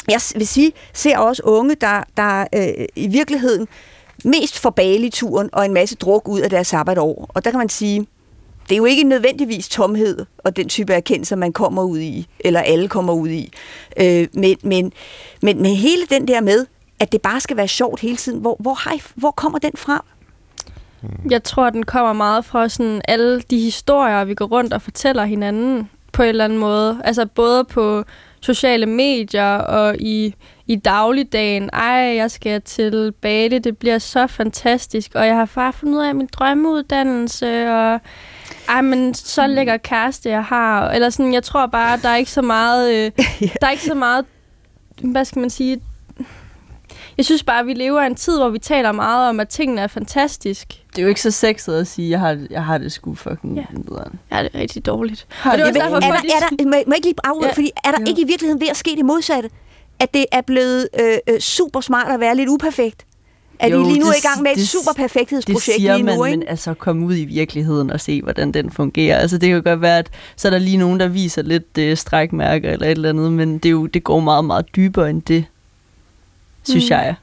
Jeg 0.07 0.21
vil 0.35 0.47
sige, 0.47 0.73
ser 0.93 1.17
også 1.17 1.41
unge, 1.45 1.75
der, 1.75 2.03
der 2.17 2.45
øh, 2.55 2.85
i 2.95 3.07
virkeligheden 3.07 3.67
mest 4.23 4.59
får 4.59 4.69
Bali-turen 4.69 5.49
og 5.53 5.65
en 5.65 5.73
masse 5.73 5.95
druk 5.95 6.27
ud 6.27 6.39
af 6.39 6.49
deres 6.49 6.67
sabbatår. 6.67 7.29
Og 7.33 7.45
der 7.45 7.51
kan 7.51 7.57
man 7.57 7.69
sige, 7.69 8.07
det 8.69 8.71
er 8.71 8.77
jo 8.77 8.85
ikke 8.85 9.03
nødvendigvis 9.03 9.69
tomhed 9.69 10.25
og 10.37 10.55
den 10.55 10.69
type 10.69 10.93
erkendelse, 10.93 11.35
man 11.35 11.53
kommer 11.53 11.83
ud 11.83 11.99
i, 11.99 12.27
eller 12.39 12.59
alle 12.59 12.87
kommer 12.87 13.13
ud 13.13 13.29
i. 13.29 13.51
Øh, 13.97 14.27
men, 14.33 14.57
men, 14.63 14.93
men, 15.41 15.61
men 15.61 15.75
hele 15.75 16.05
den 16.09 16.27
der 16.27 16.41
med, 16.41 16.65
at 16.99 17.11
det 17.11 17.21
bare 17.21 17.39
skal 17.39 17.57
være 17.57 17.67
sjovt 17.67 17.99
hele 17.99 18.15
tiden, 18.15 18.39
hvor, 18.39 18.57
hvor, 18.59 18.73
har 18.73 18.93
I, 18.93 19.01
hvor 19.15 19.31
kommer 19.31 19.59
den 19.59 19.71
fra? 19.75 20.05
Hmm. 21.01 21.31
Jeg 21.31 21.43
tror, 21.43 21.69
den 21.69 21.83
kommer 21.83 22.13
meget 22.13 22.45
fra 22.45 22.69
sådan 22.69 23.01
alle 23.07 23.41
de 23.41 23.59
historier, 23.59 24.23
vi 24.23 24.35
går 24.35 24.45
rundt 24.45 24.73
og 24.73 24.81
fortæller 24.81 25.25
hinanden 25.25 25.89
på 26.11 26.23
en 26.23 26.29
eller 26.29 26.45
anden 26.45 26.59
måde. 26.59 27.01
Altså 27.03 27.25
både 27.25 27.63
på 27.63 28.03
sociale 28.41 28.85
medier 28.85 29.55
og 29.57 29.95
i, 29.99 30.35
i 30.67 30.75
dagligdagen. 30.75 31.69
Ej, 31.73 32.15
jeg 32.15 32.31
skal 32.31 32.61
til 32.61 33.11
Bali, 33.11 33.59
det 33.59 33.77
bliver 33.77 33.97
så 33.97 34.27
fantastisk, 34.27 35.11
og 35.15 35.27
jeg 35.27 35.35
har 35.35 35.49
bare 35.55 35.73
fundet 35.73 35.97
ud 35.97 36.03
af 36.03 36.15
min 36.15 36.29
drømmeuddannelse, 36.33 37.71
og 37.71 37.99
ej, 38.67 38.81
men 38.81 39.13
så 39.13 39.47
lækker 39.47 39.77
kæreste, 39.77 40.29
jeg 40.29 40.43
har. 40.43 40.89
Eller 40.89 41.09
sådan, 41.09 41.33
jeg 41.33 41.43
tror 41.43 41.65
bare, 41.65 41.99
der 42.01 42.09
er 42.09 42.15
ikke 42.15 42.31
så 42.31 42.41
meget, 42.41 42.93
øh, 42.93 43.11
der 43.61 43.67
er 43.67 43.71
ikke 43.71 43.83
så 43.83 43.93
meget, 43.95 44.25
hvad 45.03 45.25
skal 45.25 45.39
man 45.39 45.49
sige, 45.49 45.81
jeg 47.17 47.25
synes 47.25 47.43
bare, 47.43 47.59
at 47.59 47.65
vi 47.65 47.73
lever 47.73 48.01
i 48.01 48.05
en 48.05 48.15
tid, 48.15 48.37
hvor 48.37 48.49
vi 48.49 48.59
taler 48.59 48.91
meget 48.91 49.29
om, 49.29 49.39
at 49.39 49.49
tingene 49.49 49.81
er 49.81 49.87
fantastisk. 49.87 50.67
Det 50.89 50.97
er 50.97 51.01
jo 51.01 51.07
ikke 51.09 51.21
så 51.21 51.31
sexet 51.31 51.79
at 51.79 51.87
sige, 51.87 52.09
jeg 52.09 52.19
har, 52.19 52.37
jeg 52.49 52.63
har 52.65 52.77
det 52.77 52.91
sgu 52.91 53.15
fucking 53.15 53.55
Ja. 53.57 53.63
nederen. 53.71 54.19
Ja, 54.31 54.43
det 54.43 54.49
er 54.53 54.59
rigtig 54.59 54.85
dårligt. 54.85 55.25
Har 55.29 55.51
Og 55.51 55.57
det 55.57 55.67
er 55.67 55.71
det 55.71 55.81
derfor, 55.81 55.95
er, 55.95 55.99
der, 55.99 56.07
er 56.07 56.11
der, 56.11 56.65
må, 56.65 56.75
jeg- 56.75 56.83
må 56.87 56.91
jeg 56.91 56.95
ikke 56.95 57.07
lige 57.07 57.15
afrunde, 57.23 57.45
ja. 57.45 57.49
Ja. 57.49 57.53
fordi 57.55 57.71
er 57.85 57.91
der 57.91 57.97
Jo. 57.99 58.05
ikke 58.09 58.21
i 58.21 58.25
virkeligheden 58.27 58.61
ved 58.61 58.67
at 58.69 58.77
ske 58.77 58.89
det 58.97 59.05
modsatte? 59.05 59.49
At 59.99 60.13
det 60.13 60.25
er 60.31 60.41
blevet 60.41 60.89
øh, 61.01 61.17
øh, 61.29 61.39
super 61.39 61.81
smart 61.81 62.07
at 62.11 62.19
være 62.19 62.35
lidt 62.35 62.49
uperfekt? 62.49 63.05
At 63.59 63.71
Jo, 63.71 63.81
I 63.81 63.83
lige 63.83 63.99
nu 63.99 64.05
det 64.05 64.11
er 64.11 64.17
i 64.17 64.27
gang 64.27 64.41
med 64.43 64.51
et 64.51 64.67
s- 64.67 64.69
super 64.71 64.91
Det 64.91 64.97
perfekthedsprojekt 64.97 65.79
lige 65.79 65.97
nu, 66.03 66.05
man, 66.05 66.27
ikke? 66.27 66.37
men 66.39 66.47
altså 66.47 66.73
komme 66.73 67.05
ud 67.05 67.15
i 67.15 67.25
virkeligheden 67.25 67.89
og 67.91 68.01
se, 68.01 68.21
hvordan 68.21 68.51
den 68.51 68.71
fungerer. 68.71 69.17
Altså 69.17 69.37
det 69.37 69.47
kan 69.49 69.55
jo 69.55 69.61
godt 69.65 69.81
være, 69.81 69.97
at 69.97 70.09
så 70.35 70.47
er 70.47 70.49
der 70.49 70.57
lige 70.59 70.77
nogen, 70.77 70.99
der 70.99 71.07
viser 71.07 71.41
lidt 71.41 71.77
øh, 71.79 71.97
strækmærker 71.97 72.71
eller 72.71 72.85
et 72.87 72.91
eller 72.91 73.09
andet, 73.09 73.31
men 73.33 73.53
det, 73.57 73.65
er 73.65 73.71
jo, 73.71 73.85
det 73.85 74.03
går 74.03 74.19
meget, 74.19 74.45
meget 74.45 74.75
dybere 74.75 75.09
end 75.09 75.21
det, 75.21 75.45
synes 76.63 76.83
Mm. 76.85 76.89
jeg. 76.91 77.15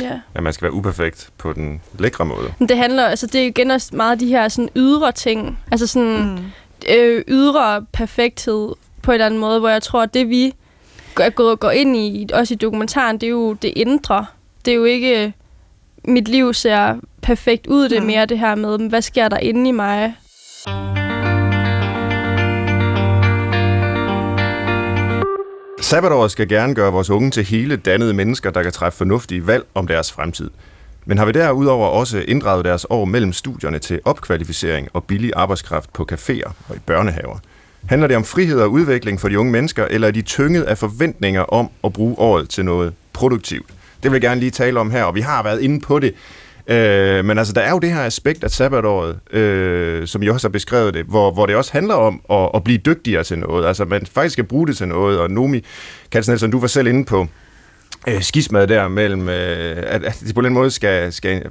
ja. 0.00 0.20
At 0.34 0.42
man 0.42 0.52
skal 0.52 0.62
være 0.64 0.72
uperfekt 0.72 1.30
på 1.38 1.52
den 1.52 1.80
lækre 1.98 2.24
måde. 2.24 2.52
Men 2.58 2.68
det 2.68 2.76
handler, 2.76 3.04
altså 3.06 3.26
det 3.26 3.34
er 3.34 3.44
jo 3.44 3.48
igen 3.48 3.70
også 3.70 3.96
meget 3.96 4.20
de 4.20 4.26
her 4.26 4.48
sådan 4.48 4.68
ydre 4.76 5.12
ting. 5.12 5.58
Altså 5.70 5.86
sådan 5.86 6.22
Mm. 6.36 6.38
øh, 6.94 7.24
ydre 7.28 7.86
perfekthed 7.92 8.68
på 9.02 9.10
en 9.10 9.14
eller 9.14 9.26
anden 9.26 9.40
måde, 9.40 9.58
hvor 9.60 9.68
jeg 9.68 9.82
tror, 9.82 10.02
at 10.02 10.14
det 10.14 10.28
vi 10.28 10.54
er 11.20 11.30
gået 11.30 11.60
går 11.60 11.70
ind 11.70 11.96
i, 11.96 12.26
også 12.32 12.54
i 12.54 12.56
dokumentaren, 12.56 13.18
det 13.18 13.26
er 13.26 13.30
jo 13.30 13.52
det 13.52 13.72
indre. 13.76 14.26
Det 14.66 14.72
er 14.72 14.76
jo 14.76 14.84
ikke, 14.84 15.32
mit 16.04 16.28
liv 16.28 16.54
ser 16.54 16.94
perfekt 17.22 17.66
ud, 17.66 17.88
det 17.88 17.96
er 17.96 18.00
Mm. 18.00 18.06
mere 18.06 18.26
det 18.26 18.38
her 18.38 18.54
med, 18.54 18.88
hvad 18.88 19.02
sker 19.02 19.28
der 19.28 19.38
inde 19.38 19.68
i 19.68 19.72
mig? 19.72 20.14
Sabbatåret 25.80 26.30
skal 26.30 26.48
gerne 26.48 26.74
gøre 26.74 26.92
vores 26.92 27.10
unge 27.10 27.30
til 27.30 27.44
hele 27.44 27.76
dannede 27.76 28.14
mennesker, 28.14 28.50
der 28.50 28.62
kan 28.62 28.72
træffe 28.72 28.96
fornuftige 28.96 29.46
valg 29.46 29.64
om 29.74 29.86
deres 29.86 30.12
fremtid. 30.12 30.50
Men 31.04 31.18
har 31.18 31.24
vi 31.26 31.32
derudover 31.32 31.88
også 31.88 32.18
inddraget 32.18 32.64
deres 32.64 32.86
år 32.90 33.04
mellem 33.04 33.32
studierne 33.32 33.78
til 33.78 34.00
opkvalificering 34.04 34.88
og 34.92 35.04
billig 35.04 35.32
arbejdskraft 35.36 35.92
på 35.92 36.06
caféer 36.12 36.52
og 36.68 36.76
i 36.76 36.78
børnehaver? 36.86 37.38
Handler 37.88 38.08
det 38.08 38.16
om 38.16 38.24
frihed 38.24 38.60
og 38.60 38.70
udvikling 38.72 39.20
for 39.20 39.28
de 39.28 39.38
unge 39.38 39.52
mennesker, 39.52 39.84
eller 39.90 40.08
er 40.08 40.12
de 40.12 40.22
tynget 40.22 40.62
af 40.62 40.78
forventninger 40.78 41.42
om 41.42 41.70
at 41.84 41.92
bruge 41.92 42.18
året 42.18 42.48
til 42.48 42.64
noget 42.64 42.92
produktivt? 43.12 43.75
Det 44.06 44.12
vil 44.12 44.16
jeg 44.16 44.28
gerne 44.30 44.40
lige 44.40 44.50
tale 44.50 44.80
om 44.80 44.90
her, 44.90 45.04
og 45.04 45.14
vi 45.14 45.20
har 45.20 45.42
været 45.42 45.60
inde 45.60 45.80
på 45.80 45.98
det. 45.98 46.14
Øh, 46.66 47.24
men 47.24 47.38
altså, 47.38 47.52
der 47.52 47.60
er 47.60 47.70
jo 47.70 47.78
det 47.78 47.92
her 47.92 48.00
aspekt 48.00 48.44
af 48.44 48.50
sabbatåret, 48.50 49.34
øh, 49.36 50.06
som 50.06 50.22
I 50.22 50.28
også 50.28 50.48
har 50.48 50.52
beskrevet 50.52 50.94
det, 50.94 51.06
hvor, 51.06 51.30
hvor 51.30 51.46
det 51.46 51.56
også 51.56 51.72
handler 51.72 51.94
om 51.94 52.20
at, 52.30 52.50
at 52.54 52.64
blive 52.64 52.78
dygtigere 52.78 53.24
til 53.24 53.38
noget. 53.38 53.66
Altså, 53.66 53.84
man 53.84 54.06
faktisk 54.06 54.32
skal 54.32 54.44
bruge 54.44 54.66
det 54.66 54.76
til 54.76 54.88
noget, 54.88 55.20
og 55.20 55.30
Nomi 55.30 55.64
Katsen 56.10 56.50
du 56.50 56.60
var 56.60 56.66
selv 56.66 56.86
inde 56.86 57.04
på 57.04 57.26
øh, 58.08 58.22
skismad 58.22 58.66
der 58.66 58.88
mellem, 58.88 59.28
øh, 59.28 59.76
at, 59.76 60.04
at 60.04 60.18
det 60.26 60.34
på 60.34 60.40
den 60.40 60.52
måde 60.52 60.70
skal, 60.70 61.12
skal 61.12 61.42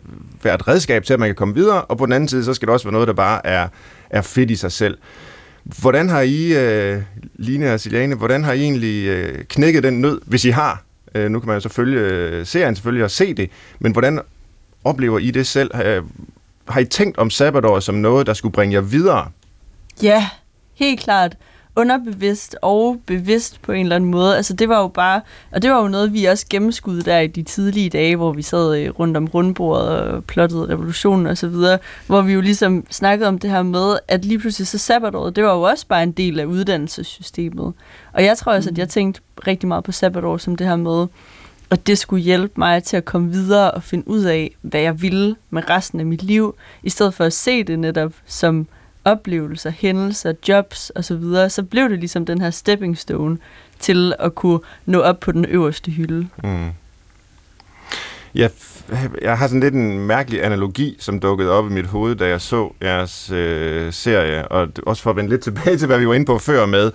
være 0.43 0.55
et 0.55 0.67
redskab 0.67 1.03
til, 1.03 1.13
at 1.13 1.19
man 1.19 1.29
kan 1.29 1.35
komme 1.35 1.55
videre, 1.55 1.81
og 1.81 1.97
på 1.97 2.05
den 2.05 2.13
anden 2.13 2.27
side, 2.27 2.43
så 2.43 2.53
skal 2.53 2.65
det 2.65 2.73
også 2.73 2.85
være 2.85 2.93
noget, 2.93 3.07
der 3.07 3.13
bare 3.13 3.47
er, 3.47 3.67
er 4.09 4.21
fedt 4.21 4.51
i 4.51 4.55
sig 4.55 4.71
selv. 4.71 4.97
Hvordan 5.63 6.09
har 6.09 6.21
I, 6.21 6.53
øh, 6.53 7.01
Line 7.35 7.73
og 7.73 7.79
Siliane, 7.79 8.15
hvordan 8.15 8.43
har 8.43 8.53
I 8.53 8.61
egentlig 8.61 9.07
øh, 9.07 9.43
knækket 9.43 9.83
den 9.83 10.01
nød, 10.01 10.21
hvis 10.25 10.45
I 10.45 10.49
har? 10.49 10.84
Øh, 11.15 11.31
nu 11.31 11.39
kan 11.39 11.47
man 11.47 11.55
jo 11.55 11.59
selvfølgelig 11.59 11.99
øh, 11.99 12.45
serien 12.45 12.75
selvfølgelig 12.75 13.03
og 13.03 13.11
se 13.11 13.33
det, 13.33 13.49
men 13.79 13.91
hvordan 13.91 14.19
oplever 14.83 15.19
I 15.19 15.31
det 15.31 15.47
selv? 15.47 15.75
Har, 15.75 16.03
har 16.67 16.79
I 16.79 16.85
tænkt 16.85 17.17
om 17.17 17.29
sabbatår 17.29 17.79
som 17.79 17.95
noget, 17.95 18.27
der 18.27 18.33
skulle 18.33 18.53
bringe 18.53 18.73
jer 18.73 18.81
videre? 18.81 19.27
Ja, 20.01 20.29
helt 20.73 20.99
klart 20.99 21.37
underbevidst 21.75 22.55
og 22.61 22.97
bevidst 23.05 23.61
på 23.61 23.71
en 23.71 23.85
eller 23.85 23.95
anden 23.95 24.11
måde. 24.11 24.37
Altså 24.37 24.53
det 24.53 24.69
var 24.69 24.81
jo 24.81 24.87
bare, 24.87 25.21
og 25.51 25.61
det 25.61 25.71
var 25.71 25.81
jo 25.81 25.87
noget, 25.87 26.13
vi 26.13 26.25
også 26.25 26.45
gennemskudde 26.49 27.01
der 27.01 27.19
i 27.19 27.27
de 27.27 27.43
tidlige 27.43 27.89
dage, 27.89 28.15
hvor 28.15 28.33
vi 28.33 28.41
sad 28.41 28.77
øh, 28.77 28.89
rundt 28.99 29.17
om 29.17 29.25
rundbordet 29.25 29.87
og 29.87 30.23
plottede 30.23 30.69
revolutionen 30.69 31.27
og 31.27 31.37
så 31.37 31.47
videre, 31.47 31.77
hvor 32.07 32.21
vi 32.21 32.33
jo 32.33 32.41
ligesom 32.41 32.85
snakkede 32.89 33.27
om 33.27 33.39
det 33.39 33.49
her 33.49 33.63
med, 33.63 33.97
at 34.07 34.25
lige 34.25 34.39
pludselig 34.39 34.67
så 34.67 34.77
sabbatåret, 34.77 35.35
det 35.35 35.43
var 35.43 35.53
jo 35.53 35.61
også 35.61 35.87
bare 35.87 36.03
en 36.03 36.11
del 36.11 36.39
af 36.39 36.45
uddannelsessystemet. 36.45 37.73
Og 38.13 38.23
jeg 38.23 38.37
tror 38.37 38.53
også, 38.53 38.69
at 38.69 38.77
jeg 38.77 38.89
tænkte 38.89 39.21
rigtig 39.47 39.67
meget 39.67 39.83
på 39.83 39.91
sabbatår 39.91 40.37
som 40.37 40.55
det 40.55 40.67
her 40.67 40.75
med, 40.75 41.07
og 41.69 41.87
det 41.87 41.97
skulle 41.97 42.23
hjælpe 42.23 42.53
mig 42.57 42.83
til 42.83 42.97
at 42.97 43.05
komme 43.05 43.31
videre 43.31 43.71
og 43.71 43.83
finde 43.83 44.07
ud 44.07 44.23
af, 44.23 44.55
hvad 44.61 44.81
jeg 44.81 45.01
ville 45.01 45.35
med 45.49 45.69
resten 45.69 45.99
af 45.99 46.05
mit 46.05 46.23
liv, 46.23 46.55
i 46.83 46.89
stedet 46.89 47.13
for 47.13 47.23
at 47.23 47.33
se 47.33 47.63
det 47.63 47.79
netop 47.79 48.13
som 48.25 48.67
oplevelser, 49.05 49.69
hændelser, 49.69 50.33
jobs 50.47 50.91
osv., 50.95 51.21
så, 51.21 51.49
så 51.49 51.63
blev 51.63 51.89
det 51.89 51.99
ligesom 51.99 52.25
den 52.25 52.41
her 52.41 52.49
stepping 52.49 52.97
stone 52.97 53.37
til 53.79 54.13
at 54.19 54.35
kunne 54.35 54.59
nå 54.85 54.99
op 54.99 55.19
på 55.19 55.31
den 55.31 55.45
øverste 55.45 55.91
hylde. 55.91 56.27
Mm. 56.43 56.69
Jeg, 58.35 58.51
jeg 59.21 59.37
har 59.37 59.47
sådan 59.47 59.59
lidt 59.59 59.73
en 59.73 59.99
mærkelig 59.99 60.45
analogi, 60.45 60.95
som 60.99 61.19
dukkede 61.19 61.51
op 61.51 61.65
i 61.65 61.73
mit 61.73 61.85
hoved, 61.85 62.15
da 62.15 62.27
jeg 62.27 62.41
så 62.41 62.73
jeres 62.81 63.31
øh, 63.31 63.93
serie, 63.93 64.47
og 64.47 64.67
også 64.85 65.03
for 65.03 65.09
at 65.09 65.15
vende 65.15 65.29
lidt 65.29 65.41
tilbage 65.41 65.77
til, 65.77 65.87
hvad 65.87 65.99
vi 65.99 66.07
var 66.07 66.13
inde 66.13 66.25
på 66.25 66.37
før 66.37 66.65
med, 66.65 66.91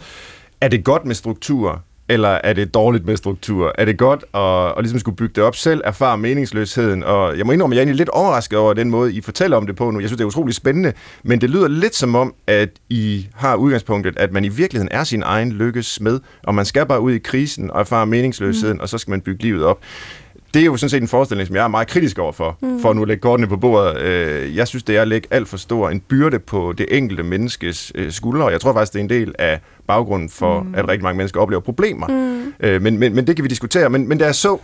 er 0.61 0.69
det 0.69 0.85
godt 0.85 1.05
med 1.05 1.15
struktur? 1.15 1.83
Eller 2.11 2.29
er 2.29 2.53
det 2.53 2.75
dårligt 2.75 3.07
med 3.07 3.17
struktur? 3.17 3.73
Er 3.79 3.85
det 3.85 3.99
godt 3.99 4.25
at, 4.35 4.79
at 4.79 4.85
ligesom 4.85 4.99
skulle 4.99 5.17
bygge 5.17 5.33
det 5.35 5.45
op 5.45 5.57
selv, 5.57 5.81
erfare 5.85 6.19
meningsløsheden? 6.19 7.05
Og 7.05 7.39
jeg 7.39 7.47
må 7.47 7.53
indrømme, 7.53 7.75
at 7.75 7.77
jeg 7.77 7.83
er 7.83 7.85
egentlig 7.85 7.99
lidt 7.99 8.09
overrasket 8.09 8.59
over 8.59 8.75
den 8.75 8.91
måde, 8.91 9.13
I 9.15 9.21
fortæller 9.21 9.57
om 9.57 9.67
det 9.67 9.77
på 9.77 9.91
nu. 9.91 10.01
Jeg 10.01 10.09
synes, 10.09 10.19
det 10.19 10.25
er 10.25 10.29
utroligt 10.29 10.57
spændende, 10.57 10.93
men 11.23 11.41
det 11.41 11.51
lyder 11.51 11.69
lidt 11.69 11.95
som 11.95 12.15
om, 12.15 12.35
at 12.47 12.69
I 12.89 13.29
har 13.35 13.57
udgangspunktet, 13.57 14.19
at 14.19 14.33
man 14.33 14.45
i 14.45 14.49
virkeligheden 14.49 14.89
er 14.93 15.05
sin 15.05 15.23
egen 15.23 15.53
lykkes 15.53 16.01
med, 16.01 16.21
og 16.43 16.55
man 16.55 16.65
skal 16.65 16.87
bare 16.87 17.01
ud 17.01 17.13
i 17.13 17.19
krisen 17.19 17.71
og 17.71 17.81
erfare 17.81 18.07
meningsløsheden, 18.07 18.77
mm. 18.77 18.81
og 18.81 18.89
så 18.89 18.99
skal 18.99 19.11
man 19.11 19.21
bygge 19.21 19.43
livet 19.43 19.65
op 19.65 19.79
det 20.55 20.63
er 20.63 20.67
jo 20.67 20.77
sådan 20.77 20.91
set 20.91 21.03
en 21.03 21.09
forestilling, 21.09 21.47
som 21.47 21.57
jeg 21.57 21.65
er 21.65 21.69
meget 21.69 21.89
kritisk 21.89 22.19
overfor, 22.19 22.59
mm. 22.63 22.81
for 22.81 22.91
at 22.91 22.97
nu 22.97 23.05
lægge 23.05 23.21
kortene 23.21 23.47
på 23.47 23.57
bordet. 23.57 23.99
Øh, 23.99 24.57
jeg 24.57 24.69
synes, 24.69 24.83
det 24.83 24.97
er 24.97 25.03
at 25.03 25.09
lægge 25.09 25.29
alt 25.31 25.49
for 25.49 25.57
stor 25.57 25.91
en 25.91 26.01
byrde 26.01 26.39
på 26.39 26.75
det 26.79 26.87
enkelte 26.91 27.23
menneskes 27.23 27.93
øh, 27.95 28.13
skuldre, 28.13 28.45
og 28.45 28.53
jeg 28.53 28.61
tror 28.61 28.73
faktisk, 28.73 28.93
det 28.93 28.99
er 28.99 29.05
en 29.05 29.11
del 29.11 29.35
af 29.39 29.61
baggrunden 29.87 30.29
for, 30.29 30.63
mm. 30.63 30.75
at 30.75 30.89
rigtig 30.89 31.03
mange 31.03 31.17
mennesker 31.17 31.41
oplever 31.41 31.61
problemer. 31.61 32.07
Mm. 32.07 32.53
Øh, 32.61 32.83
men, 32.83 32.99
men, 32.99 33.15
men 33.15 33.27
det 33.27 33.37
kan 33.37 33.43
vi 33.43 33.49
diskutere. 33.49 33.91
Men, 33.91 34.09
men 34.09 34.19
da 34.19 34.25
jeg 34.25 34.35
så 34.35 34.59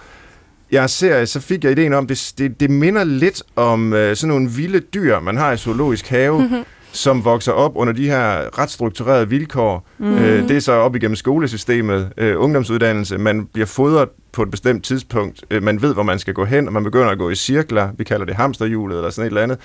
jeg 0.73 0.91
ser, 0.91 1.25
så 1.25 1.41
fik 1.41 1.65
jeg 1.65 1.73
ideen 1.73 1.93
om, 1.93 2.07
det, 2.07 2.33
det, 2.39 2.61
det 2.61 2.71
minder 2.71 3.05
lidt 3.05 3.43
om 3.57 3.93
sådan 3.93 4.29
nogle 4.29 4.51
vilde 4.51 4.81
dyr, 4.81 5.21
man 5.21 5.37
har 5.37 5.53
i 5.53 5.57
zoologisk 5.57 6.09
have, 6.09 6.39
mm-hmm 6.39 6.65
som 6.97 7.25
vokser 7.25 7.53
op 7.53 7.73
under 7.75 7.93
de 7.93 8.07
her 8.07 8.59
ret 8.59 8.71
strukturerede 8.71 9.29
vilkår. 9.29 9.87
Mm. 9.99 10.15
Øh, 10.15 10.49
det 10.49 10.57
er 10.57 10.61
så 10.61 10.73
op 10.73 10.97
igennem 10.97 11.17
skolesystemet, 11.17 12.13
øh, 12.17 12.43
ungdomsuddannelse. 12.43 13.19
Man 13.19 13.47
bliver 13.53 13.67
fodret 13.67 14.09
på 14.37 14.43
et 14.43 14.51
bestemt 14.51 14.85
tidspunkt. 14.85 15.45
Øh, 15.51 15.63
man 15.63 15.83
ved, 15.83 15.95
hvor 15.95 16.03
man 16.03 16.19
skal 16.19 16.35
gå 16.35 16.45
hen, 16.45 16.67
og 16.67 16.73
man 16.73 16.85
begynder 16.85 17.09
at 17.09 17.19
gå 17.19 17.31
i 17.31 17.35
cirkler. 17.35 17.89
Vi 17.99 18.05
kalder 18.05 18.27
det 18.27 18.35
hamsterhjulet 18.35 18.97
eller 18.97 19.11
sådan 19.11 19.27
et 19.27 19.31
eller 19.31 19.43
andet. 19.43 19.59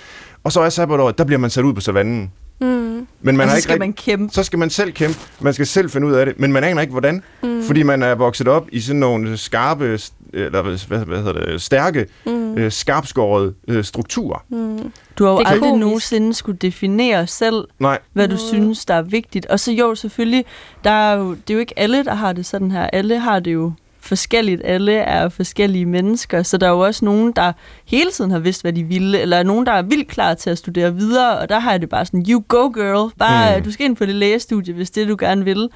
Og 0.44 0.52
så 0.52 0.60
er 0.60 0.68
sabbatåret, 0.68 1.18
der 1.18 1.24
bliver 1.24 1.38
man 1.38 1.50
sat 1.50 1.64
ud 1.64 1.74
på 1.74 1.80
savannen. 1.80 2.32
Mm. 2.60 2.66
Men 3.20 3.36
man 3.36 3.40
og 3.40 3.42
har 3.44 3.50
så 3.50 3.56
ikke 3.56 3.62
skal 3.62 3.78
man 3.78 3.92
kæmpe. 3.92 4.34
Så 4.34 4.42
skal 4.42 4.58
man 4.58 4.70
selv 4.70 4.92
kæmpe. 4.92 5.18
Man 5.40 5.54
skal 5.54 5.66
selv 5.66 5.90
finde 5.90 6.06
ud 6.06 6.12
af 6.12 6.26
det, 6.26 6.40
men 6.40 6.52
man 6.52 6.64
aner 6.64 6.80
ikke 6.80 6.90
hvordan. 6.90 7.22
Mm. 7.42 7.62
Fordi 7.62 7.82
man 7.82 8.02
er 8.02 8.14
vokset 8.14 8.48
op 8.48 8.68
i 8.72 8.80
sådan 8.80 9.00
nogle 9.00 9.36
skarpe, 9.36 9.98
eller 10.32 10.62
hvad, 10.62 10.98
hvad 11.04 11.18
hedder 11.18 11.32
det, 11.32 11.62
stærke, 11.62 12.06
mm. 12.26 12.58
øh, 12.58 12.72
skarpskårede 12.72 13.54
øh, 13.68 13.84
strukturer. 13.84 14.44
Mm. 14.48 14.92
Du 15.18 15.24
har 15.24 15.32
jo 15.32 15.38
aldrig 15.38 15.60
komisk. 15.60 15.80
nogensinde 15.80 16.34
skulle 16.34 16.58
definere 16.58 17.26
selv, 17.26 17.64
Nej. 17.78 17.98
hvad 18.12 18.28
du 18.28 18.34
mm. 18.34 18.38
synes, 18.38 18.84
der 18.84 18.94
er 18.94 19.02
vigtigt. 19.02 19.46
Og 19.46 19.60
så 19.60 19.72
jo, 19.72 19.94
selvfølgelig, 19.94 20.44
der 20.84 20.90
er 20.90 21.16
jo, 21.16 21.30
det 21.30 21.50
er 21.50 21.54
jo 21.54 21.60
ikke 21.60 21.78
alle, 21.78 22.04
der 22.04 22.14
har 22.14 22.32
det 22.32 22.46
sådan 22.46 22.70
her. 22.70 22.86
Alle 22.92 23.18
har 23.18 23.40
det 23.40 23.52
jo 23.52 23.72
forskelligt. 24.02 24.62
Alle 24.64 24.92
er 24.92 25.28
forskellige 25.28 25.86
mennesker, 25.86 26.42
så 26.42 26.58
der 26.58 26.66
er 26.66 26.70
jo 26.70 26.78
også 26.78 27.04
nogen, 27.04 27.32
der 27.32 27.52
hele 27.84 28.10
tiden 28.10 28.30
har 28.30 28.38
vidst, 28.38 28.62
hvad 28.62 28.72
de 28.72 28.84
ville, 28.84 29.20
eller 29.20 29.42
nogen, 29.42 29.66
der 29.66 29.72
er 29.72 29.82
vildt 29.82 30.08
klar 30.08 30.34
til 30.34 30.50
at 30.50 30.58
studere 30.58 30.94
videre, 30.94 31.38
og 31.38 31.48
der 31.48 31.58
har 31.58 31.70
jeg 31.70 31.80
det 31.80 31.88
bare 31.88 32.06
sådan, 32.06 32.24
you 32.28 32.44
go 32.48 32.68
girl, 32.68 33.12
bare, 33.18 33.58
mm. 33.58 33.64
du 33.64 33.70
skal 33.70 33.86
ind 33.86 33.96
på 33.96 34.06
det 34.06 34.14
lægestudie, 34.14 34.74
hvis 34.74 34.90
det 34.90 35.08
du 35.08 35.16
gerne 35.18 35.44
vil. 35.44 35.68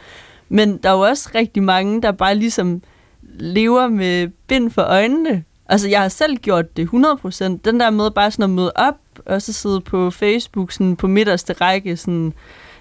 Men 0.49 0.77
der 0.77 0.89
er 0.89 0.95
jo 0.95 1.01
også 1.01 1.31
rigtig 1.35 1.63
mange, 1.63 2.03
der 2.03 2.13
bare 2.13 2.35
ligesom 2.35 2.83
lever 3.39 3.89
med 3.89 4.29
bind 4.49 4.71
for 4.71 4.83
øjnene. 4.83 5.45
Altså, 5.69 5.89
jeg 5.89 6.01
har 6.01 6.09
selv 6.09 6.37
gjort 6.37 6.77
det 6.77 6.89
100%. 6.89 7.45
Den 7.45 7.81
der 7.81 7.91
med 7.91 8.11
bare 8.11 8.31
sådan 8.31 8.43
at 8.43 8.51
møde 8.51 8.73
op, 8.75 8.99
og 9.27 9.43
så 9.43 9.53
sidde 9.53 9.81
på 9.81 10.11
Facebook 10.11 10.73
sådan 10.73 10.97
på 10.97 11.07
midterste 11.07 11.53
række, 11.53 11.97
sådan 11.97 12.33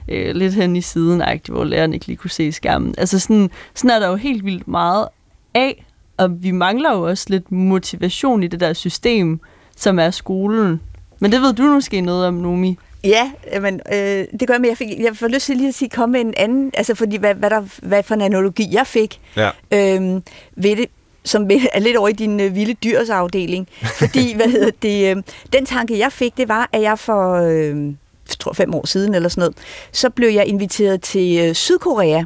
øh, 0.07 0.35
lidt 0.35 0.53
hen 0.53 0.75
i 0.75 0.81
siden, 0.81 1.23
hvor 1.47 1.63
læreren 1.63 1.93
ikke 1.93 2.07
lige 2.07 2.17
kunne 2.17 2.29
se 2.29 2.51
skærmen. 2.51 2.95
Altså 2.97 3.19
sådan, 3.19 3.49
sådan 3.75 3.91
er 3.91 3.99
der 3.99 4.07
jo 4.07 4.15
helt 4.15 4.45
vildt 4.45 4.67
meget 4.67 5.07
af, 5.55 5.85
og 6.17 6.43
vi 6.43 6.51
mangler 6.51 6.93
jo 6.93 7.07
også 7.07 7.25
lidt 7.29 7.51
motivation 7.51 8.43
i 8.43 8.47
det 8.47 8.59
der 8.59 8.73
system, 8.73 9.39
som 9.77 9.99
er 9.99 10.11
skolen. 10.11 10.81
Men 11.19 11.31
det 11.31 11.41
ved 11.41 11.53
du 11.53 11.63
måske 11.63 12.01
noget 12.01 12.27
om, 12.27 12.33
Nomi. 12.33 12.77
Ja, 13.03 13.31
men 13.61 13.81
øh, 13.93 14.25
det 14.39 14.47
gør, 14.47 14.57
men 14.57 14.69
jeg, 14.69 14.77
fik, 14.77 14.99
jeg 14.99 15.17
får 15.17 15.27
lyst 15.27 15.45
til 15.45 15.57
lige 15.57 15.67
at 15.67 15.75
sige, 15.75 15.89
komme 15.89 16.13
med 16.13 16.21
en 16.21 16.33
anden, 16.37 16.71
altså 16.73 16.95
fordi, 16.95 17.17
hvad, 17.17 17.35
hvad, 17.35 17.49
der, 17.49 17.63
hvad 17.81 18.03
for 18.03 18.15
en 18.15 18.21
analogi 18.21 18.69
jeg 18.71 18.87
fik 18.87 19.19
ja. 19.35 19.49
øhm, 19.71 20.23
ved 20.55 20.75
det, 20.75 20.85
som 21.23 21.49
er 21.73 21.79
lidt 21.79 21.97
over 21.97 22.07
i 22.07 22.13
din 22.13 22.39
øh, 22.39 22.55
vilde 22.55 22.73
dyrsafdeling. 22.73 23.67
Fordi, 23.81 24.33
hvad 24.35 24.47
hedder 24.47 24.71
det, 24.81 25.15
øh, 25.17 25.23
den 25.53 25.65
tanke, 25.65 25.99
jeg 25.99 26.11
fik, 26.11 26.37
det 26.37 26.49
var, 26.49 26.69
at 26.71 26.81
jeg 26.81 26.99
for 26.99 27.33
øh, 27.33 27.93
tror, 28.39 28.53
fem 28.53 28.75
år 28.75 28.87
siden 28.87 29.15
eller 29.15 29.29
sådan 29.29 29.41
noget, 29.41 29.57
så 29.91 30.09
blev 30.09 30.29
jeg 30.29 30.45
inviteret 30.45 31.01
til 31.01 31.39
øh, 31.39 31.55
Sydkorea, 31.55 32.23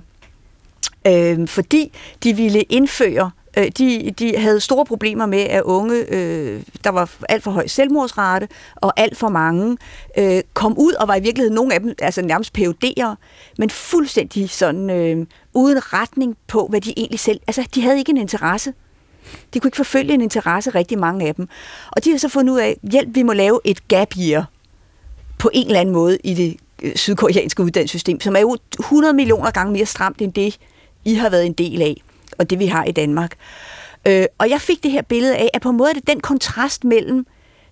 øh, 1.08 1.48
fordi 1.48 1.92
de 2.24 2.34
ville 2.36 2.62
indføre 2.62 3.32
øh, 3.58 3.68
de, 3.78 4.12
de 4.20 4.38
havde 4.38 4.60
store 4.60 4.86
problemer 4.86 5.26
med, 5.26 5.39
at 5.39 5.62
unge, 5.62 6.06
øh, 6.13 6.62
der 6.84 6.89
var 6.89 7.10
alt 7.30 7.44
for 7.44 7.52
høj 7.52 7.68
selvmordsrate, 7.68 8.48
og 8.76 8.94
alt 8.98 9.18
for 9.18 9.30
mange 9.30 9.78
øh, 10.18 10.42
kom 10.54 10.78
ud, 10.78 10.94
og 10.94 11.08
var 11.08 11.15
i 11.15 11.22
virkeligheden 11.22 11.56
nogle 11.56 11.74
af 11.74 11.80
dem 11.80 11.96
altså 12.02 12.22
nærmest 12.22 12.58
PUD'ere, 12.58 13.15
men 13.58 13.70
fuldstændig 13.70 14.50
sådan 14.50 14.89
øh, 14.89 15.26
uden 15.54 15.94
retning 15.94 16.38
på, 16.48 16.68
hvad 16.70 16.82
de 16.82 16.94
egentlig 16.98 17.20
selv... 17.20 17.39
Altså, 17.48 17.68
de 17.76 17.82
havde 17.82 17.98
ikke 17.98 18.10
en 18.10 18.18
interesse. 18.18 18.74
De 19.54 19.60
kunne 19.60 19.68
ikke 19.68 19.78
forfølge 19.78 20.13
en 20.13 20.22
interesse, 20.22 20.70
rigtig 20.70 21.00
mange 21.00 21.28
af 21.28 21.36
dem. 21.36 21.48
Og 21.92 22.04
de 22.04 22.12
har 22.12 22.18
så 22.18 22.30
fundet 22.30 22.54
ud 22.54 22.60
af, 22.60 22.78
hjælp, 22.92 23.15
vi 23.15 23.24
må 23.24 23.34
lave 23.34 23.60
et 23.63 23.88
gap 23.88 24.13
year 24.18 24.46
på 25.38 25.50
en 25.54 25.68
eller 25.68 25.80
anden 25.80 25.94
måde 25.94 26.18
i 26.24 26.34
det 26.34 26.58
sydkoreanske 26.96 27.63
uddannelsessystem, 27.63 28.22
som 28.22 28.36
er 28.36 28.39
jo 28.39 28.58
100 28.80 29.13
millioner 29.13 29.52
gange 29.52 29.74
mere 29.74 29.86
stramt 29.86 30.22
end 30.22 30.34
det, 30.34 30.58
I 31.06 31.13
har 31.13 31.30
været 31.30 31.46
en 31.46 31.54
del 31.54 31.82
af, 31.82 32.02
og 32.38 32.50
det 32.50 32.60
vi 32.60 32.65
har 32.65 32.84
i 32.84 32.92
Danmark. 32.92 33.36
Øh, 34.08 34.26
og 34.38 34.50
jeg 34.50 34.62
fik 34.62 34.84
det 34.84 34.92
her 34.92 35.02
billede 35.02 35.38
af, 35.38 35.50
at 35.54 35.62
på 35.62 35.70
en 35.70 35.78
måde 35.78 35.89
er 35.89 35.94
det 35.94 36.08
den 36.08 36.20
kontrast 36.20 36.84
mellem 36.84 37.26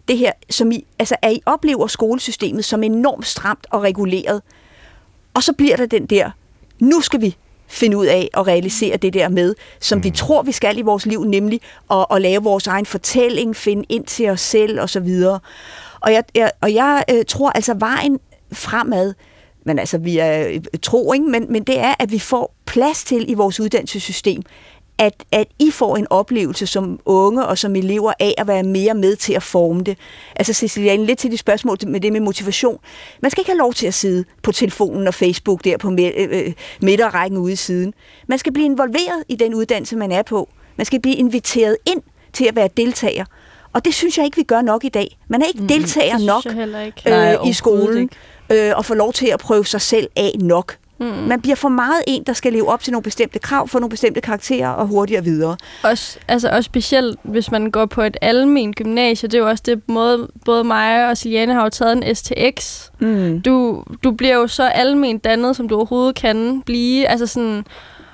det 0.07 0.17
her, 0.17 0.31
som 0.49 0.71
I, 0.71 0.85
altså 0.99 1.15
at 1.21 1.33
I 1.33 1.41
oplever 1.45 1.87
skolesystemet 1.87 2.65
som 2.65 2.83
enormt 2.83 3.27
stramt 3.27 3.67
og 3.69 3.83
reguleret, 3.83 4.41
og 5.33 5.43
så 5.43 5.53
bliver 5.53 5.75
der 5.75 5.85
den 5.85 6.05
der, 6.05 6.31
nu 6.79 7.01
skal 7.01 7.21
vi 7.21 7.35
finde 7.67 7.97
ud 7.97 8.05
af 8.05 8.29
at 8.33 8.47
realisere 8.47 8.97
det 8.97 9.13
der 9.13 9.29
med, 9.29 9.55
som 9.79 9.97
mm. 9.97 10.03
vi 10.03 10.09
tror, 10.09 10.41
vi 10.41 10.51
skal 10.51 10.77
i 10.77 10.81
vores 10.81 11.05
liv, 11.05 11.23
nemlig 11.23 11.61
at, 11.91 12.05
at 12.11 12.21
lave 12.21 12.43
vores 12.43 12.67
egen 12.67 12.85
fortælling, 12.85 13.55
finde 13.55 13.85
ind 13.89 14.05
til 14.05 14.29
os 14.29 14.41
selv 14.41 14.79
osv. 14.79 15.23
Og 15.99 16.13
jeg, 16.13 16.23
jeg, 16.35 16.51
og 16.61 16.73
jeg 16.73 17.03
øh, 17.09 17.25
tror 17.25 17.49
altså, 17.49 17.73
vejen 17.73 18.19
fremad, 18.53 19.13
men 19.65 19.79
altså 19.79 19.97
vi 19.97 20.17
er 20.17 20.47
øh, 20.47 20.61
tro, 20.81 21.13
ikke? 21.13 21.25
Men, 21.25 21.45
men 21.49 21.63
det 21.63 21.79
er, 21.79 21.93
at 21.99 22.11
vi 22.11 22.19
får 22.19 22.55
plads 22.65 23.03
til 23.03 23.29
i 23.31 23.33
vores 23.33 23.59
uddannelsessystem, 23.59 24.41
at, 24.97 25.13
at 25.31 25.47
I 25.59 25.71
får 25.71 25.97
en 25.97 26.07
oplevelse 26.09 26.67
som 26.67 26.99
unge 27.05 27.45
og 27.45 27.57
som 27.57 27.75
elever 27.75 28.13
af 28.19 28.33
at 28.37 28.47
være 28.47 28.63
mere 28.63 28.93
med 28.93 29.15
til 29.15 29.33
at 29.33 29.43
forme 29.43 29.83
det. 29.83 29.97
Altså 30.35 30.53
Cecilia, 30.53 30.95
lidt 30.95 31.19
til 31.19 31.31
de 31.31 31.37
spørgsmål 31.37 31.77
med 31.87 31.99
det 32.01 32.13
med 32.13 32.19
motivation. 32.21 32.79
Man 33.21 33.31
skal 33.31 33.41
ikke 33.41 33.51
have 33.51 33.57
lov 33.57 33.73
til 33.73 33.87
at 33.87 33.93
sidde 33.93 34.25
på 34.43 34.51
telefonen 34.51 35.07
og 35.07 35.13
Facebook 35.13 35.63
der 35.63 35.77
på 35.77 35.91
øh, 35.99 36.11
øh, 36.29 36.53
midterrækken 36.81 37.37
ude 37.39 37.53
i 37.53 37.55
siden. 37.55 37.93
Man 38.27 38.39
skal 38.39 38.53
blive 38.53 38.65
involveret 38.65 39.23
i 39.29 39.35
den 39.35 39.53
uddannelse, 39.53 39.95
man 39.95 40.11
er 40.11 40.21
på. 40.21 40.49
Man 40.77 40.85
skal 40.85 41.01
blive 41.01 41.15
inviteret 41.15 41.77
ind 41.85 42.01
til 42.33 42.45
at 42.45 42.55
være 42.55 42.69
deltager. 42.77 43.25
Og 43.73 43.85
det 43.85 43.93
synes 43.93 44.17
jeg 44.17 44.25
ikke, 44.25 44.37
vi 44.37 44.43
gør 44.43 44.61
nok 44.61 44.83
i 44.85 44.89
dag. 44.89 45.17
Man 45.27 45.41
er 45.41 45.45
ikke 45.45 45.61
Mm, 45.61 45.67
deltager 45.67 46.17
nok 46.17 46.45
ikke. 46.85 47.01
Nej, 47.05 47.25
øh, 47.25 47.31
i 47.31 47.35
overhovedet 47.35 47.55
skolen 47.55 48.01
ikke. 48.01 48.15
Øh, 48.51 48.71
og 48.75 48.85
får 48.85 48.95
lov 48.95 49.13
til 49.13 49.27
at 49.27 49.39
prøve 49.39 49.65
sig 49.65 49.81
selv 49.81 50.07
af 50.15 50.31
nok. 50.39 50.77
Mm. 50.99 51.05
Man 51.05 51.41
bliver 51.41 51.55
for 51.55 51.69
meget 51.69 52.03
en, 52.07 52.23
der 52.23 52.33
skal 52.33 52.53
leve 52.53 52.69
op 52.69 52.83
til 52.83 52.91
nogle 52.91 53.03
bestemte 53.03 53.39
krav, 53.39 53.67
for 53.67 53.79
nogle 53.79 53.89
bestemte 53.89 54.21
karakterer 54.21 54.69
og 54.69 54.87
hurtigere 54.87 55.23
videre. 55.23 55.57
Også, 55.83 56.19
altså 56.27 56.49
også 56.49 56.67
specielt, 56.67 57.19
hvis 57.23 57.51
man 57.51 57.71
går 57.71 57.85
på 57.85 58.01
et 58.01 58.17
almen 58.21 58.73
gymnasie, 58.73 59.29
det 59.29 59.37
er 59.37 59.41
jo 59.41 59.49
også 59.49 59.63
det, 59.65 59.81
måde, 59.87 60.27
både 60.45 60.63
mig 60.63 61.09
og 61.09 61.17
Siliane 61.17 61.53
har 61.53 61.63
jo 61.63 61.69
taget 61.69 61.97
en 61.97 62.15
STX. 62.15 62.89
Mm. 62.99 63.41
Du, 63.41 63.83
du 64.03 64.11
bliver 64.11 64.35
jo 64.35 64.47
så 64.47 64.63
almen 64.63 65.17
dannet, 65.17 65.55
som 65.55 65.69
du 65.69 65.75
overhovedet 65.75 66.15
kan 66.15 66.61
blive. 66.65 67.07
Altså 67.07 67.27
sådan, 67.27 67.65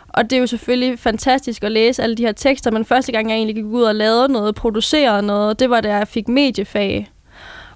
og 0.08 0.24
det 0.30 0.34
er 0.34 0.40
jo 0.40 0.48
selvfølgelig 0.48 1.00
fantastisk 1.00 1.64
at 1.64 1.72
læse 1.72 2.04
alle 2.04 2.16
de 2.16 2.26
her 2.26 2.32
tekster, 2.32 2.72
men 2.72 2.86
første 2.86 3.12
gang 3.12 3.30
jeg 3.30 3.36
egentlig 3.36 3.56
gik 3.56 3.66
ud 3.66 3.84
og 3.84 3.96
lavede 3.96 4.30
noget, 4.30 4.56
producerede 4.56 5.22
noget, 5.22 5.60
det 5.60 5.70
var 5.70 5.82
da 5.82 5.96
jeg 5.96 6.08
fik 6.08 6.28
mediefag. 6.28 7.13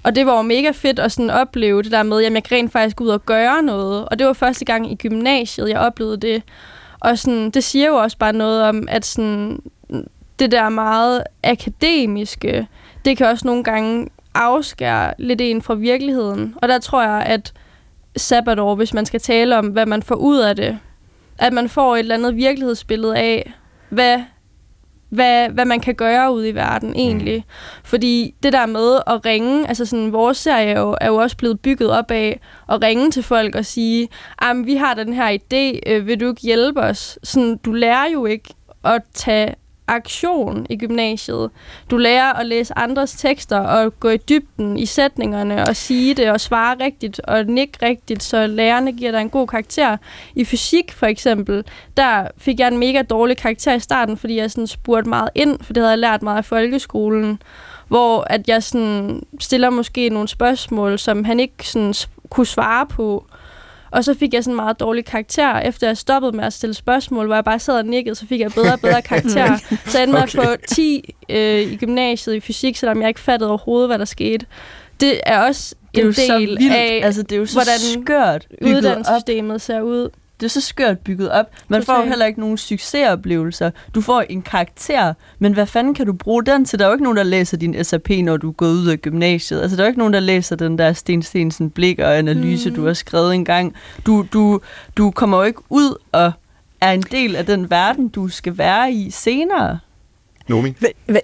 Og 0.04 0.16
det 0.16 0.26
var 0.26 0.36
jo 0.36 0.42
mega 0.42 0.72
fedt 0.72 1.00
at 1.00 1.12
sådan 1.12 1.30
opleve 1.30 1.84
det 1.84 1.92
der 1.92 2.04
med, 2.04 2.18
at 2.24 2.34
jeg 2.34 2.44
kan 2.44 2.58
rent 2.58 2.72
faktisk 2.72 3.02
ud 3.02 3.08
og 3.08 3.26
gøre 3.26 3.64
noget. 3.64 4.06
Og 4.06 4.20
det 4.20 4.28
var 4.28 4.34
første 4.34 4.66
gang 4.66 4.92
i 4.92 4.96
gymnasiet, 4.96 5.70
jeg 5.70 5.80
oplevede 5.80 6.18
det. 6.18 6.44
Og 7.00 7.18
sådan, 7.18 7.50
det 7.50 7.64
siger 7.64 7.88
jo 7.88 7.96
også 7.96 8.18
bare 8.18 8.34
noget 8.34 8.64
om, 8.64 8.88
at 8.92 9.06
sådan, 9.06 9.60
det 10.40 10.52
der 10.52 10.70
meget 10.70 11.24
akademiske, 11.44 12.68
det 13.06 13.18
kan 13.18 13.28
også 13.28 13.48
nogle 13.48 13.64
gange 13.64 14.08
afskære 14.34 15.14
lidt 15.18 15.42
en 15.42 15.62
fra 15.62 15.74
virkeligheden. 15.74 16.56
Og 16.62 16.68
der 16.68 16.80
tror 16.80 17.04
jeg, 17.04 17.24
at 17.26 17.54
sabbatår, 18.18 18.76
hvis 18.76 18.94
man 18.94 19.06
skal 19.06 19.20
tale 19.20 19.58
om, 19.58 19.68
hvad 19.68 19.86
man 19.86 20.04
får 20.04 20.16
ud 20.16 20.38
af 20.38 20.56
det, 20.56 20.80
at 21.40 21.54
man 21.54 21.70
får 21.70 21.96
et 21.96 22.00
eller 22.00 22.16
andet 22.16 22.36
virkelighedsbillede 22.36 23.18
af, 23.18 23.54
hvad, 23.90 24.22
hvad, 25.10 25.50
hvad 25.50 25.66
man 25.66 25.80
kan 25.80 25.96
gøre 25.96 26.34
ude 26.34 26.50
i 26.50 26.56
verden 26.56 26.96
egentlig. 26.96 27.46
Fordi 27.84 28.36
det 28.44 28.54
der 28.54 28.66
med 28.66 29.00
at 29.08 29.26
ringe, 29.26 29.68
altså 29.68 29.86
sådan, 29.86 30.12
vores 30.12 30.38
serie 30.38 30.68
er 30.68 30.80
jo, 30.80 30.98
er 31.02 31.08
jo 31.08 31.16
også 31.16 31.38
blevet 31.38 31.60
bygget 31.60 31.92
op 31.92 32.12
af 32.12 32.40
at 32.70 32.82
ringe 32.82 33.12
til 33.12 33.24
folk 33.24 33.56
og 33.56 33.66
sige, 33.66 34.08
vi 34.66 34.76
har 34.76 34.94
den 34.94 35.14
her 35.14 35.38
idé, 35.38 35.80
øh, 35.92 36.08
vil 36.08 36.20
du 36.20 36.30
ikke 36.30 36.42
hjælpe 36.42 36.82
os? 36.82 37.20
Sådan, 37.24 37.58
du 37.58 37.72
lærer 37.72 38.10
jo 38.14 38.26
ikke 38.26 38.54
at 38.84 39.02
tage 39.14 39.56
aktion 39.88 40.66
i 40.70 40.78
gymnasiet. 40.78 41.50
Du 41.92 41.98
lærer 41.98 42.34
at 42.34 42.46
læse 42.46 42.78
andres 42.78 43.12
tekster 43.12 43.60
og 43.60 44.00
gå 44.00 44.10
i 44.10 44.18
dybden 44.18 44.78
i 44.78 44.86
sætningerne 44.86 45.64
og 45.68 45.76
sige 45.76 46.14
det 46.14 46.32
og 46.32 46.42
svare 46.42 46.76
rigtigt 46.80 47.20
og 47.20 47.46
nikke 47.46 47.78
rigtigt, 47.82 48.24
så 48.24 48.48
lærerne 48.48 48.92
giver 48.92 49.12
dig 49.12 49.22
en 49.22 49.30
god 49.30 49.48
karakter. 49.48 49.98
I 50.36 50.46
fysik 50.46 50.92
for 50.92 51.06
eksempel, 51.06 51.64
der 51.98 52.28
fik 52.38 52.60
jeg 52.60 52.68
en 52.68 52.78
mega 52.78 53.02
dårlig 53.02 53.38
karakter 53.38 53.74
i 53.74 53.80
starten, 53.80 54.18
fordi 54.18 54.38
jeg 54.38 54.52
sådan 54.52 54.68
spurgte 54.68 55.10
meget 55.10 55.30
ind, 55.36 55.60
for 55.62 55.74
det 55.74 55.82
havde 55.82 55.92
jeg 55.92 56.00
lært 56.00 56.22
meget 56.22 56.44
i 56.44 56.48
folkeskolen, 56.48 57.42
hvor 57.88 58.22
at 58.30 58.48
jeg 58.48 58.64
sådan 58.64 59.24
stiller 59.40 59.70
måske 59.70 60.10
nogle 60.10 60.28
spørgsmål, 60.28 61.00
som 61.00 61.24
han 61.24 61.40
ikke 61.40 61.70
sådan 61.70 61.94
kunne 62.30 62.46
svare 62.46 62.86
på. 62.86 63.26
Og 63.92 64.04
så 64.04 64.14
fik 64.14 64.34
jeg 64.34 64.44
sådan 64.44 64.54
en 64.54 64.56
meget 64.56 64.80
dårlig 64.80 65.06
karakter. 65.06 65.60
Efter 65.60 65.88
jeg 65.88 65.98
stoppede 65.98 66.36
med 66.38 66.44
at 66.44 66.54
stille 66.54 66.74
spørgsmål, 66.74 67.26
hvor 67.26 67.36
jeg 67.36 67.44
bare 67.44 67.60
sad 67.60 67.78
og 67.78 67.86
nikkede, 67.86 68.16
så 68.16 68.28
fik 68.28 68.40
jeg 68.40 68.52
bedre 68.52 68.74
og 68.74 68.80
bedre 68.80 69.02
karakter. 69.02 69.58
så 69.88 69.98
jeg 69.98 70.04
endte 70.04 70.14
med 70.14 70.22
at 70.22 70.30
få 70.32 70.56
10 70.68 71.14
øh, 71.30 71.60
i 71.62 71.76
gymnasiet 71.76 72.36
i 72.36 72.40
fysik, 72.40 72.78
selvom 72.78 73.02
jeg 73.02 73.08
ikke 73.08 73.20
fattede 73.20 73.50
overhovedet, 73.50 73.90
hvad 73.90 74.00
der 74.00 74.06
skete. 74.06 74.46
Det 75.00 75.20
er 75.26 75.40
også 75.42 75.76
Det 75.96 76.02
er 76.02 76.06
en 76.06 76.08
jo 76.08 76.14
så 76.14 76.38
del 76.40 76.48
vildt. 76.60 76.74
af, 76.74 77.00
altså, 77.04 77.22
det 77.24 77.32
er 77.32 77.38
jo 77.40 77.46
så 77.46 77.54
hvordan 77.54 78.04
skørt 78.04 78.48
bygget 78.62 78.76
op. 78.76 78.78
uddannelsessystemet 78.78 79.62
ser 79.62 79.82
ud. 79.82 80.10
Det 80.40 80.46
er 80.46 80.50
så 80.50 80.62
skørt 80.62 81.00
bygget 81.00 81.32
op. 81.32 81.46
Man 81.68 81.84
får 81.84 81.94
jo 81.94 81.98
Totalt. 81.98 82.10
heller 82.10 82.26
ikke 82.26 82.40
nogen 82.40 82.58
succesoplevelser. 82.58 83.72
Du 83.96 84.02
får 84.02 84.22
en 84.22 84.42
karakter, 84.42 85.14
men 85.40 85.54
hvad 85.54 85.66
fanden 85.66 85.94
kan 85.94 86.06
du 86.06 86.14
bruge 86.14 86.44
den 86.44 86.66
til? 86.66 86.80
Der 86.80 86.86
er 86.86 86.90
jo 86.90 86.94
ikke 86.94 87.04
nogen, 87.04 87.18
der 87.18 87.24
læser 87.24 87.58
din 87.58 87.84
SAP, 87.84 88.10
når 88.10 88.38
du 88.38 88.50
er 88.50 88.54
gået 88.54 88.72
ud 88.72 88.88
af 88.88 89.00
gymnasiet. 89.00 89.62
Altså, 89.62 89.78
der 89.78 89.84
er 89.84 89.88
jo 89.88 89.90
ikke 89.90 90.00
nogen, 90.00 90.14
der 90.14 90.20
læser 90.20 90.56
den 90.56 90.78
der 90.78 90.94
Sten 90.94 91.22
Stensen 91.22 91.70
blik 91.70 92.00
og 92.00 92.18
analyse, 92.18 92.70
mm. 92.70 92.76
du 92.76 92.86
har 92.86 92.94
skrevet 92.94 93.36
engang. 93.36 93.76
Du, 94.06 94.26
du, 94.34 94.60
du 94.98 95.12
kommer 95.12 95.38
jo 95.38 95.44
ikke 95.44 95.62
ud 95.70 95.96
og 96.12 96.32
er 96.82 96.92
en 96.92 97.02
del 97.02 97.36
af 97.36 97.46
den 97.46 97.70
verden, 97.70 98.08
du 98.08 98.28
skal 98.28 98.58
være 98.58 98.92
i 98.92 99.10
senere. 99.10 99.80
Nomi? 100.48 100.74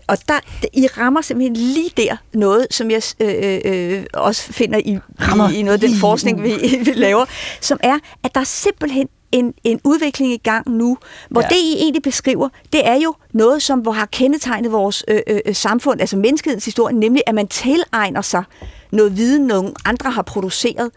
Og 0.08 0.18
der, 0.28 0.40
I 0.74 0.88
rammer 0.88 1.22
simpelthen 1.22 1.56
lige 1.56 1.92
der 1.98 2.18
noget, 2.34 2.68
som 2.72 2.92
jeg 2.92 3.02
øh, 3.20 3.62
øh, 3.66 4.04
også 4.14 4.54
finder 4.54 4.80
i, 4.80 4.98
Rammer 5.22 5.50
i, 5.50 5.56
i 5.56 5.62
noget 5.64 5.84
af 5.84 5.90
den 5.90 6.00
forskning, 6.00 6.44
vi, 6.44 6.50
vi 6.86 6.92
laver, 6.96 7.26
som 7.62 7.80
er, 7.84 8.00
at 8.24 8.36
der 8.36 8.40
er 8.42 8.46
simpelthen 8.46 9.08
en, 9.32 9.54
en 9.64 9.80
udvikling 9.84 10.34
i 10.34 10.38
gang 10.38 10.70
nu, 10.70 10.98
hvor 11.30 11.42
Ja. 11.42 11.48
det, 11.48 11.56
I 11.56 11.76
egentlig 11.78 12.04
beskriver, 12.04 12.50
det 12.74 12.88
er 12.88 12.96
jo 12.96 13.16
noget, 13.34 13.62
som 13.62 13.80
hvor 13.80 13.92
har 13.92 14.06
kendetegnet 14.06 14.72
vores 14.72 15.06
øh, 15.08 15.22
øh, 15.28 15.56
samfund, 15.56 16.02
altså 16.02 16.18
menneskehedens 16.18 16.66
historie, 16.66 16.96
nemlig 16.96 17.24
at 17.28 17.36
man 17.36 17.48
tilegner 17.48 18.22
sig 18.22 18.44
noget 18.92 19.18
viden, 19.18 19.48
nogle 19.48 19.72
andre 19.86 20.12
har 20.12 20.22
produceret, 20.22 20.92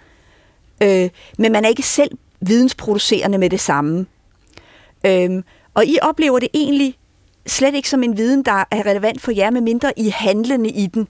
øh, 0.83 1.11
men 1.39 1.53
man 1.53 1.65
er 1.65 1.69
ikke 1.69 1.83
selv 1.83 2.11
vidensproducerende 2.41 3.39
med 3.39 3.51
det 3.51 3.61
samme. 3.61 4.07
Øhm, 5.07 5.45
og 5.75 5.87
I 5.87 5.99
oplever 6.03 6.39
det 6.39 6.49
egentlig 6.55 6.99
slet 7.47 7.75
ikke 7.75 7.89
som 7.89 8.03
en 8.03 8.17
viden, 8.17 8.43
der 8.43 8.65
er 8.71 8.87
relevant 8.87 9.21
for 9.21 9.31
jer, 9.31 9.51
medmindre 9.51 9.93
I 9.97 10.09
handlende 10.09 10.71
i 10.71 10.87
den. 10.87 11.09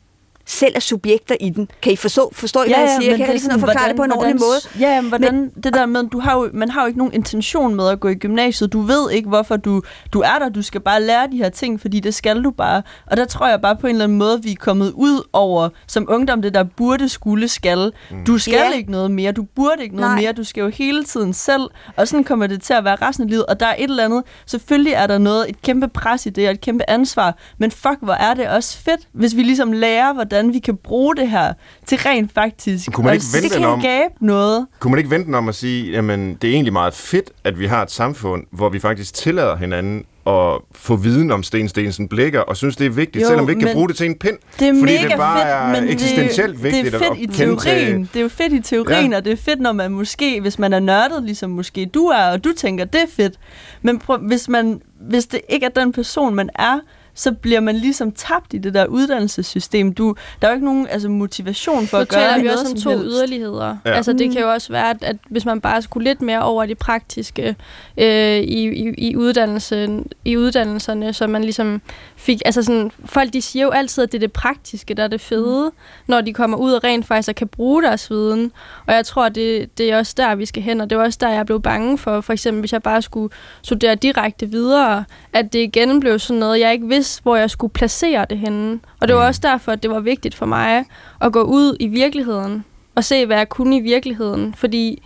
Selv 0.49 0.72
er 0.76 0.80
subjekter 0.80 1.36
i 1.40 1.51
den. 1.51 1.68
Kan 1.82 1.92
I 1.92 1.97
forstå, 1.97 2.30
forstå 2.34 2.62
I, 2.62 2.68
hvad 2.68 2.78
jeg 2.78 2.97
siger? 3.01 3.11
men 3.11 3.18
Kan 3.18 3.20
jeg 3.20 3.26
det 3.26 3.34
lige 3.34 3.42
sådan 3.42 3.61
sådan, 3.61 3.61
forklare 3.74 3.88
det 3.88 3.97
på 3.97 4.03
en 4.03 4.11
hvordan, 4.11 4.18
ordentlig 4.26 4.40
måde? 4.40 4.88
Ja, 4.90 5.01
men 5.01 5.09
hvordan, 5.09 5.34
men, 5.34 5.51
det 5.64 5.74
der 5.74 5.86
med, 5.86 6.05
du 6.05 6.20
har 6.20 6.34
jo, 6.36 6.51
man 6.53 6.70
har 6.70 6.80
jo 6.80 6.86
ikke 6.86 6.99
nogen 6.99 7.12
intention 7.12 7.74
med 7.74 7.88
at 7.88 8.01
gå 8.01 8.09
i 8.09 8.14
gymnasiet. 8.14 8.72
Du 8.72 8.80
ved 8.80 9.11
ikke, 9.11 9.28
hvorfor 9.28 9.57
du, 9.57 9.82
du 10.12 10.20
er 10.20 10.38
der. 10.40 10.49
Du 10.49 10.62
skal 10.62 10.80
bare 10.80 11.03
lære 11.03 11.26
de 11.32 11.36
her 11.36 11.49
ting, 11.49 11.80
fordi 11.80 12.01
det 12.01 12.14
skal 12.14 12.44
du 12.44 12.51
bare. 12.51 12.82
Og 13.07 13.16
der 13.16 13.24
tror 13.24 13.49
jeg 13.49 13.61
bare 13.61 13.76
på 13.76 13.86
en 13.86 13.90
eller 13.94 14.05
anden 14.05 14.18
måde, 14.18 14.42
vi 14.42 14.53
er 14.53 14.57
kommet 14.61 14.92
ud 14.94 15.22
over 15.32 15.68
som 15.86 16.07
ungdom, 16.09 16.42
det 16.42 16.55
der 16.55 16.62
burde, 16.62 17.09
skulle, 17.09 17.49
skal. 17.49 17.92
Du 18.26 18.38
skal 18.38 18.53
Ja. 18.55 18.72
ikke 18.72 18.90
noget 18.90 19.11
mere. 19.11 19.32
Du 19.32 19.42
burde 19.42 19.82
ikke 19.82 19.97
noget 19.97 20.11
Nej. 20.11 20.20
mere. 20.20 20.32
Du 20.32 20.44
skal 20.44 20.61
jo 20.61 20.68
hele 20.68 21.05
tiden 21.05 21.32
selv. 21.34 21.62
Og 21.97 22.09
sådan 22.09 22.24
kommer 22.24 22.47
det 22.47 22.62
til 22.62 22.72
at 22.74 22.84
være 22.84 22.97
resten 22.97 23.24
af 23.24 23.30
livet. 23.30 23.47
Og 23.47 23.61
der 23.61 23.66
er 23.66 23.74
et 23.78 23.90
eller 23.90 24.05
andet. 24.05 24.22
Selvfølgelig 24.47 24.92
er 24.92 25.07
der 25.07 25.18
noget, 25.18 25.51
et 25.51 25.62
kæmpe 25.62 25.88
pres 25.88 26.26
i 26.26 26.30
det, 26.30 26.47
og 26.47 26.51
et 26.55 26.61
kæmpe 26.61 26.90
ansvar. 26.90 27.36
Men 27.59 27.70
fuck, 27.70 27.97
hvor 28.03 28.12
er 28.14 28.34
det 28.34 28.49
også 28.49 28.78
fedt, 28.78 29.01
hvis 29.12 29.36
vi 29.36 29.42
ligesom 29.42 29.72
lærer, 29.72 30.12
hvordan 30.12 30.36
vi 30.45 30.59
kan 30.59 30.76
bruge 30.76 31.16
det 31.16 31.30
her 31.30 31.53
til 31.87 31.99
rent 31.99 32.32
faktisk 32.34 32.93
Kunne 32.93 33.05
man 33.05 33.14
at 33.14 33.14
ikke 33.14 33.43
vende 33.43 33.55
den 33.57 33.64
om? 33.64 33.80
skabe 33.80 34.14
noget. 34.20 34.66
Kunne 34.80 34.91
man 34.91 34.99
ikke 34.99 35.11
vente 35.11 35.34
om 35.37 35.49
at 35.49 35.55
sige, 35.55 35.91
jamen 35.93 36.34
det 36.43 36.51
er 36.51 36.55
egentlig 36.55 36.72
meget 36.72 36.95
fedt, 36.95 37.30
at 37.45 37.59
vi 37.59 37.66
har 37.66 37.82
et 37.82 37.91
samfund, 37.91 38.45
hvor 38.53 38.68
vi 38.68 38.78
faktisk 38.78 39.14
tillader 39.14 39.57
hinanden 39.57 40.05
at 40.26 40.59
få 40.72 40.97
viden 40.97 41.30
om 41.30 41.43
Sten 41.43 41.68
Stensen 41.68 42.09
blikker, 42.09 42.41
og 42.41 42.57
synes, 42.57 42.76
det 42.76 42.87
er 42.87 42.91
vigtigt, 42.91 43.22
Jo, 43.22 43.28
selvom 43.28 43.47
vi 43.47 43.53
ikke 43.53 43.64
kan 43.64 43.74
bruge 43.74 43.89
det 43.89 43.97
til 43.97 44.07
en 44.07 44.14
pind. 44.18 44.37
Det 44.59 44.68
er 44.68 44.72
fordi 44.80 44.93
mega 44.93 45.09
det 45.09 45.16
bare 45.16 45.39
fedt, 45.39 45.76
er 45.76 45.80
men 45.80 45.91
eksistentielt 45.93 46.55
det, 46.55 46.62
vigtigt 46.62 46.84
det 46.84 46.95
er 46.95 46.99
at 47.11 47.16
fedt 47.16 47.18
i 47.22 47.26
kende 47.39 47.57
til- 47.57 47.70
teorien. 47.70 48.01
Det 48.12 48.16
er 48.16 48.22
jo 48.22 48.28
fedt 48.28 48.53
i 48.53 48.61
teorien, 48.61 49.11
Ja. 49.11 49.16
og 49.16 49.24
det 49.24 49.32
er 49.32 49.37
fedt, 49.37 49.61
når 49.61 49.72
man 49.72 49.91
måske, 49.91 50.41
hvis 50.41 50.59
man 50.59 50.72
er 50.72 50.80
nørdet, 50.80 51.22
ligesom 51.24 51.51
måske 51.51 51.87
du 51.87 52.07
er, 52.07 52.30
og 52.32 52.45
du 52.45 52.53
tænker, 52.57 52.84
det 52.84 53.01
er 53.01 53.07
fedt. 53.16 53.34
Men 53.82 53.99
prøv, 53.99 54.18
hvis, 54.18 54.49
man, 54.49 54.80
hvis 55.01 55.26
det 55.26 55.41
ikke 55.49 55.66
er 55.66 55.70
den 55.80 55.93
person, 55.93 56.34
man 56.34 56.51
er, 56.55 56.78
så 57.17 57.33
bliver 57.33 57.61
man 57.61 57.77
ligesom 57.77 58.12
tabt 58.12 58.55
i 58.55 58.59
det 58.59 58.75
der 58.75 58.87
uddannelsessystem. 58.87 59.95
Du, 59.95 60.14
der 60.43 60.49
er 60.49 60.53
jo 60.53 60.55
ikke 60.55 60.64
nogen 60.64 60.87
altså, 60.87 61.09
motivation 61.09 61.87
for 61.87 61.97
Nu 61.97 62.03
at 62.03 62.09
gøre 62.09 62.21
taler 62.21 62.37
vi 62.37 62.43
noget 62.43 62.61
også 62.61 62.73
om 62.73 62.81
to 62.81 62.91
helst. 62.91 63.05
yderligheder. 63.05 63.77
Ja. 63.85 63.91
Altså, 63.93 64.12
det 64.12 64.33
kan 64.33 64.41
jo 64.41 64.51
også 64.53 64.73
være, 64.73 64.91
at, 64.91 64.97
at 65.03 65.17
hvis 65.31 65.45
man 65.45 65.61
bare 65.61 65.83
skulle 65.83 66.05
lidt 66.05 66.23
mere 66.23 66.43
over 66.43 66.67
det 66.67 66.79
praktiske 66.79 67.57
øh, 67.99 68.37
i, 68.37 68.69
i, 68.69 68.95
i, 68.99 69.17
uddannelsen, 69.17 70.07
i 70.25 70.37
uddannelserne, 70.37 71.12
så 71.12 71.27
man 71.27 71.43
ligesom 71.43 71.81
fik... 72.17 72.41
Altså 72.45 72.62
sådan, 72.62 72.91
folk 73.05 73.33
de 73.33 73.43
siger 73.43 73.64
jo 73.64 73.71
altid, 73.71 74.03
at 74.03 74.12
det 74.12 74.19
er 74.19 74.21
det 74.21 74.33
praktiske, 74.33 74.95
der 74.95 75.03
er 75.03 75.09
det 75.09 75.21
fede, 75.21 75.64
mm. 75.64 75.73
når 76.07 76.21
de 76.21 76.33
kommer 76.33 76.57
ud 76.57 76.73
og 76.73 76.85
rent 76.85 77.07
faktisk 77.07 77.29
og 77.29 77.35
kan 77.35 77.49
bruge 77.49 77.83
deres 77.83 78.11
viden. 78.11 78.53
Og 78.87 78.95
jeg 78.95 79.07
tror, 79.07 79.29
det, 79.29 79.79
det 79.79 79.93
er 79.93 79.99
også 79.99 80.14
der, 80.17 80.35
vi 80.35 80.47
skal 80.47 80.62
hen, 80.62 80.81
og 80.81 80.91
det 80.91 80.99
var 80.99 81.05
også 81.05 81.19
der, 81.21 81.29
jeg 81.29 81.47
blev 81.47 81.62
bange 81.62 81.99
for. 81.99 82.21
For 82.21 82.33
eksempel, 82.33 82.61
hvis 82.61 82.73
jeg 82.73 82.83
bare 82.83 83.03
skulle 83.03 83.35
studere 83.62 83.95
direkte 83.95 84.51
videre, 84.51 85.05
at 85.33 85.53
det 85.53 85.59
igen 85.59 86.01
blev 86.01 86.19
sådan 86.19 86.41
noget, 86.41 86.61
jeg 86.61 86.73
ikke 86.73 86.89
vidste, 86.89 87.05
hvor 87.22 87.36
jeg 87.36 87.50
skulle 87.50 87.72
placere 87.72 88.26
det 88.30 88.38
henne. 88.38 88.80
Og 89.00 89.09
det 89.09 89.16
var 89.16 89.22
Mm. 89.22 89.26
også 89.28 89.40
derfor, 89.44 89.72
at 89.72 89.82
det 89.82 89.90
var 89.90 90.00
vigtigt 90.00 90.34
for 90.34 90.46
mig 90.46 90.84
at 91.20 91.32
gå 91.32 91.42
ud 91.42 91.76
i 91.80 91.86
virkeligheden 91.86 92.64
og 92.94 93.04
se, 93.04 93.26
hvad 93.26 93.36
jeg 93.36 93.48
kunne 93.48 93.76
i 93.76 93.80
virkeligheden. 93.80 94.54
Fordi 94.54 95.02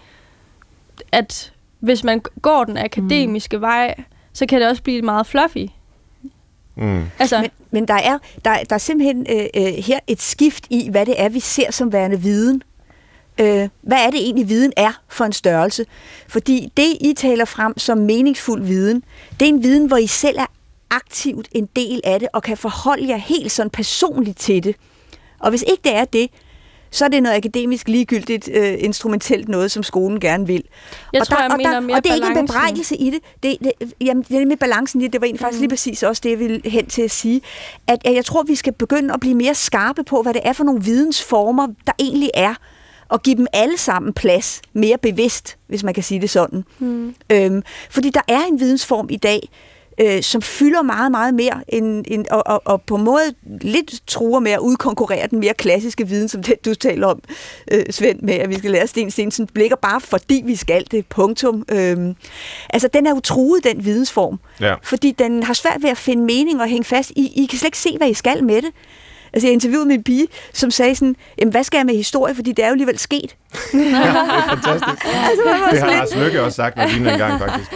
at 1.12 1.52
hvis 1.80 2.04
man 2.04 2.22
går 2.42 2.64
den 2.64 2.76
akademiske 2.76 3.56
mm. 3.56 3.60
vej, 3.62 3.94
så 4.32 4.46
kan 4.46 4.60
det 4.60 4.68
også 4.68 4.82
blive 4.82 5.02
meget 5.02 5.26
fluffy. 5.26 5.66
Mm. 6.76 7.02
Altså, 7.18 7.40
Men, 7.40 7.50
men 7.70 7.88
der, 7.88 7.94
er, 7.94 8.18
der, 8.44 8.56
der 8.70 8.74
er 8.74 8.78
simpelthen 8.78 9.26
øh, 9.30 9.46
øh, 9.56 9.62
her 9.84 9.98
et 10.06 10.20
skift 10.22 10.66
i, 10.70 10.88
hvad 10.90 11.06
det 11.06 11.14
er, 11.22 11.28
vi 11.28 11.40
ser 11.40 11.72
som 11.72 11.92
værende 11.92 12.20
viden. 12.20 12.62
Øh, 13.40 13.68
hvad 13.82 13.98
er 14.06 14.10
det 14.10 14.20
egentlig, 14.20 14.48
viden 14.48 14.72
er 14.76 14.92
for 15.08 15.24
en 15.24 15.32
størrelse? 15.32 15.84
Fordi 16.28 16.72
det, 16.76 16.96
I 17.00 17.14
taler 17.16 17.44
frem 17.44 17.78
som 17.78 17.98
meningsfuld 17.98 18.62
viden, 18.62 19.02
det 19.40 19.48
er 19.48 19.48
en 19.48 19.62
viden, 19.62 19.86
hvor 19.86 19.96
I 19.96 20.06
selv 20.06 20.38
er 20.38 20.46
aktivt 20.90 21.48
en 21.52 21.68
del 21.76 22.00
af 22.04 22.20
det, 22.20 22.28
og 22.32 22.42
kan 22.42 22.56
forholde 22.56 23.08
jer 23.08 23.16
helt 23.16 23.52
sådan 23.52 23.70
personligt 23.70 24.38
til 24.38 24.64
det. 24.64 24.76
Og 25.40 25.50
hvis 25.50 25.62
ikke 25.62 25.80
det 25.84 25.94
er 25.96 26.04
det, 26.04 26.30
så 26.92 27.04
er 27.04 27.08
det 27.08 27.22
noget 27.22 27.36
akademisk 27.36 27.88
ligegyldigt 27.88 28.48
øh, 28.52 28.74
instrumentelt 28.78 29.48
noget, 29.48 29.70
som 29.70 29.82
skolen 29.82 30.20
gerne 30.20 30.46
vil. 30.46 30.64
Jeg 31.12 31.20
og 31.20 31.26
tror, 31.26 31.36
der, 31.36 31.42
jeg 31.42 31.52
og, 31.52 31.56
mener 31.56 31.72
der, 31.72 31.80
mere 31.80 31.96
og 31.96 32.04
det 32.04 32.10
er 32.10 32.14
ikke 32.14 32.26
en 32.26 32.32
balancen. 32.34 32.46
bebrejdelse 32.54 32.96
i 32.96 33.10
det. 33.10 33.18
det, 33.42 33.56
det 33.60 33.92
jamen, 34.00 34.24
det 34.28 34.48
med 34.48 34.56
balancen 34.56 35.00
i 35.00 35.04
det, 35.04 35.12
det 35.12 35.20
var 35.20 35.24
egentlig 35.24 35.40
faktisk 35.40 35.58
Mm. 35.58 35.62
lige 35.62 35.68
præcis 35.68 36.02
også 36.02 36.20
det, 36.24 36.30
jeg 36.30 36.38
ville 36.38 36.60
hen 36.64 36.86
til 36.86 37.02
at 37.02 37.10
sige. 37.10 37.40
At, 37.86 37.98
at 38.04 38.14
jeg 38.14 38.24
tror, 38.24 38.42
vi 38.42 38.54
skal 38.54 38.72
begynde 38.72 39.14
at 39.14 39.20
blive 39.20 39.34
mere 39.34 39.54
skarpe 39.54 40.04
på, 40.04 40.22
hvad 40.22 40.34
det 40.34 40.42
er 40.44 40.52
for 40.52 40.64
nogle 40.64 40.82
vidensformer, 40.82 41.66
der 41.86 41.92
egentlig 41.98 42.30
er 42.34 42.54
og 43.08 43.22
give 43.22 43.36
dem 43.36 43.46
alle 43.52 43.78
sammen 43.78 44.12
plads, 44.12 44.62
mere 44.72 44.98
bevidst, 44.98 45.56
hvis 45.66 45.82
man 45.82 45.94
kan 45.94 46.02
sige 46.02 46.20
det 46.20 46.30
sådan. 46.30 46.64
Mm. 46.78 47.14
Øhm, 47.30 47.62
fordi 47.90 48.10
der 48.10 48.20
er 48.28 48.40
en 48.40 48.60
vidensform 48.60 49.06
i 49.10 49.16
dag, 49.16 49.48
øh, 50.00 50.22
som 50.22 50.42
fylder 50.42 50.82
meget, 50.82 51.10
meget 51.10 51.34
mere, 51.34 51.60
end, 51.68 52.04
end, 52.08 52.24
og, 52.30 52.42
og, 52.46 52.62
og 52.64 52.82
på 52.82 52.94
en 52.96 53.04
måde 53.04 53.22
lidt 53.60 53.92
truer 54.06 54.40
med 54.40 54.50
at 54.52 54.58
udkonkurrere 54.58 55.26
den 55.30 55.40
mere 55.40 55.54
klassiske 55.54 56.08
viden, 56.08 56.28
som 56.28 56.42
det, 56.42 56.64
du 56.64 56.74
taler 56.74 57.06
om, 57.06 57.22
øh, 57.70 57.82
Svend, 57.90 58.20
med 58.22 58.34
at 58.34 58.48
vi 58.48 58.54
skal 58.58 58.70
lære 58.70 58.86
Sten 58.86 59.10
Stensen 59.10 59.46
blikker, 59.46 59.76
bare 59.76 60.00
fordi 60.00 60.42
vi 60.46 60.56
skal 60.56 60.84
det, 60.90 61.06
punktum. 61.06 61.64
Øhm, 61.72 62.14
altså, 62.70 62.88
den 62.94 63.06
er 63.06 63.10
jo 63.10 63.20
truet, 63.20 63.64
den 63.64 63.84
vidensform, 63.84 64.40
Ja. 64.60 64.74
fordi 64.82 65.10
den 65.10 65.42
har 65.42 65.54
svært 65.54 65.82
ved 65.82 65.90
at 65.90 65.98
finde 65.98 66.22
mening 66.24 66.60
og 66.60 66.68
hænge 66.68 66.84
fast. 66.84 67.10
I, 67.16 67.42
I 67.42 67.46
kan 67.46 67.58
slet 67.58 67.66
ikke 67.68 67.78
se, 67.78 67.96
hvad 67.96 68.08
I 68.08 68.14
skal 68.14 68.44
med 68.44 68.56
det. 68.62 68.70
Altså, 69.32 69.46
jeg 69.46 69.52
interviewede 69.52 69.86
min 69.88 70.02
pige, 70.02 70.26
som 70.52 70.70
sagde 70.70 70.94
sådan, 70.94 71.16
Jamen, 71.38 71.50
hvad 71.52 71.64
skal 71.64 71.78
jeg 71.78 71.86
med 71.86 71.94
historie, 71.96 72.34
fordi 72.34 72.52
det 72.52 72.62
er 72.62 72.66
jo 72.68 72.72
alligevel 72.72 72.98
sket. 72.98 73.36
Det 73.72 73.86
er 73.92 74.48
fantastisk. 74.48 75.04
Altså, 75.30 75.42
Det 75.70 75.80
har 75.80 75.86
Lars 75.86 76.16
Lykke 76.16 76.42
også 76.42 76.56
sagt 76.56 76.76
med 76.76 76.88
Line 76.88 77.12
engang, 77.12 77.38
faktisk. 77.40 77.70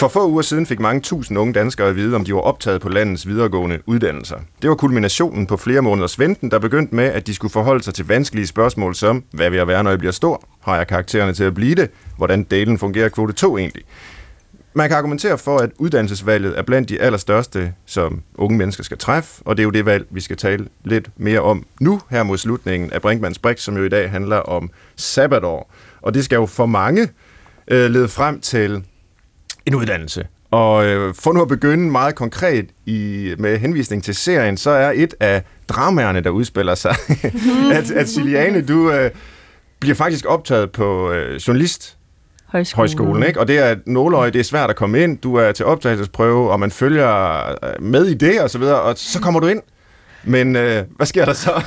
For 0.00 0.08
få 0.08 0.28
uger 0.28 0.42
siden 0.42 0.66
fik 0.66 0.80
mange 0.80 1.00
tusind 1.00 1.38
unge 1.38 1.52
danskere 1.52 1.88
at 1.88 1.96
vide, 1.96 2.16
om 2.16 2.24
de 2.24 2.34
var 2.34 2.40
optaget 2.40 2.80
på 2.80 2.88
landets 2.88 3.26
videregående 3.26 3.78
uddannelser. 3.86 4.36
Det 4.62 4.70
var 4.70 4.76
kulminationen 4.76 5.46
på 5.46 5.56
flere 5.56 5.82
måneders 5.82 6.18
venten, 6.18 6.50
der 6.50 6.58
begyndte 6.58 6.94
med, 6.94 7.04
at 7.04 7.26
de 7.26 7.34
skulle 7.34 7.52
forholde 7.52 7.82
sig 7.82 7.94
til 7.94 8.06
vanskelige 8.06 8.46
spørgsmål 8.46 8.94
som, 8.94 9.24
hvad 9.30 9.50
vil 9.50 9.56
jeg 9.56 9.66
være, 9.66 9.82
når 9.82 9.90
jeg 9.90 9.98
bliver 9.98 10.12
stor? 10.12 10.42
Har 10.60 10.76
jeg 10.76 10.86
karaktererne 10.86 11.32
til 11.32 11.44
at 11.44 11.54
blive 11.54 11.74
det? 11.74 11.90
Hvordan 12.16 12.44
delen 12.44 12.78
fungerer 12.78 13.08
kvote 13.08 13.32
2 13.32 13.58
egentlig? 13.58 13.82
Man 14.74 14.88
kan 14.88 14.98
argumentere 14.98 15.38
for, 15.38 15.58
at 15.58 15.70
uddannelsesvalget 15.78 16.58
er 16.58 16.62
blandt 16.62 16.88
de 16.88 17.00
allerstørste, 17.00 17.72
som 17.86 18.22
unge 18.34 18.58
mennesker 18.58 18.84
skal 18.84 18.98
træffe, 18.98 19.42
og 19.44 19.56
det 19.56 19.62
er 19.62 19.64
jo 19.64 19.70
det 19.70 19.86
valg, 19.86 20.06
vi 20.10 20.20
skal 20.20 20.36
tale 20.36 20.66
lidt 20.84 21.10
mere 21.16 21.40
om 21.40 21.64
nu, 21.80 22.00
her 22.10 22.22
mod 22.22 22.38
slutningen 22.38 22.92
af 22.92 23.02
Brinkmanns 23.02 23.38
Brix, 23.38 23.60
som 23.60 23.76
jo 23.76 23.84
i 23.84 23.88
dag 23.88 24.10
handler 24.10 24.36
om 24.36 24.70
sabbatår. 24.96 25.72
Og 26.02 26.14
det 26.14 26.24
skal 26.24 26.36
jo 26.36 26.46
for 26.46 26.66
mange 26.66 27.08
øh, 27.68 27.90
lede 27.90 28.08
frem 28.08 28.40
til 28.40 28.84
en 29.66 29.74
uddannelse. 29.74 30.26
Og 30.50 30.86
øh, 30.86 31.14
for 31.14 31.32
nu 31.32 31.42
at 31.42 31.48
begynde 31.48 31.90
meget 31.90 32.14
konkret 32.14 32.66
i, 32.86 33.34
med 33.38 33.58
henvisning 33.58 34.04
til 34.04 34.14
serien, 34.14 34.56
så 34.56 34.70
er 34.70 34.92
et 34.94 35.14
af 35.20 35.42
dramaerne, 35.68 36.20
der 36.20 36.30
udspiller 36.30 36.74
sig, 36.74 36.94
at, 37.78 37.90
at 37.90 38.08
Siliane, 38.08 38.62
du 38.62 38.90
øh, 38.90 39.10
bliver 39.80 39.94
faktisk 39.94 40.24
optaget 40.28 40.70
på 40.70 41.10
øh, 41.12 41.36
journalist 41.36 41.96
Højskolen. 42.46 42.76
højskolen, 42.76 43.22
ikke? 43.22 43.40
Og 43.40 43.48
det 43.48 43.58
er 43.58 43.76
nåløje, 43.86 44.30
det 44.30 44.38
er 44.38 44.44
svært 44.44 44.70
at 44.70 44.76
komme 44.76 45.02
ind, 45.02 45.18
du 45.18 45.34
er 45.34 45.52
til 45.52 45.64
optagelsesprøve, 45.66 46.50
og 46.50 46.60
man 46.60 46.70
følger 46.70 47.38
øh, 47.64 47.82
med 47.82 48.06
i 48.06 48.14
det, 48.14 48.40
og 48.40 48.50
så 48.50 48.58
videre, 48.58 48.80
og 48.80 48.98
så 48.98 49.20
kommer 49.20 49.40
du 49.40 49.46
ind. 49.46 49.62
Men 50.24 50.56
øh, 50.56 50.84
hvad 50.96 51.06
sker 51.06 51.24
der 51.24 51.32
så? 51.32 51.50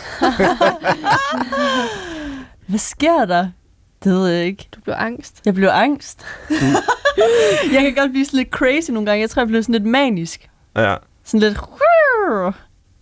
Hvad 2.68 2.80
sker 2.80 3.26
der? 3.26 3.48
Det 4.04 4.12
ved 4.14 4.28
jeg 4.28 4.46
ikke. 4.46 4.68
Du 4.76 4.82
blev 4.82 4.96
angst. 4.98 5.42
Jeg 5.46 5.54
blev 5.54 5.70
angst. 5.70 6.26
jeg 7.74 7.82
kan 7.82 7.94
godt 7.96 8.12
blive 8.12 8.26
sådan 8.26 8.38
lidt 8.38 8.50
crazy 8.50 8.92
nogle 8.92 9.06
gange. 9.06 9.22
Jeg 9.22 9.30
tror, 9.30 9.42
jeg 9.42 9.48
blev 9.48 9.64
sådan 9.64 9.74
lidt 9.74 9.86
manisk. 9.86 10.50
Ja, 10.76 10.96
Sådan 11.24 11.40
lidt... 11.40 11.58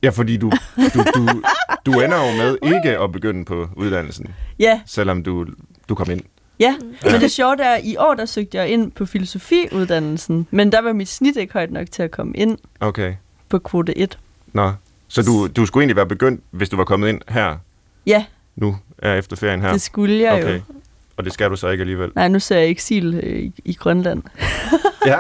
ja 0.04 0.10
fordi 0.10 0.38
du, 0.38 0.52
du, 0.78 1.04
du, 1.16 1.42
du 1.86 1.92
ender 1.92 2.18
jo 2.32 2.38
med 2.38 2.58
ikke 2.76 3.00
at 3.00 3.12
begynde 3.12 3.46
på 3.46 3.68
uddannelsen, 3.76 4.28
Ja, 4.60 4.82
selvom 4.86 5.24
du, 5.24 5.46
du 5.90 5.96
kom 5.96 6.12
ind. 6.12 6.22
ja. 6.60 6.76
Men 7.04 7.22
det 7.22 7.32
sjove 7.32 7.62
er, 7.64 7.74
at 7.76 7.82
i 7.84 7.96
år 7.98 8.14
der 8.14 8.26
søgte 8.26 8.58
jeg 8.58 8.70
ind 8.70 8.92
på 8.92 9.06
filosofiuddannelsen. 9.06 10.48
Men 10.52 10.72
der 10.72 10.82
var 10.82 10.94
mit 10.94 11.08
snit 11.10 11.36
ikke 11.36 11.54
højt 11.54 11.72
nok 11.72 11.92
til 11.92 12.04
at 12.04 12.12
komme 12.12 12.34
ind 12.38 12.58
Okay. 12.80 13.14
på 13.50 13.60
kvote 13.60 13.98
1. 13.98 14.18
Nå. 14.54 14.72
Så 15.08 15.22
du, 15.22 15.48
du 15.48 15.66
skulle 15.66 15.82
egentlig 15.82 15.96
være 15.96 16.06
begyndt, 16.08 16.44
hvis 16.52 16.70
du 16.70 16.78
var 16.78 16.84
kommet 16.84 17.10
ind 17.10 17.22
her 17.30 17.58
Ja, 18.06 18.26
nu, 18.56 18.78
er 18.98 19.14
efter 19.16 19.36
ferien 19.36 19.62
her? 19.62 19.72
det 19.72 19.82
skulle 19.82 20.20
jeg 20.22 20.34
okay. 20.34 20.56
jo. 20.56 20.62
Og 21.18 21.26
det 21.26 21.34
skal 21.34 21.50
du 21.50 21.56
så 21.56 21.70
ikke 21.70 21.82
alligevel? 21.82 22.12
Nej, 22.16 22.28
nu 22.28 22.40
ser 22.40 22.58
jeg 22.58 22.70
eksil 22.70 23.20
øh, 23.24 23.40
i, 23.40 23.54
i 23.66 23.74
Grønland. 23.74 24.24
Ja? 25.06 25.18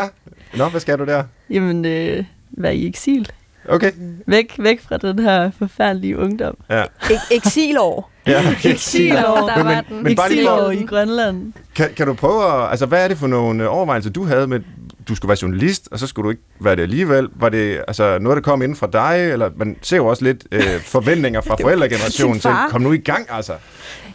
Nå, 0.57 0.69
hvad 0.69 0.81
skal 0.81 0.99
du 0.99 1.05
der? 1.05 1.23
Jamen, 1.49 1.85
øh, 1.85 2.25
være 2.51 2.75
i 2.75 2.87
eksil. 2.87 3.31
Okay. 3.71 3.91
Væk, 4.27 4.55
væk 4.59 4.81
fra 4.81 4.97
den 4.97 5.19
her 5.19 5.51
forfærdelige 5.59 6.17
ungdom. 6.17 6.57
Ja. 6.69 6.83
Ek- 7.03 7.27
eksilår. 7.35 8.11
ja. 8.27 8.55
Eksilår. 8.65 9.47
Der 9.47 9.57
Men- 9.57 9.65
var 9.65 9.73
men- 9.75 9.83
den. 9.97 10.03
men 10.03 10.15
bare 10.15 10.29
lige 10.29 10.41
Eksilår 10.41 10.71
i 10.71 10.83
Grønland. 10.83 11.53
Kan, 11.75 11.89
kan 11.97 12.07
du 12.07 12.13
prøve 12.13 12.63
at, 12.63 12.69
altså 12.71 12.85
hvad 12.85 13.03
er 13.03 13.07
det 13.07 13.17
for 13.17 13.27
nogle 13.27 13.63
øh, 13.63 13.75
overvejelser, 13.75 14.09
du 14.09 14.23
havde 14.23 14.47
med, 14.47 14.59
du 15.07 15.15
skulle 15.15 15.29
være 15.29 15.37
journalist, 15.41 15.87
og 15.91 15.99
så 15.99 16.07
skulle 16.07 16.23
du 16.25 16.29
ikke 16.29 16.41
være 16.61 16.75
det 16.75 16.81
alligevel? 16.81 17.27
Var 17.35 17.49
det 17.49 17.81
altså, 17.87 18.17
noget, 18.19 18.35
der 18.35 18.41
kom 18.41 18.61
inden 18.61 18.75
fra 18.77 18.87
dig, 18.93 19.29
eller 19.31 19.49
man 19.55 19.75
ser 19.81 19.97
jo 19.97 20.05
også 20.07 20.23
lidt 20.23 20.43
øh, 20.51 20.79
forventninger 20.95 21.41
fra 21.41 21.55
forældregenerationen 21.61 22.39
til, 22.39 22.51
kom 22.69 22.81
nu 22.81 22.91
i 22.91 22.97
gang 22.97 23.25
altså. 23.29 23.53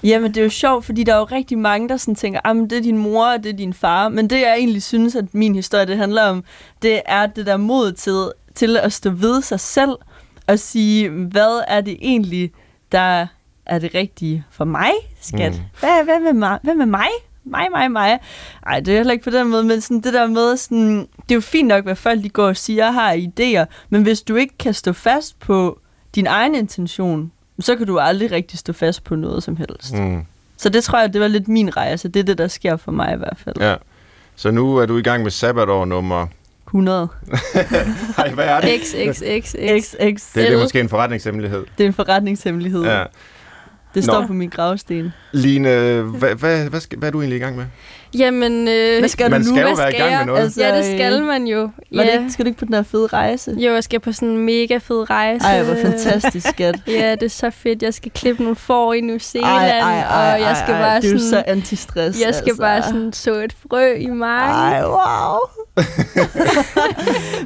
Jamen, 0.03 0.29
det 0.35 0.41
er 0.41 0.45
jo 0.45 0.51
sjovt, 0.51 0.85
fordi 0.85 1.05
der 1.05 1.15
er 1.15 1.19
jo 1.19 1.25
rigtig 1.25 1.59
mange, 1.59 1.89
der 1.89 1.97
sådan 1.97 2.15
tænker, 2.15 2.41
at 2.45 2.57
det 2.71 2.79
er 2.79 2.83
din 2.83 2.99
mor, 2.99 3.27
og 3.27 3.43
det 3.45 3.53
er 3.53 3.57
din 3.57 3.75
far. 3.75 4.09
Men 4.09 4.31
det, 4.31 4.41
jeg 4.41 4.55
egentlig 4.59 4.83
synes, 4.83 5.15
at 5.17 5.25
min 5.33 5.55
historie 5.55 5.87
det 5.87 5.97
handler 5.97 6.23
om, 6.23 6.45
det 6.83 7.01
er 7.07 7.27
det 7.27 7.47
der 7.47 7.57
mod 7.57 7.93
til, 7.93 8.25
til 8.57 8.77
at 8.77 8.93
stå 8.93 9.11
ved 9.11 9.43
sig 9.43 9.61
selv 9.61 9.97
og 10.47 10.59
sige, 10.59 11.09
hvad 11.09 11.65
er 11.69 11.81
det 11.81 11.97
egentlig, 12.01 12.51
der 12.93 13.27
er 13.67 13.79
det 13.79 13.95
rigtige 13.95 14.45
for 14.51 14.65
mig, 14.65 14.91
skat? 15.21 15.53
Mm. 15.53 15.61
Hvad, 15.81 16.05
hvad, 16.05 16.21
med 16.21 16.33
mig? 16.33 16.59
hvad 16.63 16.75
med 16.75 16.87
mig? 16.87 17.09
Mig, 17.45 17.67
mig, 17.71 17.91
mig. 17.91 18.19
Ej, 18.67 18.81
det 18.81 18.93
er 18.93 18.97
heller 18.97 19.13
ikke 19.13 19.25
på 19.25 19.31
den 19.31 19.49
måde, 19.49 19.65
men 19.65 19.81
sådan 19.81 20.01
det 20.01 20.13
der 20.13 20.27
med, 20.27 20.57
sådan, 20.57 20.99
det 20.99 21.31
er 21.31 21.35
jo 21.35 21.41
fint 21.41 21.69
nok, 21.69 21.85
hvad 21.85 21.97
folk 21.97 22.23
de 22.23 22.29
går 22.29 22.47
og 22.47 22.57
siger, 22.57 22.91
har 22.91 23.15
idéer, 23.15 23.65
men 23.89 24.03
hvis 24.03 24.23
du 24.23 24.35
ikke 24.35 24.59
kan 24.59 24.75
stå 24.75 24.93
fast 24.93 25.39
på 25.39 25.79
din 26.15 26.27
egen 26.27 26.55
intention, 26.55 27.33
så 27.61 27.77
kan 27.77 27.87
du 27.87 27.99
aldrig 27.99 28.31
rigtig 28.31 28.59
stå 28.59 28.73
fast 28.73 29.05
på 29.05 29.17
noget 29.17 29.43
som 29.43 29.57
helst. 29.57 29.95
Mm. 29.95 30.25
Så 30.57 30.69
det 30.69 30.85
tror 30.85 30.99
jeg, 30.99 31.13
det 31.13 31.21
var 31.21 31.29
lidt 31.29 31.49
min 31.49 31.77
rejse. 31.77 32.09
Det 32.09 32.21
er 32.21 32.25
det, 32.25 32.39
der 32.39 32.49
sker 32.49 32.77
for 32.77 32.93
mig 32.93 33.15
i 33.15 33.17
hvert 33.17 33.37
fald. 33.45 33.57
Ja. 33.61 33.75
Så 34.37 34.51
nu 34.51 34.77
er 34.77 34.87
du 34.87 34.99
i 34.99 35.03
gang 35.03 35.23
med 35.23 35.31
sabbatår 35.31 35.85
nummer... 35.85 36.27
100. 36.67 37.09
Ej, 38.19 38.31
hvad 38.31 38.45
er 38.45 38.61
det? 38.61 38.71
XXXX. 38.81 39.55
XX. 39.85 40.33
Det, 40.33 40.49
det 40.49 40.53
er 40.53 40.61
måske 40.63 40.81
en 40.81 40.89
forretningshemmelighed. 40.89 41.65
Det 41.79 41.85
er 41.85 41.89
en 41.89 41.95
forretningshemmelighed. 41.95 42.85
Ja. 42.85 43.05
Det 43.95 44.05
står 44.05 44.21
Nå. 44.21 44.27
på 44.27 44.33
min 44.33 44.49
gravsten. 44.49 45.13
Line, 45.33 45.69
hvad, 46.03 46.35
hvad, 46.35 46.69
hvad, 46.69 46.81
skal, 46.81 46.99
hvad 46.99 47.09
er 47.09 47.13
du 47.13 47.21
egentlig 47.21 47.37
i 47.37 47.41
gang 47.41 47.57
med? 47.57 47.65
Jamen, 48.19 48.69
øh, 48.69 48.99
Hvad 48.99 49.09
skal 49.09 49.31
Man 49.31 49.43
du 49.43 49.49
nu? 49.49 49.55
skal 49.55 49.61
jo 49.69 49.75
hvad 49.75 49.77
være 49.77 49.91
i 49.91 49.95
skal 49.95 50.11
gang 50.11 50.17
med 50.19 50.27
noget. 50.27 50.43
Altså, 50.45 50.63
ja, 50.65 50.77
det 50.77 50.85
skal 50.85 51.23
man 51.23 51.47
jo. 51.47 51.61
Var 51.61 52.03
det 52.03 52.09
Ja. 52.11 52.19
ikke, 52.19 52.33
skal 52.33 52.45
du 52.45 52.49
ikke 52.49 52.59
på 52.59 52.65
den 52.65 52.73
der 52.73 52.83
fede 52.83 53.07
rejse? 53.07 53.51
Jo, 53.59 53.73
jeg 53.75 53.85
skal 53.85 54.01
på 54.01 54.13
sådan 54.13 54.29
en 54.29 54.39
mega 54.47 54.77
fed 54.79 55.11
rejse. 55.11 55.45
Ej, 55.47 55.63
hvor 55.63 55.75
fantastisk, 55.75 56.49
skat. 56.49 56.75
Ja, 57.01 57.11
det 57.13 57.23
er 57.23 57.29
så 57.29 57.51
fedt. 57.51 57.83
Jeg 57.83 57.95
skal 57.95 58.11
klippe 58.11 58.43
nogle 58.43 58.57
får 58.57 58.93
i 58.95 59.01
New 59.01 59.19
Zealand, 59.19 59.53
Ej, 59.55 59.79
ej, 59.79 59.99
ej, 60.01 60.35
og 60.35 60.41
jeg 60.41 60.57
skal 60.57 60.75
ej, 60.75 60.81
bare 60.81 60.91
ej. 60.93 61.01
Det 61.01 61.09
er 61.09 61.13
jo 61.13 61.19
sådan... 61.19 61.31
så 61.31 61.43
antistress. 61.47 62.21
jeg 62.27 62.35
skal 62.35 62.49
altså. 62.49 62.63
bare 62.63 62.83
sådan 62.83 63.13
så 63.13 63.35
et 63.35 63.55
frø 63.71 63.93
i 63.95 64.07
marken. 64.07 64.75
Ej, 64.75 64.83
wow. 64.89 65.39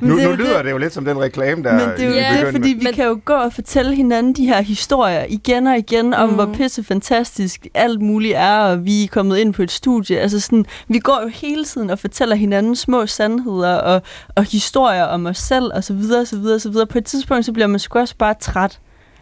Nu, 0.01 0.17
det 0.17 0.25
er 0.25 0.29
nu 0.29 0.35
lyder 0.35 0.57
det. 0.57 0.65
det 0.65 0.71
jo 0.71 0.79
lidt 0.79 0.93
som 0.93 1.05
den 1.05 1.21
reklame, 1.21 1.63
der 1.63 1.73
Men 1.73 1.81
det 1.97 2.19
er 2.19 2.39
jo 2.41 2.45
det, 2.47 2.53
fordi 2.55 2.69
vi 2.69 2.81
Men- 2.85 2.95
kan 2.95 3.05
jo 3.05 3.21
gå 3.25 3.33
og 3.33 3.53
fortælle 3.53 3.95
hinanden 3.95 4.33
de 4.33 4.47
her 4.47 4.61
historier 4.63 5.25
igen 5.29 5.67
og 5.67 5.79
igen 5.79 6.15
om, 6.15 6.29
Mm. 6.29 6.35
hvor 6.35 6.47
pisse 6.55 6.85
fantastisk 6.85 7.67
alt 7.75 8.01
muligt 8.03 8.35
er, 8.37 8.57
og 8.59 8.85
vi 8.85 9.05
er 9.05 9.09
kommet 9.09 9.39
ind 9.39 9.55
på 9.55 9.63
et 9.63 9.71
studie. 9.71 10.19
Altså 10.21 10.41
sådan, 10.41 10.60
vi 10.89 10.99
går 10.99 11.21
jo 11.23 11.29
hele 11.29 11.65
tiden 11.65 11.91
og 11.91 11.99
fortæller 11.99 12.37
hinanden 12.37 12.77
små 12.77 13.07
sandheder 13.07 13.75
og, 13.75 14.03
og 14.37 14.45
historier 14.45 15.05
om 15.05 15.27
os 15.27 15.39
selv, 15.39 15.71
og 15.75 15.85
så 15.85 15.95
videre, 15.95 16.21
og 16.21 16.27
så 16.27 16.37
videre, 16.37 16.55
og 16.55 16.61
så 16.61 16.71
videre. 16.71 16.87
På 16.87 16.99
et 16.99 17.05
tidspunkt, 17.05 17.45
så 17.45 17.53
bliver 17.53 17.67
man 17.67 17.79
sgu 17.79 17.99
også 17.99 18.15
bare 18.19 18.35
træt. 18.41 18.81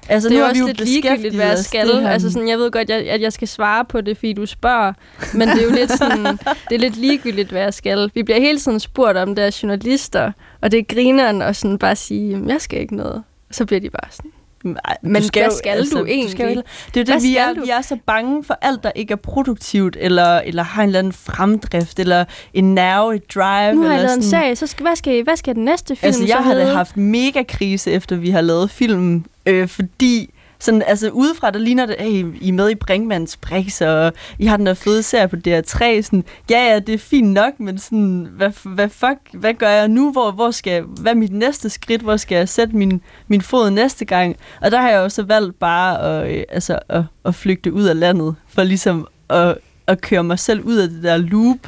Altså, 0.09 0.29
det 0.29 0.35
er 0.35 0.39
nu 0.39 0.45
jo 0.45 0.47
har 0.47 0.55
vi 0.55 0.61
også 0.61 0.71
jo 0.71 0.75
lidt 0.77 0.91
ligegyldigt, 0.91 1.35
hvad 1.35 1.47
jeg 1.47 1.59
skal. 1.59 1.91
Altså 2.07 2.31
sådan, 2.33 2.49
jeg 2.49 2.59
ved 2.59 2.71
godt, 2.71 2.91
jeg, 2.91 2.99
at 2.99 3.21
jeg 3.21 3.33
skal 3.33 3.49
svare 3.49 3.85
på 3.85 4.01
det, 4.01 4.17
fordi 4.17 4.33
du 4.33 4.47
spørger. 4.47 4.93
Men 5.35 5.49
det 5.49 5.59
er 5.59 5.65
jo 5.65 5.71
lidt 5.71 5.93
sådan, 5.93 6.25
det 6.69 6.75
er 6.75 6.79
lidt 6.79 6.97
ligegyldigt, 6.97 7.51
hvad 7.51 7.63
jeg 7.63 7.75
skal. 7.75 8.11
Vi 8.15 8.23
bliver 8.23 8.41
hele 8.41 8.59
tiden 8.59 8.81
spurgt 8.81 9.19
om 9.19 9.35
det 9.35 9.43
af 9.43 9.63
journalister, 9.63 10.33
og 10.61 10.71
det 10.71 10.79
er 10.79 10.95
grineren 10.95 11.43
at 11.43 11.57
sådan 11.57 11.79
bare 11.79 11.97
sige, 11.97 12.31
"Jamen, 12.31 12.49
jeg 12.49 12.61
skal 12.61 12.81
ikke 12.81 12.97
noget. 12.97 13.23
Så 13.51 13.67
bliver 13.67 13.81
de 13.81 13.91
bare 13.91 14.11
sådan, 14.11 14.31
Men 14.65 14.75
du 14.75 14.81
hvad 15.03 15.21
jo- 15.45 15.51
skal 15.59 15.91
du 15.91 16.05
egentlig? 16.05 16.31
Skal 16.31 16.45
jo, 16.45 16.49
det 16.51 16.57
er 16.57 17.01
jo 17.01 17.05
Hvad 17.05 17.05
det, 17.15 17.23
vi 17.23 17.33
skal 17.33 17.49
er, 17.49 17.55
du? 17.55 17.61
vi 17.65 17.71
er 17.71 17.81
så 17.81 17.97
bange 18.07 18.45
for 18.45 18.59
alt, 18.63 18.83
der 18.83 18.91
ikke 18.95 19.13
er 19.13 19.17
produktivt, 19.17 19.97
eller, 20.01 20.39
eller 20.41 20.63
har 20.63 20.83
en 20.83 20.89
eller 20.89 20.99
anden 20.99 21.13
fremdrift, 21.13 21.99
eller 21.99 22.25
en 22.55 22.75
nerve, 22.75 23.15
et 23.17 23.35
drive. 23.35 23.75
nu 23.75 23.83
har 23.83 23.93
jeg 23.93 24.03
lavet 24.03 24.17
en 24.17 24.23
sag, 24.23 24.59
så 24.59 24.67
skal, 24.67 24.83
hvad, 24.87 24.97
skal, 24.97 25.23
hvad 25.25 25.37
skal 25.37 25.55
den 25.55 25.65
næste 25.65 25.97
film 25.97 26.07
Altså, 26.07 26.21
så 26.21 26.27
jeg 26.27 26.45
da 26.45 26.49
hedde? 26.51 26.67
haft 26.67 26.97
mega 26.97 27.43
krise, 27.49 27.91
efter 27.91 28.17
vi 28.17 28.31
har 28.31 28.41
lavet 28.41 28.71
filmen, 28.71 29.27
øh, 29.47 29.69
fordi 29.69 30.31
sådan, 30.61 30.83
altså 30.87 31.11
udefra, 31.11 31.51
der 31.51 31.59
ligner 31.59 31.87
det, 31.87 31.97
hey, 31.99 32.25
I 32.41 32.49
er 32.49 32.53
med 32.53 32.71
i 32.71 32.75
Brinkmanns 32.75 33.37
Brix, 33.37 33.81
og 33.81 34.13
I 34.39 34.47
har 34.47 34.57
den 34.57 34.67
der 34.67 34.75
fede 34.75 35.03
serie 35.03 35.29
på 35.29 35.37
DR3. 35.37 36.03
Sådan, 36.03 36.25
ja, 36.51 36.73
ja, 36.73 36.79
det 36.79 36.95
er 36.95 36.99
fint 36.99 37.29
nok, 37.29 37.61
men 37.61 37.79
sådan, 37.79 38.29
hvad, 38.37 38.51
hvad 38.65 38.89
fuck, 38.89 39.19
hvad 39.33 39.55
gør 39.55 39.69
jeg 39.69 39.89
nu? 39.89 40.13
Hvor, 40.13 40.31
hvor 40.31 40.51
skal 40.51 40.73
jeg, 40.73 40.83
hvad 40.83 41.13
er 41.13 41.17
mit 41.17 41.33
næste 41.33 41.71
skridt? 41.71 42.03
Hvor 42.03 42.17
skal 42.17 42.37
jeg 42.37 42.49
sætte 42.49 42.77
min, 42.77 43.01
min 43.29 43.43
fod 43.43 43.71
næste 43.71 44.05
gang? 44.05 44.37
Og 44.61 44.71
der 44.71 44.81
har 44.81 44.91
jeg 44.91 44.99
jo 44.99 45.09
så 45.09 45.23
valgt 45.23 45.59
bare 45.59 46.01
at, 46.01 46.31
øh, 46.37 46.45
altså, 46.49 46.79
at, 46.89 47.03
at 47.25 47.35
flygte 47.35 47.73
ud 47.73 47.85
af 47.85 48.01
landet, 48.01 48.35
for 48.49 48.63
ligesom 48.63 49.07
at, 49.31 49.59
at 49.87 50.01
køre 50.01 50.25
mig 50.25 50.39
selv 50.39 50.61
ud 50.61 50.77
af 50.77 50.89
det 50.89 51.03
der 51.03 51.17
loop. 51.17 51.59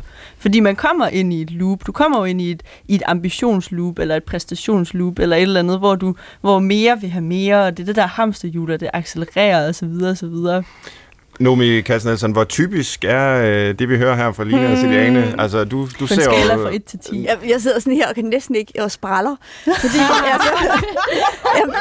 Fordi 0.41 0.61
man 0.61 0.77
kommer 0.77 1.09
ind 1.09 1.33
i 1.33 1.43
et 1.43 1.51
loop. 1.51 1.87
Du 1.87 1.93
kommer 1.93 2.19
jo 2.19 2.25
ind 2.25 2.41
i 2.41 2.51
et, 2.51 2.63
i 2.89 2.95
et 2.95 3.03
ambitionsloop, 3.07 3.99
eller 3.99 4.17
et 4.17 4.25
præstationsloop, 4.25 5.19
eller 5.19 5.37
et 5.37 5.43
eller 5.43 5.61
andet, 5.61 5.79
hvor 5.79 5.95
du 5.95 6.15
hvor 6.41 6.59
mere 6.59 7.01
vil 7.01 7.11
have 7.11 7.25
mere, 7.25 7.67
og 7.67 7.77
det 7.77 7.83
er 7.83 7.87
det 7.87 7.97
der 7.97 8.07
hamsterhjul, 8.07 8.71
og 8.71 8.81
det 8.81 8.91
accelererer, 8.93 9.69
og 9.69 9.75
så 9.75 10.63
Nomi 11.41 11.81
Kassnelsen, 11.81 12.33
hvor 12.33 12.45
typisk 12.45 13.05
er 13.05 13.43
øh, 13.43 13.79
det, 13.79 13.89
vi 13.89 13.97
hører 13.97 14.17
her 14.17 14.33
fra 14.33 14.45
Lina 14.45 14.73
og 14.73 14.79
Celiane? 14.79 15.35
Altså, 15.39 15.65
du, 15.65 15.89
du 16.01 16.07
ser 16.07 16.23
skala 16.23 16.55
jo... 16.55 16.63
fra 16.63 16.75
1 16.75 16.85
til 16.85 16.99
10. 16.99 17.25
Jeg, 17.25 17.39
jeg 17.49 17.61
sidder 17.61 17.79
sådan 17.79 17.97
her 17.97 18.09
og 18.09 18.15
kan 18.15 18.25
næsten 18.25 18.55
ikke 18.55 18.73
og 18.79 18.91
spræller, 18.91 19.37
fordi 19.65 19.99
altså, 20.33 20.51
jamen, 21.59 21.75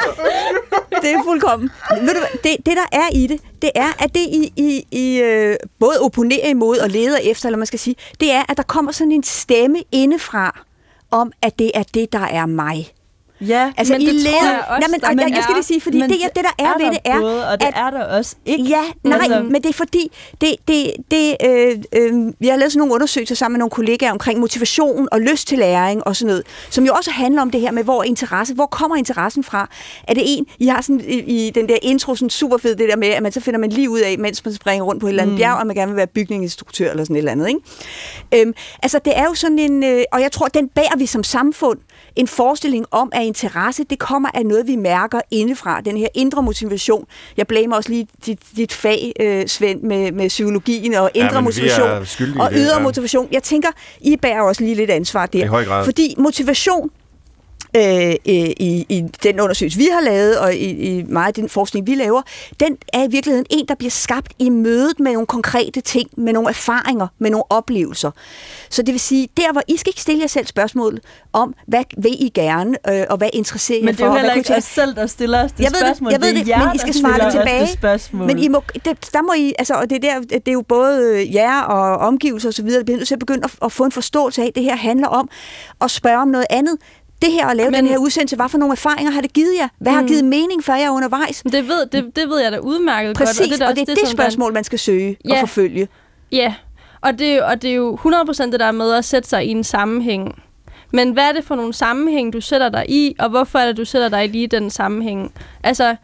det 1.01 1.11
er 1.11 1.23
fuldkommen. 1.23 1.69
Ved 2.01 2.13
du, 2.13 2.19
hvad, 2.19 2.39
det, 2.43 2.65
det, 2.65 2.77
der 2.77 2.99
er 2.99 3.09
i 3.13 3.27
det, 3.27 3.39
det 3.61 3.71
er, 3.75 4.03
at 4.03 4.13
det 4.13 4.21
I, 4.21 4.53
I, 4.57 4.85
I 4.91 5.21
øh, 5.21 5.55
både 5.79 5.99
opponerer 6.01 6.49
imod 6.49 6.77
og 6.77 6.89
leder 6.89 7.17
efter, 7.17 7.47
eller 7.47 7.57
man 7.57 7.67
skal 7.67 7.79
sige, 7.79 7.95
det 8.19 8.31
er, 8.31 8.43
at 8.49 8.57
der 8.57 8.63
kommer 8.63 8.91
sådan 8.91 9.11
en 9.11 9.23
stemme 9.23 9.77
indefra, 9.91 10.59
om 11.11 11.31
at 11.41 11.59
det 11.59 11.71
er 11.73 11.83
det, 11.83 12.13
der 12.13 12.25
er 12.25 12.45
mig. 12.45 12.87
Ja, 13.41 13.71
Altså, 13.77 13.93
Men 13.93 14.01
I 14.01 14.05
det 14.05 14.13
tror 14.25 14.31
leder... 14.31 14.43
jeg 14.51 14.63
også, 14.69 14.79
Nej, 14.79 14.87
men, 14.91 15.03
og 15.05 15.15
jeg, 15.25 15.31
er. 15.31 15.35
jeg 15.35 15.43
skal 15.43 15.55
lige 15.55 15.63
sige, 15.63 15.81
fordi 15.81 15.99
men 15.99 16.09
det, 16.09 16.23
er- 16.23 16.27
det, 16.27 16.43
der 16.43 16.63
er, 16.65 16.77
ved 16.77 16.85
der 16.85 16.91
det, 16.91 16.99
er, 17.05 17.19
både, 17.19 17.47
og 17.49 17.59
det 17.61 17.67
at 17.67 17.73
er 17.75 17.89
der 17.89 18.03
også 18.03 18.35
ikke. 18.45 18.63
Ja, 18.63 18.81
nej, 19.03 19.17
Altså- 19.21 19.43
men 19.43 19.55
det 19.55 19.65
er 19.69 19.73
fordi, 19.73 20.11
det, 20.41 20.55
det, 20.67 20.91
det, 21.11 21.35
øh, 21.45 21.77
øh, 21.95 22.33
vi 22.39 22.47
har 22.47 22.55
lavet 22.57 22.71
sådan 22.71 22.79
nogle 22.79 22.93
undersøgelser 22.93 23.35
sammen 23.35 23.53
med 23.53 23.59
nogle 23.59 23.69
kollegaer 23.69 24.11
omkring 24.11 24.39
motivation 24.39 25.07
og 25.11 25.21
lyst 25.21 25.47
til 25.47 25.57
læring 25.59 26.07
og 26.07 26.15
sådan 26.15 26.27
noget, 26.27 26.43
som 26.69 26.85
jo 26.85 26.93
også 26.93 27.11
handler 27.11 27.41
om 27.41 27.51
det 27.51 27.61
her 27.61 27.71
med, 27.71 27.83
hvor 27.83 27.99
er 27.99 28.03
interesse, 28.03 28.53
hvor 28.53 28.65
kommer 28.65 28.95
interessen 28.97 29.43
fra? 29.43 29.69
Er 30.07 30.13
det 30.13 30.23
en, 30.25 30.45
I 30.59 30.67
har 30.67 30.81
sådan 30.81 31.01
i, 31.07 31.47
i 31.47 31.49
den 31.49 31.69
der 31.69 31.77
intro 31.81 32.15
sådan 32.15 32.29
super 32.29 32.57
fed, 32.57 32.75
det 32.75 32.89
der 32.89 32.95
med, 32.97 33.07
at 33.07 33.23
man 33.23 33.31
så 33.31 33.39
finder 33.41 33.59
man 33.59 33.69
lige 33.69 33.89
ud 33.89 33.99
af, 33.99 34.15
mens 34.19 34.45
man 34.45 34.53
springer 34.53 34.83
rundt 34.85 35.01
på 35.01 35.07
et 35.07 35.09
eller 35.09 35.23
andet 35.23 35.33
mm. 35.33 35.37
bjerg, 35.39 35.53
og 35.59 35.67
man 35.67 35.75
gerne 35.75 35.91
vil 35.91 35.97
være 35.97 36.07
bygningsinstruktør 36.07 36.91
eller 36.91 37.03
sådan 37.03 37.15
et 37.15 37.17
eller 37.17 37.31
andet, 37.31 37.47
ikke? 37.47 37.59
Øhm, 38.45 38.53
altså, 38.83 38.99
det 39.05 39.13
er 39.17 39.23
jo 39.23 39.33
sådan 39.33 39.59
en, 39.59 39.83
øh, 39.83 40.03
og 40.11 40.21
jeg 40.21 40.31
tror, 40.31 40.47
den 40.47 40.67
bærer 40.67 40.97
vi 40.97 41.05
som 41.05 41.23
samfund, 41.23 41.77
en 42.15 42.27
forestilling 42.27 42.85
om, 42.91 43.09
at 43.13 43.23
interesse, 43.23 43.83
det 43.83 43.99
kommer 43.99 44.29
af 44.33 44.45
noget, 44.45 44.67
vi 44.67 44.75
mærker 44.75 45.21
indefra, 45.31 45.81
den 45.81 45.97
her 45.97 46.07
indre 46.13 46.43
motivation. 46.43 47.05
Jeg 47.37 47.47
blamer 47.47 47.75
også 47.75 47.89
lige 47.89 48.07
dit, 48.25 48.39
dit 48.55 48.73
fag, 48.73 49.13
øh, 49.19 49.47
Svend, 49.47 49.81
med, 49.81 50.11
med 50.11 50.27
psykologien 50.27 50.93
og 50.93 51.11
indre 51.13 51.37
vi 51.37 51.43
motivation 51.43 51.89
og 52.39 52.51
det, 52.51 52.57
ydre 52.57 52.77
ja. 52.77 52.83
motivation. 52.83 53.27
Jeg 53.31 53.43
tænker, 53.43 53.69
I 54.01 54.17
bærer 54.17 54.41
også 54.41 54.63
lige 54.63 54.75
lidt 54.75 54.89
ansvar 54.89 55.25
der. 55.25 55.43
I 55.43 55.47
høj 55.47 55.65
grad. 55.65 55.85
Fordi 55.85 56.15
motivation, 56.17 56.89
øh, 57.77 58.15
i, 58.25 58.85
i 58.89 59.03
den 59.23 59.39
undersøgelse, 59.39 59.77
vi 59.77 59.87
har 59.91 60.01
lavet, 60.01 60.39
og 60.39 60.55
i, 60.55 60.69
i 60.69 61.03
meget 61.03 61.27
af 61.27 61.33
den 61.33 61.49
forskning, 61.49 61.87
vi 61.87 61.95
laver, 61.95 62.21
den 62.59 62.77
er 62.93 63.03
i 63.03 63.11
virkeligheden 63.11 63.45
en, 63.49 63.65
der 63.67 63.75
bliver 63.75 63.91
skabt 63.91 64.33
i 64.39 64.49
mødet 64.49 64.99
med 64.99 65.13
nogle 65.13 65.27
konkrete 65.27 65.81
ting, 65.81 66.09
med 66.17 66.33
nogle 66.33 66.49
erfaringer, 66.49 67.07
med 67.19 67.29
nogle 67.29 67.43
oplevelser. 67.49 68.11
Så 68.69 68.81
det 68.81 68.91
vil 68.91 68.99
sige, 68.99 69.27
der 69.37 69.51
hvor 69.51 69.61
I 69.67 69.77
skal 69.77 69.89
ikke 69.89 70.01
stille 70.01 70.21
jer 70.21 70.27
selv 70.27 70.45
spørgsmål 70.45 70.99
om, 71.33 71.55
hvad 71.67 71.83
vil 71.97 72.23
I 72.23 72.29
gerne, 72.29 72.77
øh, 72.89 73.05
og 73.09 73.17
hvad 73.17 73.29
interesserer 73.33 73.79
jer 73.79 73.85
Men 73.85 73.93
det 73.93 73.99
for, 73.99 74.05
er 74.05 74.09
jo 74.09 74.15
heller 74.17 74.33
ikke 74.33 74.55
os 74.55 74.63
selv, 74.63 74.95
der 74.95 75.07
stiller 75.07 75.43
os 75.43 75.51
det 75.51 75.63
jeg 75.63 75.71
ved 75.71 75.79
det, 75.79 75.87
spørgsmål. 75.87 76.11
jeg 76.11 76.21
ved 76.21 76.29
er 76.29 76.33
det, 76.33 76.47
jer, 76.47 76.65
men 76.65 76.75
I 76.75 76.77
skal 76.77 76.93
svare 76.93 77.25
det 77.25 77.31
tilbage. 77.31 77.61
Det 77.61 77.69
spørgsmål. 77.69 78.27
Men 78.27 78.39
I 78.39 78.47
må, 78.47 78.63
det, 78.85 79.09
der 79.13 79.21
må 79.21 79.33
I, 79.37 79.53
altså, 79.59 79.73
og 79.73 79.89
det 79.89 80.05
er, 80.05 80.13
der, 80.13 80.19
det 80.21 80.47
er 80.47 80.51
jo 80.51 80.61
både 80.61 81.27
jer 81.33 81.61
og 81.61 82.07
omgivelser 82.07 82.49
osv., 82.49 82.69
der 82.69 82.83
bliver 82.83 82.97
nødt 82.97 83.07
til 83.07 83.15
at 83.15 83.19
begynde 83.19 83.43
at, 83.43 83.51
at 83.61 83.71
få 83.71 83.83
en 83.83 83.91
forståelse 83.91 84.41
af, 84.41 84.47
at 84.47 84.55
det 84.55 84.63
her 84.63 84.75
handler 84.75 85.07
om 85.07 85.29
at 85.81 85.91
spørge 85.91 86.21
om 86.21 86.27
noget 86.27 86.45
andet. 86.49 86.77
Det 87.21 87.31
her 87.31 87.47
at 87.47 87.57
lave 87.57 87.71
Men- 87.71 87.77
den 87.83 87.87
her 87.87 87.97
udsendelse, 87.97 88.35
hvad 88.35 88.49
for 88.49 88.57
nogle 88.57 88.71
erfaringer 88.71 89.11
har 89.11 89.21
det 89.21 89.33
givet 89.33 89.53
jer? 89.59 89.67
Hvad 89.79 89.91
har 89.91 90.01
Mm. 90.01 90.07
givet 90.07 90.25
mening 90.25 90.63
for 90.63 90.73
jer 90.73 90.89
undervejs? 90.89 91.43
Det 91.51 91.67
ved, 91.67 91.85
det, 91.91 92.15
det 92.15 92.29
ved 92.29 92.39
jeg 92.41 92.51
da 92.51 92.57
udmærket 92.57 93.15
Præcis, 93.15 93.39
godt. 93.39 93.51
og 93.51 93.57
det, 93.59 93.67
og 93.67 93.75
det 93.75 93.81
er 93.81 93.85
det, 93.95 93.97
der- 94.03 94.09
spørgsmål, 94.09 94.53
man 94.53 94.63
skal 94.63 94.79
søge 94.79 95.17
og 95.25 95.29
Ja. 95.31 95.41
forfølge. 95.41 95.87
Ja, 96.31 96.53
og 97.01 97.19
det, 97.19 97.41
og 97.43 97.61
det 97.61 97.69
er 97.71 97.75
jo 97.75 97.95
100% 97.95 98.51
det 98.51 98.59
der 98.59 98.71
med 98.71 98.91
at 98.93 99.05
sætte 99.05 99.29
sig 99.29 99.45
i 99.45 99.49
en 99.49 99.63
sammenhæng. 99.63 100.41
Men 100.93 101.11
hvad 101.11 101.23
er 101.23 101.31
det 101.31 101.43
for 101.43 101.55
nogle 101.55 101.73
sammenhæng, 101.73 102.33
du 102.33 102.41
sætter 102.41 102.69
dig 102.69 102.85
i, 102.89 103.15
og 103.19 103.29
hvorfor 103.29 103.59
er 103.59 103.65
det, 103.67 103.77
du 103.77 103.85
sætter 103.85 104.09
dig 104.09 104.23
i 104.23 104.27
lige 104.27 104.47
den 104.47 104.69
sammenhæng? 104.69 105.31
Altså, 105.63 105.95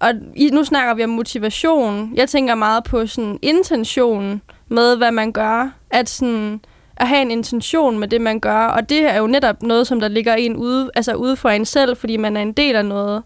og 0.00 0.10
i, 0.36 0.50
nu 0.52 0.64
snakker 0.64 0.94
vi 0.94 1.04
om 1.04 1.10
motivation. 1.10 2.12
Jeg 2.14 2.28
tænker 2.28 2.54
meget 2.54 2.84
på 2.84 3.06
sådan 3.06 3.38
intention 3.42 4.42
med, 4.68 4.96
hvad 4.96 5.10
man 5.12 5.32
gør. 5.32 5.70
At 5.90 6.08
sådan 6.08 6.60
at 6.96 7.08
have 7.08 7.22
en 7.22 7.30
intention 7.30 7.98
med 7.98 8.08
det, 8.08 8.20
man 8.20 8.40
gør. 8.40 8.58
Og 8.66 8.88
det 8.88 9.00
er 9.10 9.16
jo 9.16 9.26
netop 9.26 9.62
noget, 9.62 9.86
som 9.86 10.00
der 10.00 10.08
ligger 10.08 10.34
en 10.34 10.56
ude, 10.56 10.90
altså 10.94 11.14
ude 11.14 11.36
for 11.36 11.48
en 11.48 11.64
selv, 11.64 11.96
fordi 11.96 12.16
man 12.16 12.36
er 12.36 12.42
en 12.42 12.52
del 12.52 12.76
af 12.76 12.84
noget. 12.84 13.22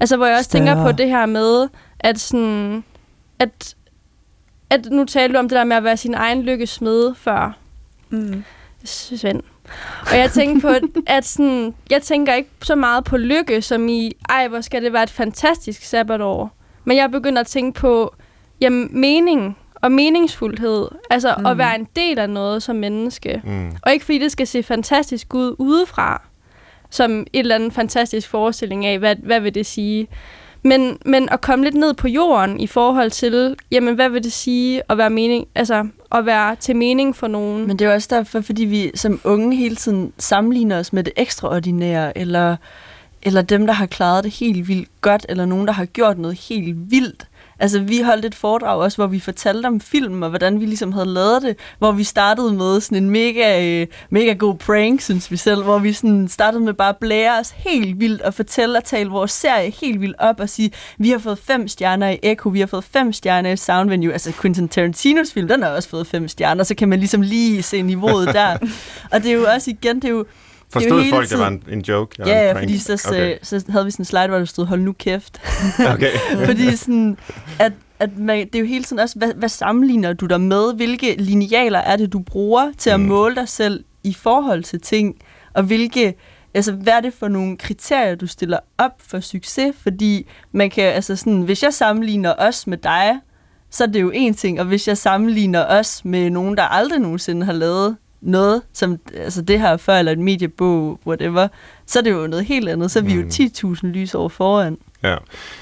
Altså, 0.00 0.16
hvor 0.16 0.26
jeg 0.26 0.36
også 0.38 0.50
tænker 0.50 0.72
Større. 0.74 0.84
på 0.84 0.92
det 0.92 1.08
her 1.08 1.26
med, 1.26 1.68
at 2.00 2.20
sådan, 2.20 2.84
at, 3.38 3.74
at 4.70 4.86
nu 4.90 5.04
taler 5.04 5.32
du 5.32 5.38
om 5.38 5.48
det 5.48 5.56
der 5.56 5.64
med 5.64 5.76
at 5.76 5.84
være 5.84 5.96
sin 5.96 6.14
egen 6.14 6.42
lykkesmed 6.42 7.14
før, 7.14 7.56
Mm. 8.10 8.44
Svend. 8.84 9.42
Og 10.10 10.18
jeg 10.18 10.30
tænker 10.30 10.60
på, 10.60 10.86
at 11.06 11.24
sådan, 11.24 11.74
jeg 11.90 12.02
tænker 12.02 12.34
ikke 12.34 12.50
så 12.62 12.74
meget 12.74 13.04
på 13.04 13.16
lykke, 13.16 13.62
som 13.62 13.88
i, 13.88 14.12
ej, 14.28 14.48
hvor 14.48 14.60
skal 14.60 14.82
det 14.82 14.92
være 14.92 15.02
et 15.02 15.10
fantastisk 15.10 15.82
sabbatår. 15.82 16.52
Men 16.84 16.96
jeg 16.96 17.10
begynder 17.10 17.40
at 17.40 17.46
tænke 17.46 17.80
på, 17.80 18.14
jamen, 18.60 18.88
mening 18.92 19.58
og 19.82 19.92
meningsfuldhed. 19.92 20.88
Altså 21.10 21.34
mm. 21.38 21.46
at 21.46 21.58
være 21.58 21.74
en 21.74 21.88
del 21.96 22.18
af 22.18 22.30
noget 22.30 22.62
som 22.62 22.76
menneske. 22.76 23.42
Mm. 23.44 23.72
Og 23.82 23.92
ikke 23.92 24.04
fordi 24.04 24.18
det 24.18 24.32
skal 24.32 24.46
se 24.46 24.62
fantastisk 24.62 25.34
ud 25.34 25.56
udefra, 25.58 26.22
som 26.90 27.20
et 27.20 27.28
eller 27.32 27.54
andet 27.54 27.72
fantastisk 27.72 28.28
forestilling 28.28 28.86
af, 28.86 28.98
hvad, 28.98 29.16
hvad 29.22 29.40
vil 29.40 29.54
det 29.54 29.66
sige. 29.66 30.08
Men, 30.62 30.98
men 31.04 31.28
at 31.28 31.40
komme 31.40 31.64
lidt 31.64 31.74
ned 31.74 31.94
på 31.94 32.08
jorden 32.08 32.60
i 32.60 32.66
forhold 32.66 33.10
til, 33.10 33.56
jamen 33.70 33.94
hvad 33.94 34.08
vil 34.08 34.24
det 34.24 34.32
sige 34.32 34.82
at 34.88 34.98
være, 34.98 35.10
mening, 35.10 35.46
altså, 35.54 35.88
at 36.12 36.26
være 36.26 36.56
til 36.56 36.76
mening 36.76 37.16
for 37.16 37.26
nogen. 37.26 37.66
Men 37.66 37.78
det 37.78 37.84
er 37.84 37.88
jo 37.88 37.94
også 37.94 38.08
derfor, 38.10 38.40
fordi 38.40 38.64
vi 38.64 38.90
som 38.94 39.20
unge 39.24 39.56
hele 39.56 39.76
tiden 39.76 40.12
sammenligner 40.18 40.78
os 40.78 40.92
med 40.92 41.04
det 41.04 41.12
ekstraordinære, 41.16 42.18
eller, 42.18 42.56
eller 43.22 43.42
dem, 43.42 43.66
der 43.66 43.74
har 43.74 43.86
klaret 43.86 44.24
det 44.24 44.32
helt 44.32 44.68
vildt 44.68 44.88
godt, 45.00 45.26
eller 45.28 45.46
nogen, 45.46 45.66
der 45.66 45.72
har 45.72 45.84
gjort 45.84 46.18
noget 46.18 46.38
helt 46.48 46.90
vildt. 46.90 47.27
Altså, 47.60 47.80
vi 47.80 48.00
holdt 48.00 48.24
et 48.24 48.34
foredrag 48.34 48.78
også, 48.78 48.96
hvor 48.96 49.06
vi 49.06 49.20
fortalte 49.20 49.66
om 49.66 49.80
film, 49.80 50.22
og 50.22 50.28
hvordan 50.28 50.60
vi 50.60 50.66
ligesom 50.66 50.92
havde 50.92 51.08
lavet 51.08 51.42
det, 51.42 51.56
hvor 51.78 51.92
vi 51.92 52.04
startede 52.04 52.52
med 52.52 52.80
sådan 52.80 53.02
en 53.02 53.10
mega, 53.10 53.64
øh, 53.64 53.86
mega 54.10 54.32
god 54.32 54.54
prank, 54.54 55.00
synes 55.00 55.30
vi 55.30 55.36
selv, 55.36 55.62
hvor 55.62 55.78
vi 55.78 55.92
sådan 55.92 56.28
startede 56.28 56.62
med 56.62 56.74
bare 56.74 56.88
at 56.88 56.96
blære 56.96 57.38
os 57.40 57.50
helt 57.50 58.00
vildt 58.00 58.22
og 58.22 58.34
fortælle 58.34 58.78
og 58.78 58.84
tale 58.84 59.10
vores 59.10 59.30
serie 59.30 59.72
helt 59.80 60.00
vildt 60.00 60.16
op 60.18 60.40
og 60.40 60.48
sige, 60.48 60.70
vi 60.98 61.10
har 61.10 61.18
fået 61.18 61.38
fem 61.38 61.68
stjerner 61.68 62.08
i 62.10 62.18
Echo, 62.22 62.48
vi 62.48 62.60
har 62.60 62.66
fået 62.66 62.84
fem 62.84 63.12
stjerner 63.12 63.50
i 63.50 63.56
Sound 63.56 63.90
Venue, 63.90 64.12
altså 64.12 64.32
Quentin 64.32 64.68
Tarantinos 64.68 65.32
film, 65.32 65.48
den 65.48 65.62
har 65.62 65.70
også 65.70 65.88
fået 65.88 66.06
fem 66.06 66.28
stjerner, 66.28 66.64
så 66.64 66.74
kan 66.74 66.88
man 66.88 66.98
ligesom 66.98 67.22
lige 67.22 67.62
se 67.62 67.82
niveauet 67.82 68.28
der. 68.28 68.56
og 69.12 69.22
det 69.22 69.30
er 69.30 69.34
jo 69.34 69.46
også 69.54 69.70
igen, 69.70 69.96
det 69.96 70.04
er 70.04 70.08
jo 70.08 70.24
Forstod 70.72 71.00
hele 71.00 71.10
folk, 71.14 71.22
det 71.22 71.28
tiden- 71.28 71.40
var 71.42 71.48
en, 71.48 71.62
en 71.68 71.80
joke? 71.80 72.16
Ja, 72.26 72.46
ja, 72.46 72.52
prank? 72.52 72.64
fordi 72.64 72.78
så, 72.78 73.04
Okay. 73.08 73.36
så, 73.42 73.60
så 73.60 73.64
havde 73.72 73.84
vi 73.84 73.90
sådan 73.90 74.00
en 74.02 74.04
slide, 74.04 74.28
hvor 74.28 74.38
der 74.38 74.44
stod, 74.44 74.66
hold 74.66 74.80
nu 74.80 74.92
kæft. 74.92 75.40
okay. 75.94 76.10
Fordi 76.46 76.76
sådan, 76.76 77.18
at, 77.58 77.72
at 77.98 78.18
man, 78.18 78.38
det 78.46 78.54
er 78.54 78.58
jo 78.58 78.64
hele 78.66 78.84
tiden 78.84 79.00
også, 79.00 79.18
hvad, 79.18 79.34
hvad 79.34 79.48
sammenligner 79.48 80.12
du 80.12 80.26
dig 80.26 80.40
med? 80.40 80.74
Hvilke 80.74 81.14
linealer 81.18 81.78
er 81.78 81.96
det, 81.96 82.12
du 82.12 82.18
bruger 82.18 82.72
til 82.78 82.90
at 82.90 83.00
Mm. 83.00 83.06
måle 83.06 83.34
dig 83.34 83.48
selv 83.48 83.84
i 84.04 84.12
forhold 84.14 84.62
til 84.64 84.80
ting? 84.80 85.14
Og 85.54 85.62
hvilke, 85.62 86.14
altså 86.54 86.72
hvad 86.72 86.92
er 86.92 87.00
det 87.00 87.12
for 87.14 87.28
nogle 87.28 87.56
kriterier, 87.56 88.14
du 88.14 88.26
stiller 88.26 88.58
op 88.78 88.92
for 88.98 89.20
succes? 89.20 89.74
Fordi 89.82 90.26
man 90.52 90.70
kan, 90.70 90.84
altså 90.84 91.16
sådan, 91.16 91.40
hvis 91.42 91.62
jeg 91.62 91.74
sammenligner 91.74 92.34
os 92.38 92.66
med 92.66 92.78
dig, 92.78 93.18
så 93.70 93.84
er 93.84 93.88
det 93.88 94.00
jo 94.00 94.10
en 94.14 94.34
ting, 94.34 94.60
og 94.60 94.66
hvis 94.66 94.88
jeg 94.88 94.98
sammenligner 94.98 95.64
os 95.66 96.04
med 96.04 96.30
nogen, 96.30 96.56
der 96.56 96.62
aldrig 96.62 97.00
nogensinde 97.00 97.46
har 97.46 97.52
lavet 97.52 97.96
noget, 98.20 98.62
som 98.72 98.96
altså 99.16 99.42
det 99.42 99.60
her 99.60 99.76
før, 99.76 99.94
eller 99.98 100.12
et 100.12 100.18
mediebog, 100.18 101.00
whatever, 101.06 101.48
så 101.86 101.98
er 101.98 102.02
det 102.02 102.10
jo 102.10 102.26
noget 102.26 102.44
helt 102.44 102.68
andet. 102.68 102.90
Så 102.90 102.98
er 102.98 103.02
vi 103.02 103.14
Mm. 103.14 103.20
jo 103.20 103.26
10.000 103.74 103.86
lys 103.86 104.14
over 104.14 104.28
foran. 104.28 104.78
Ja. 105.02 105.16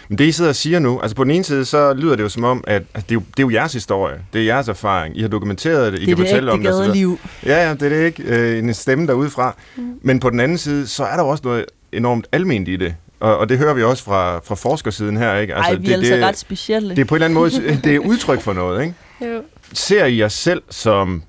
Men 0.09 0.19
det, 0.19 0.25
I 0.25 0.33
sidder 0.33 0.51
og 0.51 0.57
siger 0.57 0.79
nu, 0.79 1.01
altså 1.01 1.17
på 1.17 1.25
den 1.25 1.31
ene 1.33 1.45
side, 1.45 1.65
så 1.65 1.95
lyder 1.95 2.17
det 2.17 2.23
jo 2.23 2.29
som 2.29 2.45
om, 2.45 2.65
at 2.67 2.83
altså, 2.95 3.07
det, 3.09 3.11
er 3.11 3.15
jo, 3.15 3.21
det 3.21 3.39
er 3.39 3.43
jo 3.43 3.51
jeres 3.51 3.73
historie, 3.73 4.19
det 4.33 4.41
er 4.41 4.45
jeres 4.45 4.69
erfaring, 4.69 5.19
I 5.19 5.21
har 5.21 5.29
dokumenteret 5.29 5.93
det, 5.93 5.99
I 5.99 6.05
det 6.07 6.13
er 6.13 6.17
kan 6.17 6.25
det 6.25 6.31
fortælle 6.31 6.53
om 6.53 6.59
det. 6.63 6.67
så 6.67 6.73
videre. 6.73 6.87
gadeliv. 6.87 7.19
Ja, 7.47 7.67
ja, 7.69 7.75
det 7.75 7.83
er 7.83 7.89
det 7.89 8.05
ikke. 8.07 8.23
Øh, 8.23 8.59
en 8.59 8.75
stemme 8.75 9.07
derudefra. 9.07 9.57
Mm. 9.77 9.99
Men 10.03 10.21
på 10.21 10.31
den 10.31 10.41
anden 10.41 10.59
side, 10.59 10.87
så 10.87 11.05
er 11.05 11.17
der 11.17 11.23
jo 11.23 11.29
også 11.29 11.43
noget 11.45 11.65
enormt 11.93 12.27
almindeligt 12.33 12.83
i 12.83 12.85
det. 12.85 12.95
Og, 13.21 13.39
og 13.39 13.49
det 13.49 13.59
hører 13.59 13.75
vi 13.75 13.83
også 13.83 14.05
fra, 14.05 14.39
fra 14.39 14.55
forskersiden 14.55 15.17
her, 15.17 15.37
ikke? 15.37 15.55
Altså, 15.55 15.71
Ej, 15.73 15.77
vi 15.79 15.87
det, 15.87 15.93
er 15.93 15.97
altså 15.97 16.15
det, 16.17 16.25
ret 16.25 16.39
specielle. 16.39 16.91
det 16.91 16.99
er 16.99 17.05
på 17.05 17.15
en 17.15 17.23
eller 17.23 17.25
anden 17.25 17.35
måde, 17.35 17.51
det 17.85 17.95
er 17.95 17.99
udtryk 17.99 18.41
for 18.41 18.53
noget, 18.53 18.83
ikke? 18.83 18.95
Jo. 19.35 19.43
Ser 19.73 20.05
I 20.05 20.19
jer 20.21 20.29
selv 20.29 20.63
som 20.71 21.23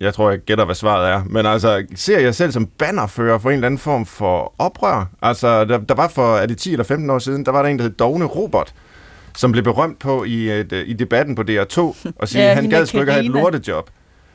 Jeg 0.00 0.14
tror, 0.14 0.30
jeg 0.30 0.38
gætter, 0.38 0.64
hvad 0.64 0.74
svaret 0.74 1.12
er. 1.12 1.22
Men 1.26 1.46
altså, 1.46 1.84
ser 1.94 2.18
jeg 2.18 2.34
selv 2.34 2.52
som 2.52 2.66
bannerfører 2.66 3.38
for 3.38 3.50
en 3.50 3.54
eller 3.54 3.66
anden 3.66 3.78
form 3.78 4.06
for 4.06 4.54
oprør? 4.58 5.10
Altså, 5.22 5.64
der, 5.64 5.78
der 5.78 5.94
var 5.94 6.08
for, 6.08 6.36
er 6.36 6.46
det 6.46 6.58
10 6.58 6.72
eller 6.72 6.84
15 6.84 7.10
år 7.10 7.18
siden, 7.18 7.46
der 7.46 7.52
var 7.52 7.62
der 7.62 7.68
en, 7.68 7.78
der 7.78 7.82
hed 7.82 7.90
Dogne 7.90 8.24
Robert, 8.24 8.74
som 9.36 9.52
blev 9.52 9.64
berømt 9.64 9.98
på 9.98 10.24
i, 10.24 10.50
et, 10.50 10.84
i 10.86 10.92
debatten 10.92 11.34
på 11.34 11.42
DR2, 11.42 11.80
og 12.16 12.28
sige, 12.28 12.42
Ja, 12.48 12.54
han 12.54 12.70
gad 12.70 12.86
sgu 12.86 13.00
ikke 13.00 13.12
have 13.12 13.24
et 13.24 13.30
lortejob. 13.30 13.90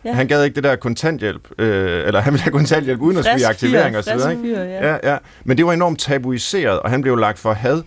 Ja. 0.05 0.14
Han 0.14 0.28
gad 0.28 0.43
ikke 0.43 0.55
det 0.55 0.64
der 0.64 0.76
kontanthjælp, 0.76 1.47
øh, 1.57 2.07
eller 2.07 2.20
han 2.20 2.34
ville 2.34 2.43
have 2.43 2.51
kontanthjælp 2.51 3.01
uden 3.01 3.18
at 3.18 3.26
skulle 3.26 3.41
i 3.41 3.43
aktivering 3.43 3.97
og 3.97 4.03
så 4.03 4.14
videre. 4.14 4.32
Ikke? 4.32 4.59
Ja, 4.59 5.11
ja. 5.11 5.18
Men 5.43 5.57
det 5.57 5.66
var 5.66 5.74
enormt 5.74 5.99
tabuiseret, 5.99 6.80
og 6.80 6.89
han 6.89 7.01
blev 7.01 7.16
lagt 7.16 7.39
for 7.39 7.53
had 7.53 7.82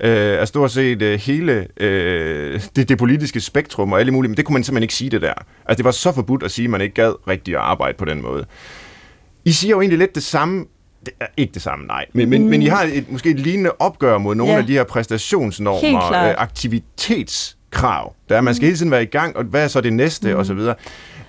øh, 0.00 0.40
af 0.40 0.48
stort 0.48 0.70
set 0.70 1.02
øh, 1.02 1.20
hele 1.20 1.66
øh, 1.76 2.60
det, 2.76 2.88
det 2.88 2.98
politiske 2.98 3.40
spektrum 3.40 3.92
og 3.92 4.00
alle 4.00 4.12
mulige, 4.12 4.28
men 4.28 4.36
det 4.36 4.44
kunne 4.44 4.52
man 4.52 4.64
simpelthen 4.64 4.82
ikke 4.82 4.94
sige 4.94 5.10
det 5.10 5.22
der. 5.22 5.32
Altså 5.66 5.76
det 5.76 5.84
var 5.84 5.90
så 5.90 6.12
forbudt 6.12 6.42
at 6.42 6.50
sige, 6.50 6.64
at 6.64 6.70
man 6.70 6.80
ikke 6.80 6.94
gad 6.94 7.28
rigtig 7.28 7.54
at 7.54 7.60
arbejde 7.60 7.98
på 7.98 8.04
den 8.04 8.22
måde. 8.22 8.46
I 9.44 9.52
siger 9.52 9.70
jo 9.70 9.80
egentlig 9.80 9.98
lidt 9.98 10.14
det 10.14 10.22
samme, 10.22 10.64
det 11.06 11.14
er 11.20 11.26
ikke 11.36 11.54
det 11.54 11.62
samme, 11.62 11.86
nej, 11.86 12.04
men, 12.12 12.30
men, 12.30 12.48
men 12.48 12.62
I 12.62 12.66
har 12.66 12.82
et, 12.92 13.10
måske 13.12 13.30
et 13.30 13.40
lignende 13.40 13.70
opgør 13.78 14.18
mod 14.18 14.34
nogle 14.34 14.52
Ja. 14.52 14.58
af 14.58 14.66
de 14.66 14.72
her 14.72 14.84
præstationsnormer, 14.84 16.28
øh, 16.28 16.34
aktivitetskrav. 16.38 18.14
Der 18.28 18.36
er, 18.36 18.40
man 18.40 18.54
skal 18.54 18.66
hele 18.66 18.76
tiden 18.78 18.90
være 18.90 19.02
i 19.02 19.06
gang, 19.06 19.36
og 19.36 19.44
hvad 19.44 19.64
er 19.64 19.68
så 19.68 19.80
det 19.80 19.92
næste, 19.92 20.32
mm. 20.32 20.38
og 20.38 20.46
så 20.46 20.54
videre. 20.54 20.74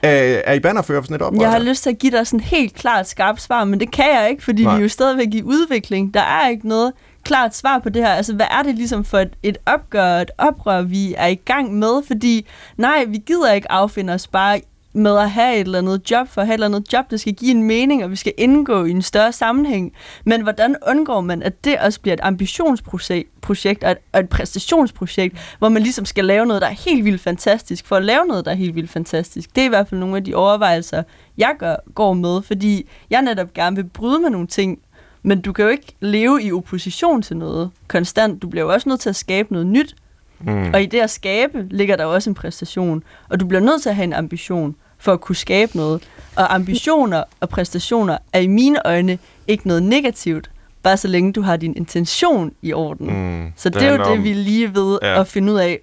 Øh, 0.06 0.42
er 0.46 0.54
I 0.54 0.60
bannerfører 0.60 1.02
for 1.02 1.06
sådan 1.06 1.16
et 1.16 1.22
oprør? 1.22 1.42
Jeg 1.42 1.52
har 1.52 1.60
lyst 1.60 1.84
til 1.84 1.90
at 1.90 1.98
give 2.00 2.12
dig 2.12 2.28
sådan 2.28 2.40
helt 2.40 2.74
klart 2.76 3.08
skarpt 3.10 3.42
svar, 3.42 3.64
men 3.64 3.80
det 3.80 3.92
kan 3.92 4.06
jeg 4.22 4.30
ikke, 4.30 4.44
fordi. 4.44 4.64
Nej. 4.64 4.76
vi 4.76 4.80
er 4.80 4.84
jo 4.84 4.90
stadigvæk 4.90 5.28
i 5.34 5.44
udvikling. 5.44 6.14
Der 6.14 6.22
er 6.22 6.50
ikke 6.50 6.68
noget 6.68 6.92
klart 7.28 7.56
svar 7.56 7.80
på 7.80 7.90
det 7.90 8.04
her. 8.04 8.10
Altså, 8.10 8.34
hvad 8.36 8.46
er 8.52 8.64
det 8.64 8.76
ligesom 8.76 9.04
for 9.04 9.18
et, 9.18 9.34
et 9.44 9.58
opgør, 9.66 10.20
et 10.20 10.32
oprør, 10.38 10.82
vi 10.82 11.16
er 11.18 11.28
i 11.28 11.36
gang 11.36 11.74
med? 11.74 12.04
Fordi 12.08 12.48
nej, 12.78 13.06
vi 13.08 13.18
gider 13.18 13.54
ikke 13.54 13.72
affinde 13.72 14.14
os 14.14 14.28
bare 14.28 14.62
med 14.94 15.18
at 15.18 15.32
have 15.32 15.56
et 15.56 15.60
eller 15.60 15.78
andet 15.78 16.12
job, 16.12 16.28
for 16.28 16.42
at 16.42 16.48
have 16.48 16.54
et 16.54 16.64
eller 16.64 16.78
andet 16.78 16.94
job, 16.94 17.12
der 17.12 17.18
skal 17.18 17.34
give 17.34 17.52
en 17.52 17.64
mening, 17.64 18.04
og 18.04 18.12
vi 18.12 18.16
skal 18.16 18.34
indgå 18.38 18.86
i 18.86 18.92
en 18.92 19.02
større 19.02 19.32
sammenhæng. 19.32 19.94
Men 20.26 20.42
hvordan 20.42 20.76
undgår 20.88 21.22
man, 21.22 21.44
at 21.44 21.66
det 21.66 21.78
også 21.80 22.02
bliver 22.02 22.14
et 22.14 22.20
ambitionsprojekt 22.24 23.42
projekt 23.42 23.84
og 23.84 23.92
et, 23.92 23.98
og 24.14 24.20
et 24.20 24.30
præstationsprojekt, 24.30 25.56
hvor 25.60 25.70
man 25.70 25.84
ligesom 25.84 26.06
skal 26.06 26.26
lave 26.26 26.46
noget, 26.46 26.62
der 26.62 26.68
er 26.68 26.74
helt 26.74 27.06
vildt 27.06 27.22
fantastisk, 27.22 27.88
for 27.88 27.96
at 27.96 28.06
lave 28.06 28.26
noget, 28.26 28.46
der 28.46 28.52
er 28.52 28.56
helt 28.56 28.76
vildt 28.76 28.90
fantastisk. 28.90 29.56
Det 29.56 29.62
er 29.62 29.66
i 29.66 29.70
hvert 29.70 29.88
fald 29.88 30.00
nogle 30.00 30.18
af 30.18 30.24
de 30.24 30.36
overvejelser, 30.36 31.04
jeg 31.38 31.56
gør, 31.60 31.76
går 31.96 32.14
med, 32.14 32.42
fordi 32.42 32.90
jeg 33.10 33.22
netop 33.22 33.54
gerne 33.54 33.76
vil 33.76 33.90
bryde 33.90 34.20
med 34.20 34.30
nogle 34.30 34.48
ting, 34.48 34.80
men 35.24 35.42
du 35.42 35.54
kan 35.54 35.66
jo 35.66 35.72
ikke 35.72 35.94
leve 36.00 36.44
i 36.44 36.52
opposition 36.52 37.22
til 37.22 37.38
noget 37.38 37.70
konstant. 37.88 38.42
Du 38.42 38.48
bliver 38.48 38.64
jo 38.66 38.74
også 38.74 38.90
nødt 38.90 39.00
til 39.00 39.10
at 39.10 39.16
skabe 39.16 39.52
noget 39.54 39.68
nyt, 39.68 39.96
Mm. 40.40 40.72
og 40.74 40.82
i 40.82 40.86
det 40.86 41.00
at 41.00 41.10
skabe 41.10 41.68
ligger 41.70 41.96
der 41.96 42.06
også 42.06 42.30
en 42.30 42.34
præstation. 42.34 43.04
Og 43.30 43.40
du 43.40 43.46
bliver 43.48 43.62
nødt 43.62 43.82
til 43.82 43.90
at 43.90 43.96
have 43.96 44.04
en 44.04 44.14
ambition 44.14 44.76
for 44.98 45.14
at 45.14 45.22
kunne 45.22 45.36
skabe 45.36 45.78
noget. 45.78 46.04
Og 46.36 46.56
ambitioner 46.56 47.24
og 47.40 47.50
præstationer 47.50 48.18
er 48.34 48.40
i 48.40 48.48
mine 48.48 48.88
øjne 48.88 49.18
ikke 49.48 49.68
noget 49.68 49.84
negativt, 49.84 50.52
bare 50.84 50.98
så 50.98 51.08
længe 51.08 51.34
du 51.34 51.42
har 51.42 51.58
din 51.58 51.78
intention 51.78 52.52
i 52.62 52.74
orden. 52.74 53.08
Mm. 53.08 53.52
Så 53.56 53.70
det, 53.70 53.80
det 53.80 53.88
er 53.88 53.92
jo 53.92 53.98
det, 53.98 54.06
om- 54.06 54.24
vi 54.24 54.34
lige 54.34 54.76
ved 54.76 55.00
Ja. 55.02 55.14
ja. 55.14 55.20
at 55.20 55.28
finde 55.28 55.54
ud 55.54 55.60
af. 55.60 55.80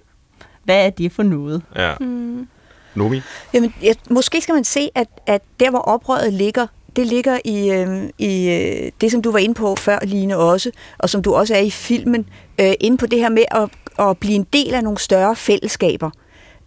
Hvad 0.63 0.85
er 0.85 0.89
det 0.89 1.11
for 1.11 1.23
noget? 1.23 1.61
Ja. 1.75 1.93
Mm. 1.99 2.47
Nomi? 2.95 3.21
Jamen, 3.53 3.73
jeg, 3.81 3.95
måske 4.09 4.41
skal 4.41 4.53
man 4.55 4.63
se, 4.63 4.89
at, 4.95 5.07
at 5.27 5.41
der, 5.59 5.69
hvor 5.69 5.79
oprøret 5.79 6.33
ligger, 6.33 6.67
det 6.95 7.07
ligger 7.07 7.39
i, 7.45 7.71
øh, 7.71 8.09
i 8.17 8.49
øh, 8.49 8.91
det, 9.01 9.11
som 9.11 9.21
du 9.21 9.31
var 9.31 9.39
inde 9.39 9.53
på 9.53 9.75
før, 9.75 9.99
Line, 10.03 10.37
også, 10.37 10.71
og 10.97 11.09
som 11.09 11.21
du 11.21 11.33
også 11.33 11.55
er 11.55 11.59
i 11.59 11.69
filmen, 11.69 12.29
øh, 12.61 12.73
inde 12.79 12.97
på 12.97 13.05
det 13.05 13.19
her 13.19 13.29
med 13.29 13.43
at, 13.51 13.69
at 13.99 14.17
blive 14.17 14.35
en 14.35 14.47
del 14.53 14.73
af 14.73 14.83
nogle 14.83 14.99
større 14.99 15.35
fællesskaber, 15.35 16.09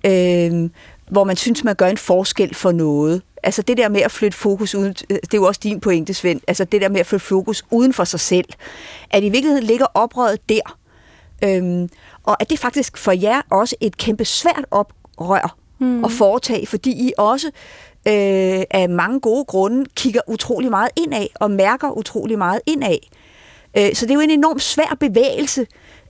øh, 0.07 0.71
hvor 1.11 1.25
man 1.25 1.37
synes, 1.37 1.65
man 1.65 1.75
gør 1.75 1.87
en 1.87 1.97
forskel 1.97 2.55
for 2.55 2.73
noget. 2.73 3.23
Altså 3.43 3.63
det 3.63 3.77
der 3.77 3.89
med 3.89 4.01
at 4.01 4.11
flytte 4.11 4.39
fokus 4.39 4.75
uden, 4.75 4.95
øh, 5.11 5.17
det 5.17 5.35
er 5.35 5.39
jo 5.39 5.45
også 5.45 5.61
din 5.63 5.81
pointe, 5.81 6.15
Svend, 6.15 6.41
altså 6.49 6.65
det 6.65 6.81
der 6.81 6.89
med 6.89 7.01
at 7.01 7.07
flytte 7.07 7.27
fokus 7.27 7.65
uden 7.71 7.93
for 7.93 8.05
sig 8.05 8.21
selv, 8.21 8.49
at 9.11 9.25
i 9.25 9.29
virkeligheden 9.29 9.65
ligger 9.65 9.87
oprøret 9.95 10.49
der, 10.49 10.79
Øhm, 11.45 11.89
og 12.25 12.37
at 12.41 12.51
det 12.51 12.59
faktisk 12.59 12.97
for 12.97 13.13
jer 13.13 13.41
også 13.51 13.77
et 13.81 13.97
kæmpe 13.97 14.25
svært 14.25 14.65
oprør 14.71 15.57
mm. 15.79 16.05
at 16.05 16.13
foretage, 16.13 16.67
fordi 16.67 16.91
I 16.91 17.13
også 17.19 17.51
øh, 18.07 18.63
af 18.71 18.89
mange 18.89 19.21
gode 19.21 19.45
grunde 19.45 19.85
kigger 19.97 20.21
utrolig 20.27 20.71
meget 20.71 20.91
indad 20.97 21.27
og 21.35 21.51
mærker 21.51 21.91
utrolig 21.91 22.39
meget 22.39 22.61
indad. 22.67 22.99
Øh, 23.77 23.95
så 23.95 24.07
det 24.07 24.11
er 24.11 24.15
jo 24.15 24.21
en 24.21 24.31
enorm 24.31 24.59
svær 24.59 24.97
bevægelse, 25.01 25.67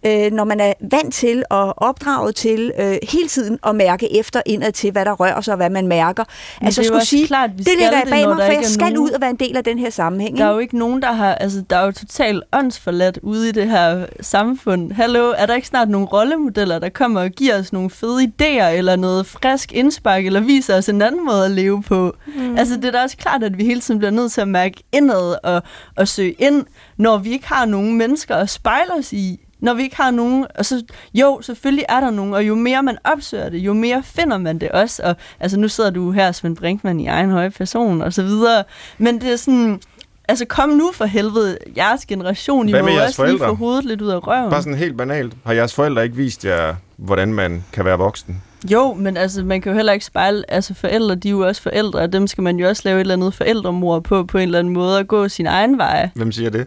øh, 0.07 0.33
når 0.33 0.45
man 0.45 0.61
er 0.61 0.73
vant 0.91 1.15
til 1.15 1.45
og 1.51 1.75
opdraget 1.77 2.35
til 2.35 2.73
øh, 2.79 2.97
hele 3.13 3.29
tiden 3.29 3.59
at 3.67 3.75
mærke 3.77 4.19
efter 4.19 4.43
indad 4.47 4.73
til, 4.73 4.93
hvad 4.93 5.05
der 5.05 5.13
rører 5.13 5.41
sig 5.41 5.53
og 5.53 5.57
hvad 5.57 5.71
man 5.71 5.87
mærker. 5.87 6.25
Men 6.61 6.67
altså 6.67 6.83
skulle 6.85 7.05
sige, 7.07 7.27
klart, 7.27 7.51
det 7.59 7.67
ligger 7.67 7.91
jeg 7.93 8.05
bag 8.11 8.29
mig, 8.29 8.37
for 8.37 8.43
jeg 8.53 8.65
skal 8.65 8.81
nogen- 8.93 8.99
ud 8.99 9.11
og 9.11 9.21
være 9.21 9.31
en 9.31 9.37
del 9.37 9.57
af 9.57 9.65
den 9.65 9.79
her 9.79 9.91
sammenhæng. 9.91 10.39
Der 10.39 10.45
er 10.45 10.53
jo 10.53 10.59
ikke 10.59 10.79
nogen, 10.79 11.03
der 11.03 11.13
har... 11.13 11.35
Altså, 11.35 11.63
der 11.71 11.77
er 11.77 11.85
jo 11.85 11.93
totalt 11.93 12.43
åndsforladt 12.53 13.19
ude 13.23 13.49
i 13.49 13.53
det 13.53 13.71
her 13.71 14.07
samfund. 14.21 14.93
Hallo, 14.93 15.35
er 15.37 15.47
der 15.47 15.55
ikke 15.55 15.67
snart 15.69 15.89
nogle 15.89 16.07
rollemodeller, 16.07 16.79
der 16.79 16.89
kommer 16.89 17.21
og 17.21 17.31
giver 17.31 17.59
os 17.59 17.73
nogle 17.73 17.91
fede 17.91 18.25
idéer, 18.25 18.67
eller 18.69 18.97
noget 18.97 19.27
frisk 19.27 19.73
indspark, 19.73 20.27
eller 20.27 20.41
viser 20.41 20.77
os 20.77 20.89
en 20.89 21.03
anden 21.03 21.27
måde 21.27 21.45
at 21.45 21.51
leve 21.51 21.83
på? 21.83 22.15
Mm. 22.37 22.57
Altså, 22.59 22.77
det 22.77 22.85
er 22.85 22.91
da 22.91 23.03
også 23.03 23.17
klart, 23.17 23.43
at 23.43 23.59
vi 23.59 23.65
hele 23.65 23.81
tiden 23.81 23.99
bliver 23.99 24.11
nødt 24.11 24.33
til 24.33 24.41
at 24.41 24.49
mærke 24.49 24.83
indad 24.93 25.37
og, 25.43 25.63
og 25.97 26.09
søge 26.09 26.33
ind, 26.33 26.65
når 26.97 27.17
vi 27.19 27.31
ikke 27.33 27.49
har 27.49 27.65
nogen 27.67 27.99
mennesker 27.99 28.37
at 28.37 28.51
spejle 28.51 28.95
os 28.99 29.13
i. 29.13 29.41
Når 29.61 29.75
vi 29.75 29.83
ikke 29.83 29.97
har 29.97 30.11
nogen... 30.11 30.47
Og 30.55 30.65
så, 30.65 30.83
jo, 31.15 31.41
selvfølgelig 31.43 31.85
er 31.89 32.01
der 32.01 32.11
nogen, 32.11 32.35
og 32.35 32.49
jo 32.49 32.55
mere 32.55 32.83
man 32.83 32.99
opsøger 33.05 33.49
det, 33.49 33.59
jo 33.59 33.73
mere 33.73 34.03
finder 34.05 34.39
man 34.39 34.59
det 34.59 34.69
også. 34.69 35.03
Og 35.03 35.17
altså, 35.41 35.59
nu 35.59 35.69
sidder 35.69 35.91
du 35.91 36.11
her, 36.11 36.33
Svend 36.33 36.57
Brinkmann, 36.57 37.01
i 37.01 37.07
egen 37.07 37.31
høje 37.31 37.51
person, 37.51 38.03
og 38.03 38.13
så 38.13 38.23
videre. 38.23 38.65
Men 38.99 39.21
det 39.21 39.33
er 39.33 39.37
sådan... 39.37 39.81
Altså, 40.29 40.45
kom 40.45 40.69
nu 40.69 40.91
for 40.95 41.05
helvede, 41.05 41.59
jeres 41.77 42.07
generation, 42.07 42.69
I 42.69 42.73
Hvad 42.73 42.83
må 42.83 42.89
også 42.89 43.03
lige 43.03 43.15
forældre? 43.15 43.47
få 43.49 43.55
hovedet 43.55 43.85
lidt 43.85 44.01
ud 44.01 44.09
af 44.09 44.27
røven. 44.27 44.51
Bare 44.51 44.63
sådan 44.63 44.79
helt 44.79 44.97
banalt. 44.97 45.33
Har 45.47 45.53
jeres 45.53 45.75
forældre 45.75 46.05
ikke 46.05 46.17
vist 46.17 46.45
jer, 46.45 46.75
hvordan 46.97 47.33
man 47.33 47.65
kan 47.73 47.85
være 47.85 47.99
voksen? 47.99 48.43
Jo, 48.71 48.95
men 48.95 49.17
altså, 49.17 49.45
man 49.45 49.61
kan 49.61 49.73
jo 49.73 49.77
heller 49.77 49.93
ikke 49.93 50.05
spejle, 50.05 50.51
altså 50.51 50.75
forældre, 50.75 51.15
de 51.15 51.29
er 51.29 51.33
jo 51.33 51.47
også 51.47 51.63
forældre, 51.63 52.01
og 52.01 52.13
dem 52.13 52.27
skal 52.27 52.43
man 52.43 52.57
jo 52.57 52.69
også 52.69 52.83
lave 52.85 52.97
et 52.97 53.01
eller 53.01 53.15
andet 53.15 53.35
forældremor 53.35 54.01
på, 54.01 54.25
på 54.25 54.39
en 54.39 54.43
eller 54.43 54.59
anden 54.59 54.73
måde, 54.73 54.99
og 54.99 55.09
gå 55.09 55.29
sin 55.29 55.47
egen 55.47 55.79
vej, 55.79 56.09
Hvem 56.15 56.33
siger 56.33 56.51
det? 56.51 56.67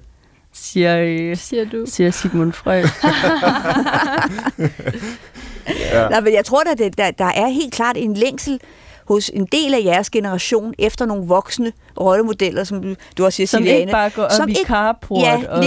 Siger, 0.53 0.97
øh, 1.01 1.37
Siger 1.37 1.65
du. 1.65 1.85
siger 1.87 2.11
Sigmund 2.11 2.53
Freud. 2.53 2.83
Ja. 5.91 6.09
Nej, 6.09 6.19
men 6.19 6.33
jeg 6.33 6.45
tror, 6.45 6.71
at 6.71 6.77
det, 6.77 6.97
der, 6.97 7.11
der 7.11 7.25
er 7.25 7.47
helt 7.47 7.73
klart 7.73 7.97
en 7.97 8.13
længsel 8.13 8.59
hos 9.07 9.31
en 9.33 9.45
del 9.51 9.73
af 9.73 9.81
jeres 9.85 10.09
generation 10.09 10.73
efter 10.79 11.05
nogle 11.05 11.27
voksne 11.27 11.71
rollemodeller, 11.99 12.63
som 12.63 12.95
du, 13.17 13.25
også 13.25 13.35
siger, 13.35 13.47
Som 13.47 13.57
Siliane. 13.59 13.79
ikke 13.79 13.91
bare 13.91 14.09
går 14.09 14.23
op 14.23 14.31
Som 14.31 14.49
i 14.49 14.51
ikke- 14.51 14.63
carport 14.67 15.23
ja, 15.23 15.41
og... 15.49 15.63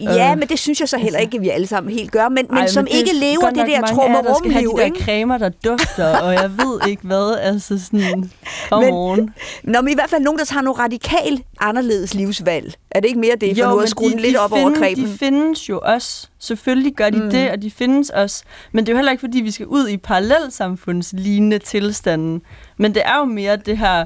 ja, 0.00 0.32
øh, 0.32 0.38
men 0.38 0.48
det 0.48 0.58
synes 0.58 0.80
jeg 0.80 0.88
så 0.88 0.98
heller 0.98 1.18
ikke, 1.18 1.36
at 1.36 1.42
vi 1.42 1.48
alle 1.48 1.66
sammen 1.66 1.92
helt 1.92 2.10
gør, 2.12 2.28
men, 2.28 2.46
men 2.50 2.58
Ej, 2.58 2.66
som 2.66 2.84
det 2.84 2.94
ikke 2.94 3.10
er 3.10 3.20
lever 3.20 3.48
det 3.50 3.56
der 3.56 3.80
mange 3.80 4.04
af 4.04 4.14
jer, 4.14 4.22
der 4.22 4.34
skal 4.38 4.52
have 4.52 4.64
de 4.64 4.76
der 4.76 4.84
ikke? 4.84 5.04
cremer, 5.04 5.38
der 5.38 5.48
dufter, 5.48 6.18
og 6.18 6.32
jeg 6.32 6.50
ved 6.58 6.88
ikke 6.88 7.02
hvad, 7.06 7.38
altså 7.40 7.84
sådan, 7.84 8.30
come 8.68 8.84
Men- 8.84 8.94
on. 8.94 9.30
Nå, 9.72 9.80
men 9.80 9.92
i 9.92 9.94
hvert 9.94 10.10
fald 10.10 10.22
nogen, 10.22 10.38
der 10.38 10.44
tager 10.44 10.62
nogle 10.62 10.80
radikalt 10.82 11.42
anderledes 11.60 12.14
livsvalg. 12.14 12.74
Er 12.90 13.00
det 13.00 13.08
ikke 13.08 13.20
mere 13.20 13.36
det, 13.40 13.58
for 13.58 13.70
nu 13.70 13.78
at 13.78 13.88
skrue 13.88 14.10
den 14.10 14.20
lidt 14.20 14.36
op 14.36 14.52
over 14.52 14.60
findes, 14.62 14.78
krebsen? 14.78 15.04
de 15.06 15.18
findes 15.18 15.68
jo 15.68 15.80
også. 15.84 16.28
Selvfølgelig 16.38 16.94
gør 16.94 17.10
de 17.10 17.22
mm. 17.22 17.30
det, 17.30 17.50
og 17.50 17.62
de 17.62 17.70
findes 17.70 18.10
også. 18.10 18.42
Men 18.72 18.86
det 18.86 18.92
er 18.92 18.94
jo 18.94 18.96
heller 18.96 19.12
ikke, 19.12 19.20
fordi 19.20 19.40
vi 19.40 19.50
skal 19.50 19.66
ud 19.66 19.88
i 19.88 19.96
parallelsamfundslignende 19.96 21.58
tilstanden. 21.58 22.42
Men 22.78 22.94
det 22.94 23.02
er 23.04 23.18
jo 23.18 23.24
mere 23.24 23.56
det 23.56 23.78
her, 23.78 24.04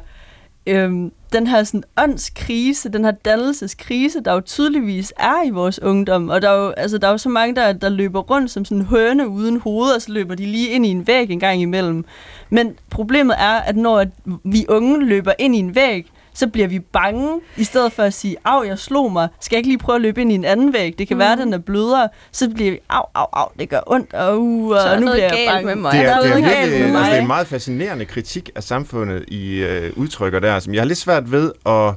øhm, 0.66 1.12
den 1.32 1.46
her 1.46 1.64
sådan 1.64 1.82
åndskrise, 1.96 2.88
den 2.88 3.04
her 3.04 3.10
dannelseskrise, 3.10 4.20
der 4.20 4.32
jo 4.32 4.40
tydeligvis 4.40 5.12
er 5.18 5.46
i 5.46 5.50
vores 5.50 5.82
ungdom. 5.82 6.28
Og 6.28 6.42
der 6.42 6.50
er 6.50 6.64
jo, 6.64 6.70
altså, 6.70 6.98
der 6.98 7.06
er 7.06 7.10
jo 7.10 7.18
så 7.18 7.28
mange, 7.28 7.56
der, 7.56 7.72
der 7.72 7.88
løber 7.88 8.20
rundt 8.20 8.50
som 8.50 8.64
sådan 8.64 8.84
høne 8.84 9.28
uden 9.28 9.60
hoved, 9.60 9.90
og 9.94 10.02
så 10.02 10.12
løber 10.12 10.34
de 10.34 10.46
lige 10.46 10.68
ind 10.68 10.86
i 10.86 10.88
en 10.88 11.06
væg 11.06 11.30
en 11.30 11.40
gang 11.40 11.62
imellem. 11.62 12.04
Men 12.50 12.74
problemet 12.90 13.36
er, 13.38 13.60
at 13.60 13.76
når 13.76 14.04
vi 14.44 14.66
unge 14.68 15.04
løber 15.06 15.32
ind 15.38 15.56
i 15.56 15.58
en 15.58 15.74
væg, 15.74 16.10
så 16.40 16.48
bliver 16.48 16.68
vi 16.68 16.78
bange, 16.78 17.40
i 17.56 17.64
stedet 17.64 17.92
for 17.92 18.02
at 18.02 18.14
sige, 18.14 18.36
af, 18.44 18.66
jeg 18.66 18.78
slog 18.78 19.12
mig, 19.12 19.28
skal 19.40 19.56
jeg 19.56 19.58
ikke 19.58 19.68
lige 19.68 19.78
prøve 19.78 19.96
at 19.96 20.02
løbe 20.02 20.20
ind 20.20 20.32
i 20.32 20.34
en 20.34 20.44
anden 20.44 20.72
væg? 20.72 20.98
Det 20.98 21.08
kan 21.08 21.14
mm. 21.14 21.18
være, 21.18 21.32
at 21.32 21.38
den 21.38 21.52
er 21.52 21.58
blødere. 21.58 22.08
Så 22.32 22.50
bliver 22.50 22.70
vi, 22.70 22.78
af, 22.90 23.02
af, 23.14 23.26
af, 23.32 23.46
det 23.58 23.68
gør 23.68 23.80
ondt, 23.86 24.14
og, 24.14 24.40
uh, 24.40 24.76
Så 24.76 24.80
er 24.80 24.94
og 24.94 25.00
nu 25.00 25.04
noget 25.04 25.16
bliver 25.16 25.40
jeg 25.40 25.52
bange. 25.52 25.66
med 25.66 25.74
mig. 25.74 25.92
Det 25.92 26.00
der 26.00 26.10
er, 26.10 26.16
er 26.16 26.22
det, 26.22 26.26
er 26.26 26.30
noget 26.30 26.44
galt 26.44 26.74
altså, 26.74 27.04
det 27.04 27.16
er 27.16 27.20
en 27.20 27.26
meget 27.26 27.46
fascinerende 27.46 28.04
kritik 28.04 28.50
af 28.54 28.62
samfundet, 28.62 29.24
I 29.28 29.62
øh, 29.62 29.92
udtrykker 29.96 30.38
der, 30.38 30.58
som 30.58 30.74
jeg 30.74 30.80
har 30.80 30.86
lidt 30.86 30.98
svært 30.98 31.32
ved 31.32 31.52
at 31.66 31.94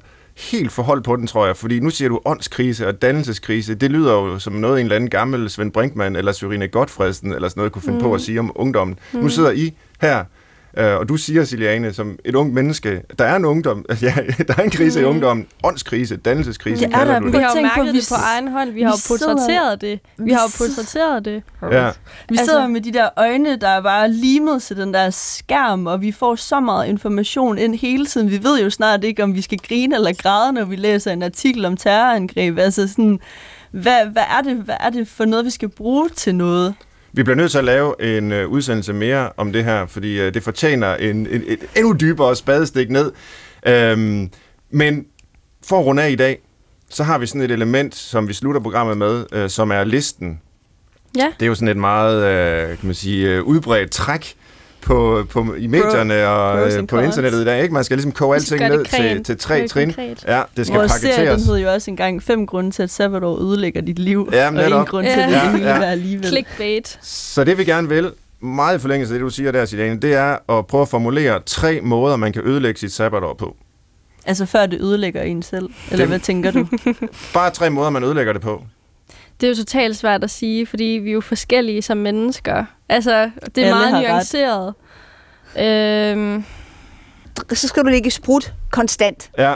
helt 0.52 0.72
forhold 0.72 1.02
på 1.02 1.16
den, 1.16 1.28
tror 1.28 1.46
jeg. 1.46 1.58
Fordi 1.58 1.80
nu 1.80 1.90
siger 1.90 2.10
du 2.10 2.22
åndskrise 2.26 2.88
og 2.88 3.02
dannelseskrise. 3.02 3.76
Det 3.76 3.92
lyder 3.92 4.14
jo 4.14 4.40
som 4.40 4.54
noget, 4.54 4.80
en 4.80 4.86
eller 4.86 4.96
anden 4.96 5.10
gammel 5.10 5.50
Svend 5.50 5.72
Brinkmann 5.72 6.16
eller 6.16 6.32
Sørine 6.32 6.68
Godfredsen 6.68 7.34
eller 7.34 7.50
sådan 7.50 7.60
noget 7.60 7.72
kunne 7.72 7.82
finde 7.82 7.98
mm. 7.98 8.04
på 8.04 8.14
at 8.14 8.22
sige 8.22 8.40
om 8.40 8.52
ungdommen. 8.56 9.00
Mm. 9.12 9.20
Nu 9.20 9.30
sidder 9.30 9.52
I 9.52 9.74
her 10.02 10.24
Øh, 10.78 10.96
og 10.98 11.10
du 11.10 11.18
siger, 11.18 11.44
Siliane, 11.44 11.94
som 11.94 12.20
et 12.26 12.36
ung 12.36 12.54
menneske, 12.54 13.02
der 13.20 13.26
er 13.26 13.36
en 13.36 13.46
ungdom, 13.46 13.86
ja, 14.02 14.14
der 14.48 14.54
er 14.58 14.62
en 14.62 14.70
krise 14.70 15.00
mm. 15.00 15.06
i 15.06 15.10
ungdommen, 15.10 15.46
åndskrise, 15.64 16.16
dannelseskrise, 16.18 16.86
Det 16.86 16.94
er 16.94 16.98
kalder 16.98 17.14
der. 17.14 17.20
du 17.20 17.26
Vi 17.26 17.32
det. 17.32 17.42
har 17.42 17.50
jo 17.50 17.56
på, 17.56 17.62
mærket 17.78 17.94
vi 17.94 18.00
det 18.00 18.08
på 18.10 18.16
egen 18.16 18.48
hånd. 18.48 18.70
Vi 18.70 18.76
vi 18.76 18.82
har 18.82 18.90
jo 18.92 18.98
sidder- 18.98 19.34
portrætteret 19.34 19.82
det. 19.82 20.00
Vi 20.18 20.24
vi 20.24 20.32
har 20.32 20.42
jo 20.42 20.66
portrætteret 20.68 21.26
det. 21.26 21.44
Ja. 21.72 21.90
Vi 22.30 22.36
Altså- 22.38 22.46
sidder 22.46 22.68
med 22.68 22.82
de 22.82 22.94
der 22.94 23.10
øjne, 23.18 23.56
der 23.56 23.68
er 23.68 23.82
bare 23.82 24.12
limet 24.12 24.62
til 24.64 24.78
den 24.78 24.94
der 24.94 25.10
skærm, 25.10 25.88
og 25.88 26.02
vi 26.02 26.12
får 26.12 26.36
så 26.36 26.60
meget 26.60 26.88
information 26.88 27.58
ind 27.58 27.76
hele 27.76 28.06
tiden. 28.06 28.30
Vi 28.32 28.44
ved 28.44 28.62
jo 28.64 28.70
snart 28.70 29.04
ikke, 29.04 29.24
om 29.24 29.36
vi 29.36 29.42
skal 29.42 29.58
grine 29.68 29.96
eller 29.96 30.14
græde, 30.14 30.54
når 30.54 30.66
vi 30.66 30.76
læser 30.76 31.12
en 31.12 31.24
artikel 31.24 31.66
om 31.66 31.78
terrorangreb. 31.78 32.58
Altså 32.60 32.88
sådan, 32.88 33.20
hvad, 33.72 34.06
hvad, 34.12 34.24
er 34.38 34.42
det, 34.42 34.56
hvad 34.56 34.76
er 34.80 34.90
det 34.90 35.08
for 35.08 35.26
noget, 35.26 35.46
vi 35.46 35.50
skal 35.50 35.70
bruge 35.70 36.10
til 36.10 36.36
noget? 36.36 36.74
Vi 37.16 37.24
bliver 37.24 37.36
nødt 37.36 37.52
til 37.52 37.58
at 37.58 37.64
lave 37.64 38.18
en 38.18 38.32
øh, 38.32 38.50
udsendelse 38.50 38.94
mere 38.94 39.30
om 39.38 39.54
det 39.54 39.64
her, 39.64 39.86
fordi 39.86 40.20
øh, 40.20 40.34
det 40.34 40.44
fortjener 40.44 40.96
en, 40.96 41.16
en, 41.28 41.44
et 41.48 41.60
endnu 41.76 41.96
dybere 42.00 42.36
spadestik 42.36 42.90
ned. 42.90 43.12
Øhm, 43.66 44.30
men 44.70 45.06
for 45.66 45.80
at 45.80 45.86
runde 45.86 46.04
af 46.04 46.12
i 46.12 46.16
dag, 46.16 46.40
så 46.90 47.04
har 47.04 47.18
vi 47.18 47.26
sådan 47.26 47.42
et 47.42 47.52
element, 47.52 47.96
som 47.96 48.28
vi 48.28 48.34
slutter 48.34 48.62
programmet 48.62 48.98
med, 48.98 49.26
øh, 49.32 49.50
som 49.50 49.72
er 49.72 49.84
listen. 49.84 50.42
Ja. 51.18 51.34
Det 51.40 51.46
er 51.46 51.48
jo 51.48 51.56
sådan 51.56 51.68
et 51.68 51.78
meget, 51.78 52.24
øh, 52.24 52.78
kan 52.78 52.86
man 52.88 52.96
sige, 52.96 53.30
øh, 53.30 53.44
udbredt 53.44 53.92
træk 53.92 54.36
på, 54.86 55.24
på, 55.30 55.54
i 55.58 55.68
medierne 55.68 56.28
og 56.28 56.60
pros 56.64 56.74
øh, 56.74 56.88
på 56.88 57.00
internettet 57.00 57.42
i 57.42 57.46
dag. 57.46 57.62
Ikke? 57.62 57.74
Man 57.74 57.84
skal 57.84 57.98
ligesom 57.98 58.12
koge 58.12 58.36
alting 58.36 58.62
ned 58.62 58.80
det 58.80 58.88
til, 58.90 59.24
til 59.24 59.38
tre 59.38 59.68
trin. 59.68 59.88
konkret. 59.88 60.24
Ja, 60.28 60.42
det 60.58 60.66
skal 60.68 60.78
Vores 60.80 60.92
serie, 60.92 61.12
den 61.14 61.18
paketeres. 61.20 61.46
hed 61.46 61.58
jo 61.58 61.72
også 61.74 61.92
engang 61.92 62.24
fem 62.24 62.48
grunde 62.48 62.72
til, 62.72 62.84
at 62.84 62.90
sabbatår 62.90 63.42
ødelægger 63.42 63.82
dit 63.82 64.00
liv. 64.00 64.30
Ja, 64.34 64.48
og 64.48 64.54
netop. 64.54 64.80
en 64.80 64.86
grund 64.86 65.06
til, 65.06 65.14
Ja. 65.16 65.24
at 65.24 65.30
det 65.30 65.36
Ja, 65.36 65.52
hele 65.58 65.70
ja. 65.70 65.84
alligevel. 65.84 66.28
Clickbait. 66.28 67.00
Så 67.02 67.44
det 67.44 67.58
vi 67.58 67.64
gerne 67.64 67.90
vil, 67.90 68.12
meget 68.42 68.78
i 68.78 68.80
forlængelse 68.80 69.14
af 69.14 69.20
det, 69.20 69.26
du 69.26 69.30
siger 69.30 69.52
der, 69.52 69.66
Silane, 69.66 70.00
det 70.00 70.14
er 70.14 70.58
at 70.58 70.68
prøve 70.68 70.82
at 70.82 70.88
formulere 70.90 71.40
tre 71.46 71.80
måder, 71.84 72.16
man 72.16 72.34
kan 72.34 72.42
ødelægge 72.46 72.80
sit 72.80 72.92
sabbatår 72.92 73.34
på. 73.34 73.56
Altså 74.26 74.46
før 74.46 74.66
det 74.66 74.82
ødelægger 74.82 75.22
en 75.22 75.44
selv. 75.44 75.70
Eller 75.92 75.98
Det- 76.06 76.08
hvad 76.08 76.20
tænker 76.20 76.52
du? 76.52 76.68
Bare 77.34 77.50
tre 77.52 77.70
måder, 77.70 77.90
man 77.90 78.04
ødelægger 78.04 78.34
det 78.34 78.42
på. 78.42 78.64
Det 79.44 79.50
er 79.50 79.52
jo 79.52 79.58
totalt 79.58 79.98
svært 79.98 80.24
at 80.24 80.30
sige, 80.30 80.66
fordi 80.66 80.84
vi 80.84 81.10
er 81.10 81.14
jo 81.14 81.22
forskellige 81.22 81.82
som 81.82 81.98
mennesker. 81.98 82.66
Altså, 82.90 83.32
det 83.56 83.64
er 83.64 83.68
Alle 83.68 83.74
har 83.74 83.92
meget 83.92 84.06
ret. 84.06 84.10
nuanceret. 84.12 84.74
Øhm, 85.60 86.44
Så 87.54 87.68
skal 87.68 87.84
du 87.84 87.90
ligge 87.90 88.08
i 88.08 88.10
sprut 88.10 88.54
konstant. 88.72 89.32
Ja, 89.38 89.56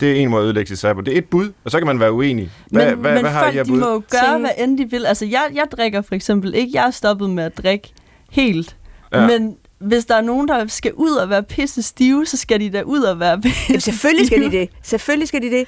det 0.00 0.10
er 0.12 0.14
en 0.16 0.28
måde 0.30 0.42
at 0.42 0.44
ødelægge 0.44 0.68
sit 0.68 0.78
sabbatår. 0.78 1.04
Det 1.04 1.14
er 1.14 1.18
et 1.18 1.24
bud, 1.24 1.52
og 1.64 1.70
så 1.70 1.78
kan 1.78 1.86
man 1.86 2.00
være 2.00 2.12
uenig. 2.12 2.50
Hvad, 2.70 2.86
men 2.86 2.98
hvad, 2.98 3.12
men 3.12 3.20
hvad 3.20 3.30
har 3.30 3.42
folk, 3.42 3.54
I 3.54 3.58
af 3.58 3.64
de 3.64 3.70
bud? 3.70 3.78
må 3.80 3.92
jo 3.92 4.02
gøre, 4.10 4.38
hvad 4.38 4.50
end 4.58 4.78
de 4.78 4.90
vil. 4.90 5.06
Altså, 5.06 5.24
jeg, 5.26 5.42
jeg 5.54 5.64
drikker 5.76 6.02
for 6.02 6.14
eksempel 6.14 6.54
ikke. 6.54 6.70
Jeg 6.74 6.86
er 6.86 6.90
stoppet 6.90 7.30
med 7.30 7.44
at 7.44 7.58
drikke 7.58 7.92
helt. 8.30 8.76
Ja. 9.12 9.20
Ja. 9.20 9.26
Men 9.26 9.56
hvis 9.78 10.04
der 10.04 10.14
er 10.14 10.20
nogen, 10.20 10.48
der 10.48 10.66
skal 10.66 10.92
ud 10.94 11.10
og 11.10 11.30
være 11.30 11.42
pisse 11.42 11.82
stive, 11.82 12.26
så 12.26 12.36
skal 12.36 12.60
de 12.60 12.70
da 12.70 12.82
ud 12.82 13.00
og 13.00 13.20
være 13.20 13.40
pisse 13.40 13.60
Jamen, 13.68 13.80
selvfølgelig 13.80 14.26
skal 14.26 14.42
de 14.42 14.50
det. 14.50 14.68
Selvfølgelig 14.82 15.28
skal 15.28 15.42
de 15.42 15.50
det. 15.50 15.66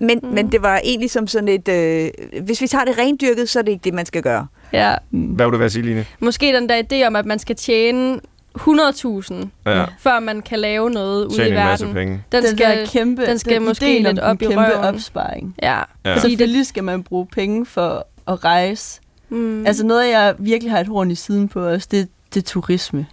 Men, 0.00 0.20
mm. 0.22 0.28
men 0.28 0.52
det 0.52 0.62
var 0.62 0.80
egentlig 0.84 1.10
som 1.10 1.26
sådan 1.26 1.48
et... 1.48 1.68
Øh, 1.68 2.10
hvis 2.42 2.60
vi 2.60 2.66
tager 2.66 2.84
det 2.84 2.98
rendyrket, 2.98 3.48
så 3.48 3.58
er 3.58 3.62
det 3.62 3.72
ikke 3.72 3.84
det, 3.84 3.94
man 3.94 4.06
skal 4.06 4.22
gøre. 4.22 4.46
ja. 4.72 4.94
Hvad 5.10 5.46
vil 5.46 5.52
du 5.52 5.58
være 5.58 5.70
sige, 5.70 5.82
Line? 5.82 6.06
Måske 6.20 6.46
den 6.46 6.68
der 6.68 6.82
idé 6.92 7.06
om, 7.06 7.16
at 7.16 7.26
man 7.26 7.38
skal 7.38 7.56
tjene 7.56 8.20
100.000, 8.58 9.34
Ja, 9.66 9.84
før 9.98 10.20
man 10.20 10.42
kan 10.42 10.58
lave 10.58 10.90
noget 10.90 11.26
ude 11.26 11.44
i 11.44 11.48
en 11.48 11.54
masse 11.54 11.84
verden. 11.86 11.94
penge. 11.94 12.22
Den, 12.32 12.42
Den, 12.42 12.56
skal, 12.56 12.78
der 12.78 12.86
kæmpe, 12.86 13.26
den 13.26 13.38
skal 13.38 13.54
den 13.54 13.64
måske 13.64 14.02
lidt 14.02 14.18
op 14.18 14.42
i 14.42 14.44
kæmpe 14.44 14.60
røven. 14.60 14.72
opsparing. 14.84 15.54
Ja. 15.62 15.76
Ja. 15.78 15.82
Ja. 16.10 16.18
Selvfølgelig 16.18 16.66
skal 16.66 16.84
man 16.84 17.02
bruge 17.02 17.26
penge 17.26 17.66
for 17.66 18.06
at 18.28 18.44
rejse. 18.44 19.00
Mm. 19.28 19.36
Mm. 19.38 19.66
Altså 19.66 19.86
noget, 19.86 20.08
jeg 20.10 20.34
virkelig 20.38 20.72
har 20.72 20.80
et 20.80 20.86
horn 20.88 21.10
i 21.10 21.14
siden 21.14 21.48
på 21.48 21.60
os, 21.66 21.86
det, 21.86 22.08
det 22.34 22.40
er 22.40 22.44
turisme. 22.44 23.06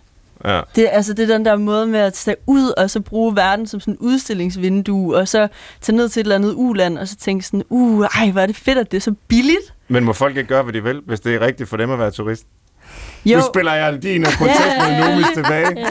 Ja. 0.45 0.61
Det, 0.75 0.87
altså, 0.91 1.13
det 1.13 1.29
er 1.29 1.33
den 1.37 1.45
der 1.45 1.55
måde 1.57 1.87
med 1.87 1.99
at 1.99 2.13
tage 2.13 2.37
ud 2.47 2.73
og 2.77 2.89
så 2.89 2.99
bruge 3.01 3.35
verden 3.35 3.67
som 3.67 3.79
sådan 3.79 3.97
udstillingsvindue, 3.99 5.15
og 5.17 5.27
så 5.27 5.47
tage 5.81 5.95
ned 5.95 6.09
til 6.09 6.19
et 6.19 6.23
eller 6.23 6.35
andet 6.35 6.53
uland, 6.57 6.97
og 6.97 7.07
så 7.07 7.15
tænke 7.15 7.45
sådan, 7.45 7.63
uh, 7.69 8.05
ej, 8.05 8.31
hvor 8.31 8.41
er 8.41 8.45
det 8.45 8.55
fedt, 8.55 8.77
at 8.77 8.91
det 8.91 8.97
er 8.97 9.01
så 9.01 9.13
billigt. 9.27 9.73
Men 9.87 10.03
må 10.03 10.13
folk 10.13 10.37
ikke 10.37 10.47
gøre, 10.47 10.63
hvad 10.63 10.73
de 10.73 10.83
vil, 10.83 11.01
hvis 11.05 11.19
det 11.19 11.35
er 11.35 11.41
rigtigt 11.41 11.69
for 11.69 11.77
dem 11.77 11.91
at 11.91 11.99
være 11.99 12.11
turist? 12.11 12.45
Jo, 13.25 13.37
Nu 13.37 13.43
spiller 13.53 13.73
jeg 13.73 14.03
din 14.03 14.21
øh, 14.21 14.37
protest 14.37 14.77
med 14.79 15.09
Nomis 15.09 15.27
tilbage. 15.37 15.87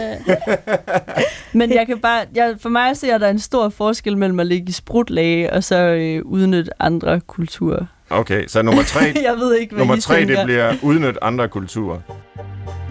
men 1.58 1.72
jeg 1.72 1.86
kan 1.86 1.98
bare, 1.98 2.24
jeg, 2.34 2.54
for 2.60 2.68
mig 2.68 2.96
ser 2.96 3.18
der 3.18 3.28
en 3.28 3.38
stor 3.38 3.68
forskel 3.68 4.18
mellem 4.18 4.40
at 4.40 4.46
ligge 4.46 4.68
i 4.68 4.72
sprutlage, 4.72 5.52
og 5.52 5.64
så 5.64 5.76
øh, 5.76 6.22
udnytte 6.24 6.82
andre 6.82 7.20
kulturer. 7.20 7.84
Okay, 8.10 8.46
så 8.46 8.62
nummer 8.62 8.82
tre, 8.82 9.00
jeg 9.28 9.34
ved 9.38 9.54
ikke, 9.54 9.74
hvad 9.74 9.78
nummer 9.78 9.96
tre 9.96 10.26
det 10.26 10.38
bliver 10.44 10.74
udnyt 10.82 11.18
andre 11.22 11.48
kulturer. 11.48 11.98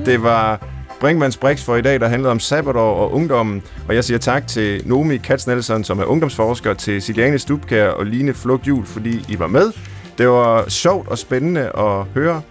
Det 0.05 0.23
var 0.23 0.67
Brinkmanns 0.99 1.37
Brix 1.37 1.63
for 1.63 1.75
i 1.75 1.81
dag, 1.81 1.99
der 1.99 2.07
handlede 2.07 2.31
om 2.31 2.39
sabbatår 2.39 2.95
og 2.95 3.13
ungdommen. 3.13 3.63
Og 3.87 3.95
jeg 3.95 4.03
siger 4.03 4.17
tak 4.17 4.47
til 4.47 4.81
Nomi 4.85 5.17
Katznelson, 5.17 5.83
som 5.83 5.99
er 5.99 6.05
ungdomsforsker, 6.05 6.73
til 6.73 7.01
Siliane 7.01 7.39
Stubkær 7.39 7.87
og 7.87 8.05
Line 8.05 8.33
Flugtjul, 8.33 8.85
fordi 8.85 9.25
I 9.29 9.39
var 9.39 9.47
med. 9.47 9.71
Det 10.17 10.29
var 10.29 10.69
sjovt 10.69 11.07
og 11.07 11.17
spændende 11.17 11.61
at 11.61 12.03
høre 12.13 12.41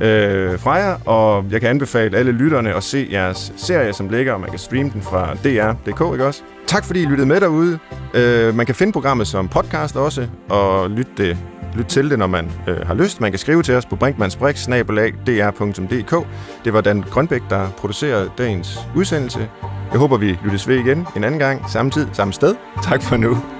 øh, 0.00 0.58
fra 0.58 0.72
jer, 0.72 0.96
og 1.06 1.44
jeg 1.50 1.60
kan 1.60 1.70
anbefale 1.70 2.18
alle 2.18 2.32
lytterne 2.32 2.74
at 2.74 2.82
se 2.82 3.08
jeres 3.12 3.52
serie, 3.56 3.92
som 3.92 4.08
ligger, 4.08 4.32
og 4.32 4.40
man 4.40 4.50
kan 4.50 4.58
streame 4.58 4.90
den 4.90 5.02
fra 5.02 5.34
dr.dk, 5.34 6.12
ikke 6.14 6.26
også? 6.26 6.42
Tak 6.66 6.84
fordi 6.84 7.02
I 7.02 7.06
lyttede 7.06 7.28
med 7.28 7.40
derude. 7.40 7.78
Øh, 8.14 8.54
man 8.54 8.66
kan 8.66 8.74
finde 8.74 8.92
programmet 8.92 9.26
som 9.26 9.48
podcast 9.48 9.96
også, 9.96 10.26
og 10.48 10.90
lytte, 10.90 11.12
det, 11.16 11.38
lytte 11.74 11.90
til 11.90 12.10
det, 12.10 12.18
når 12.18 12.26
man 12.26 12.50
øh, 12.66 12.86
har 12.86 12.94
lyst. 12.94 13.20
Man 13.20 13.32
kan 13.32 13.38
skrive 13.38 13.62
til 13.62 13.74
os 13.74 13.86
på 13.86 13.96
brinkmannsbrix.dr.dk. 13.96 16.26
Det 16.64 16.72
var 16.72 16.80
Dan 16.80 17.02
Grønbæk, 17.02 17.42
der 17.50 17.70
producerede 17.70 18.30
dagens 18.38 18.78
udsendelse. 18.96 19.48
Jeg 19.90 19.98
håber, 19.98 20.16
vi 20.16 20.38
lyttes 20.44 20.68
ved 20.68 20.76
igen 20.76 21.06
en 21.16 21.24
anden 21.24 21.40
gang, 21.40 21.70
samme 21.70 21.90
tid, 21.90 22.06
samme 22.12 22.32
sted. 22.32 22.54
Tak 22.82 23.02
for 23.02 23.16
nu. 23.16 23.59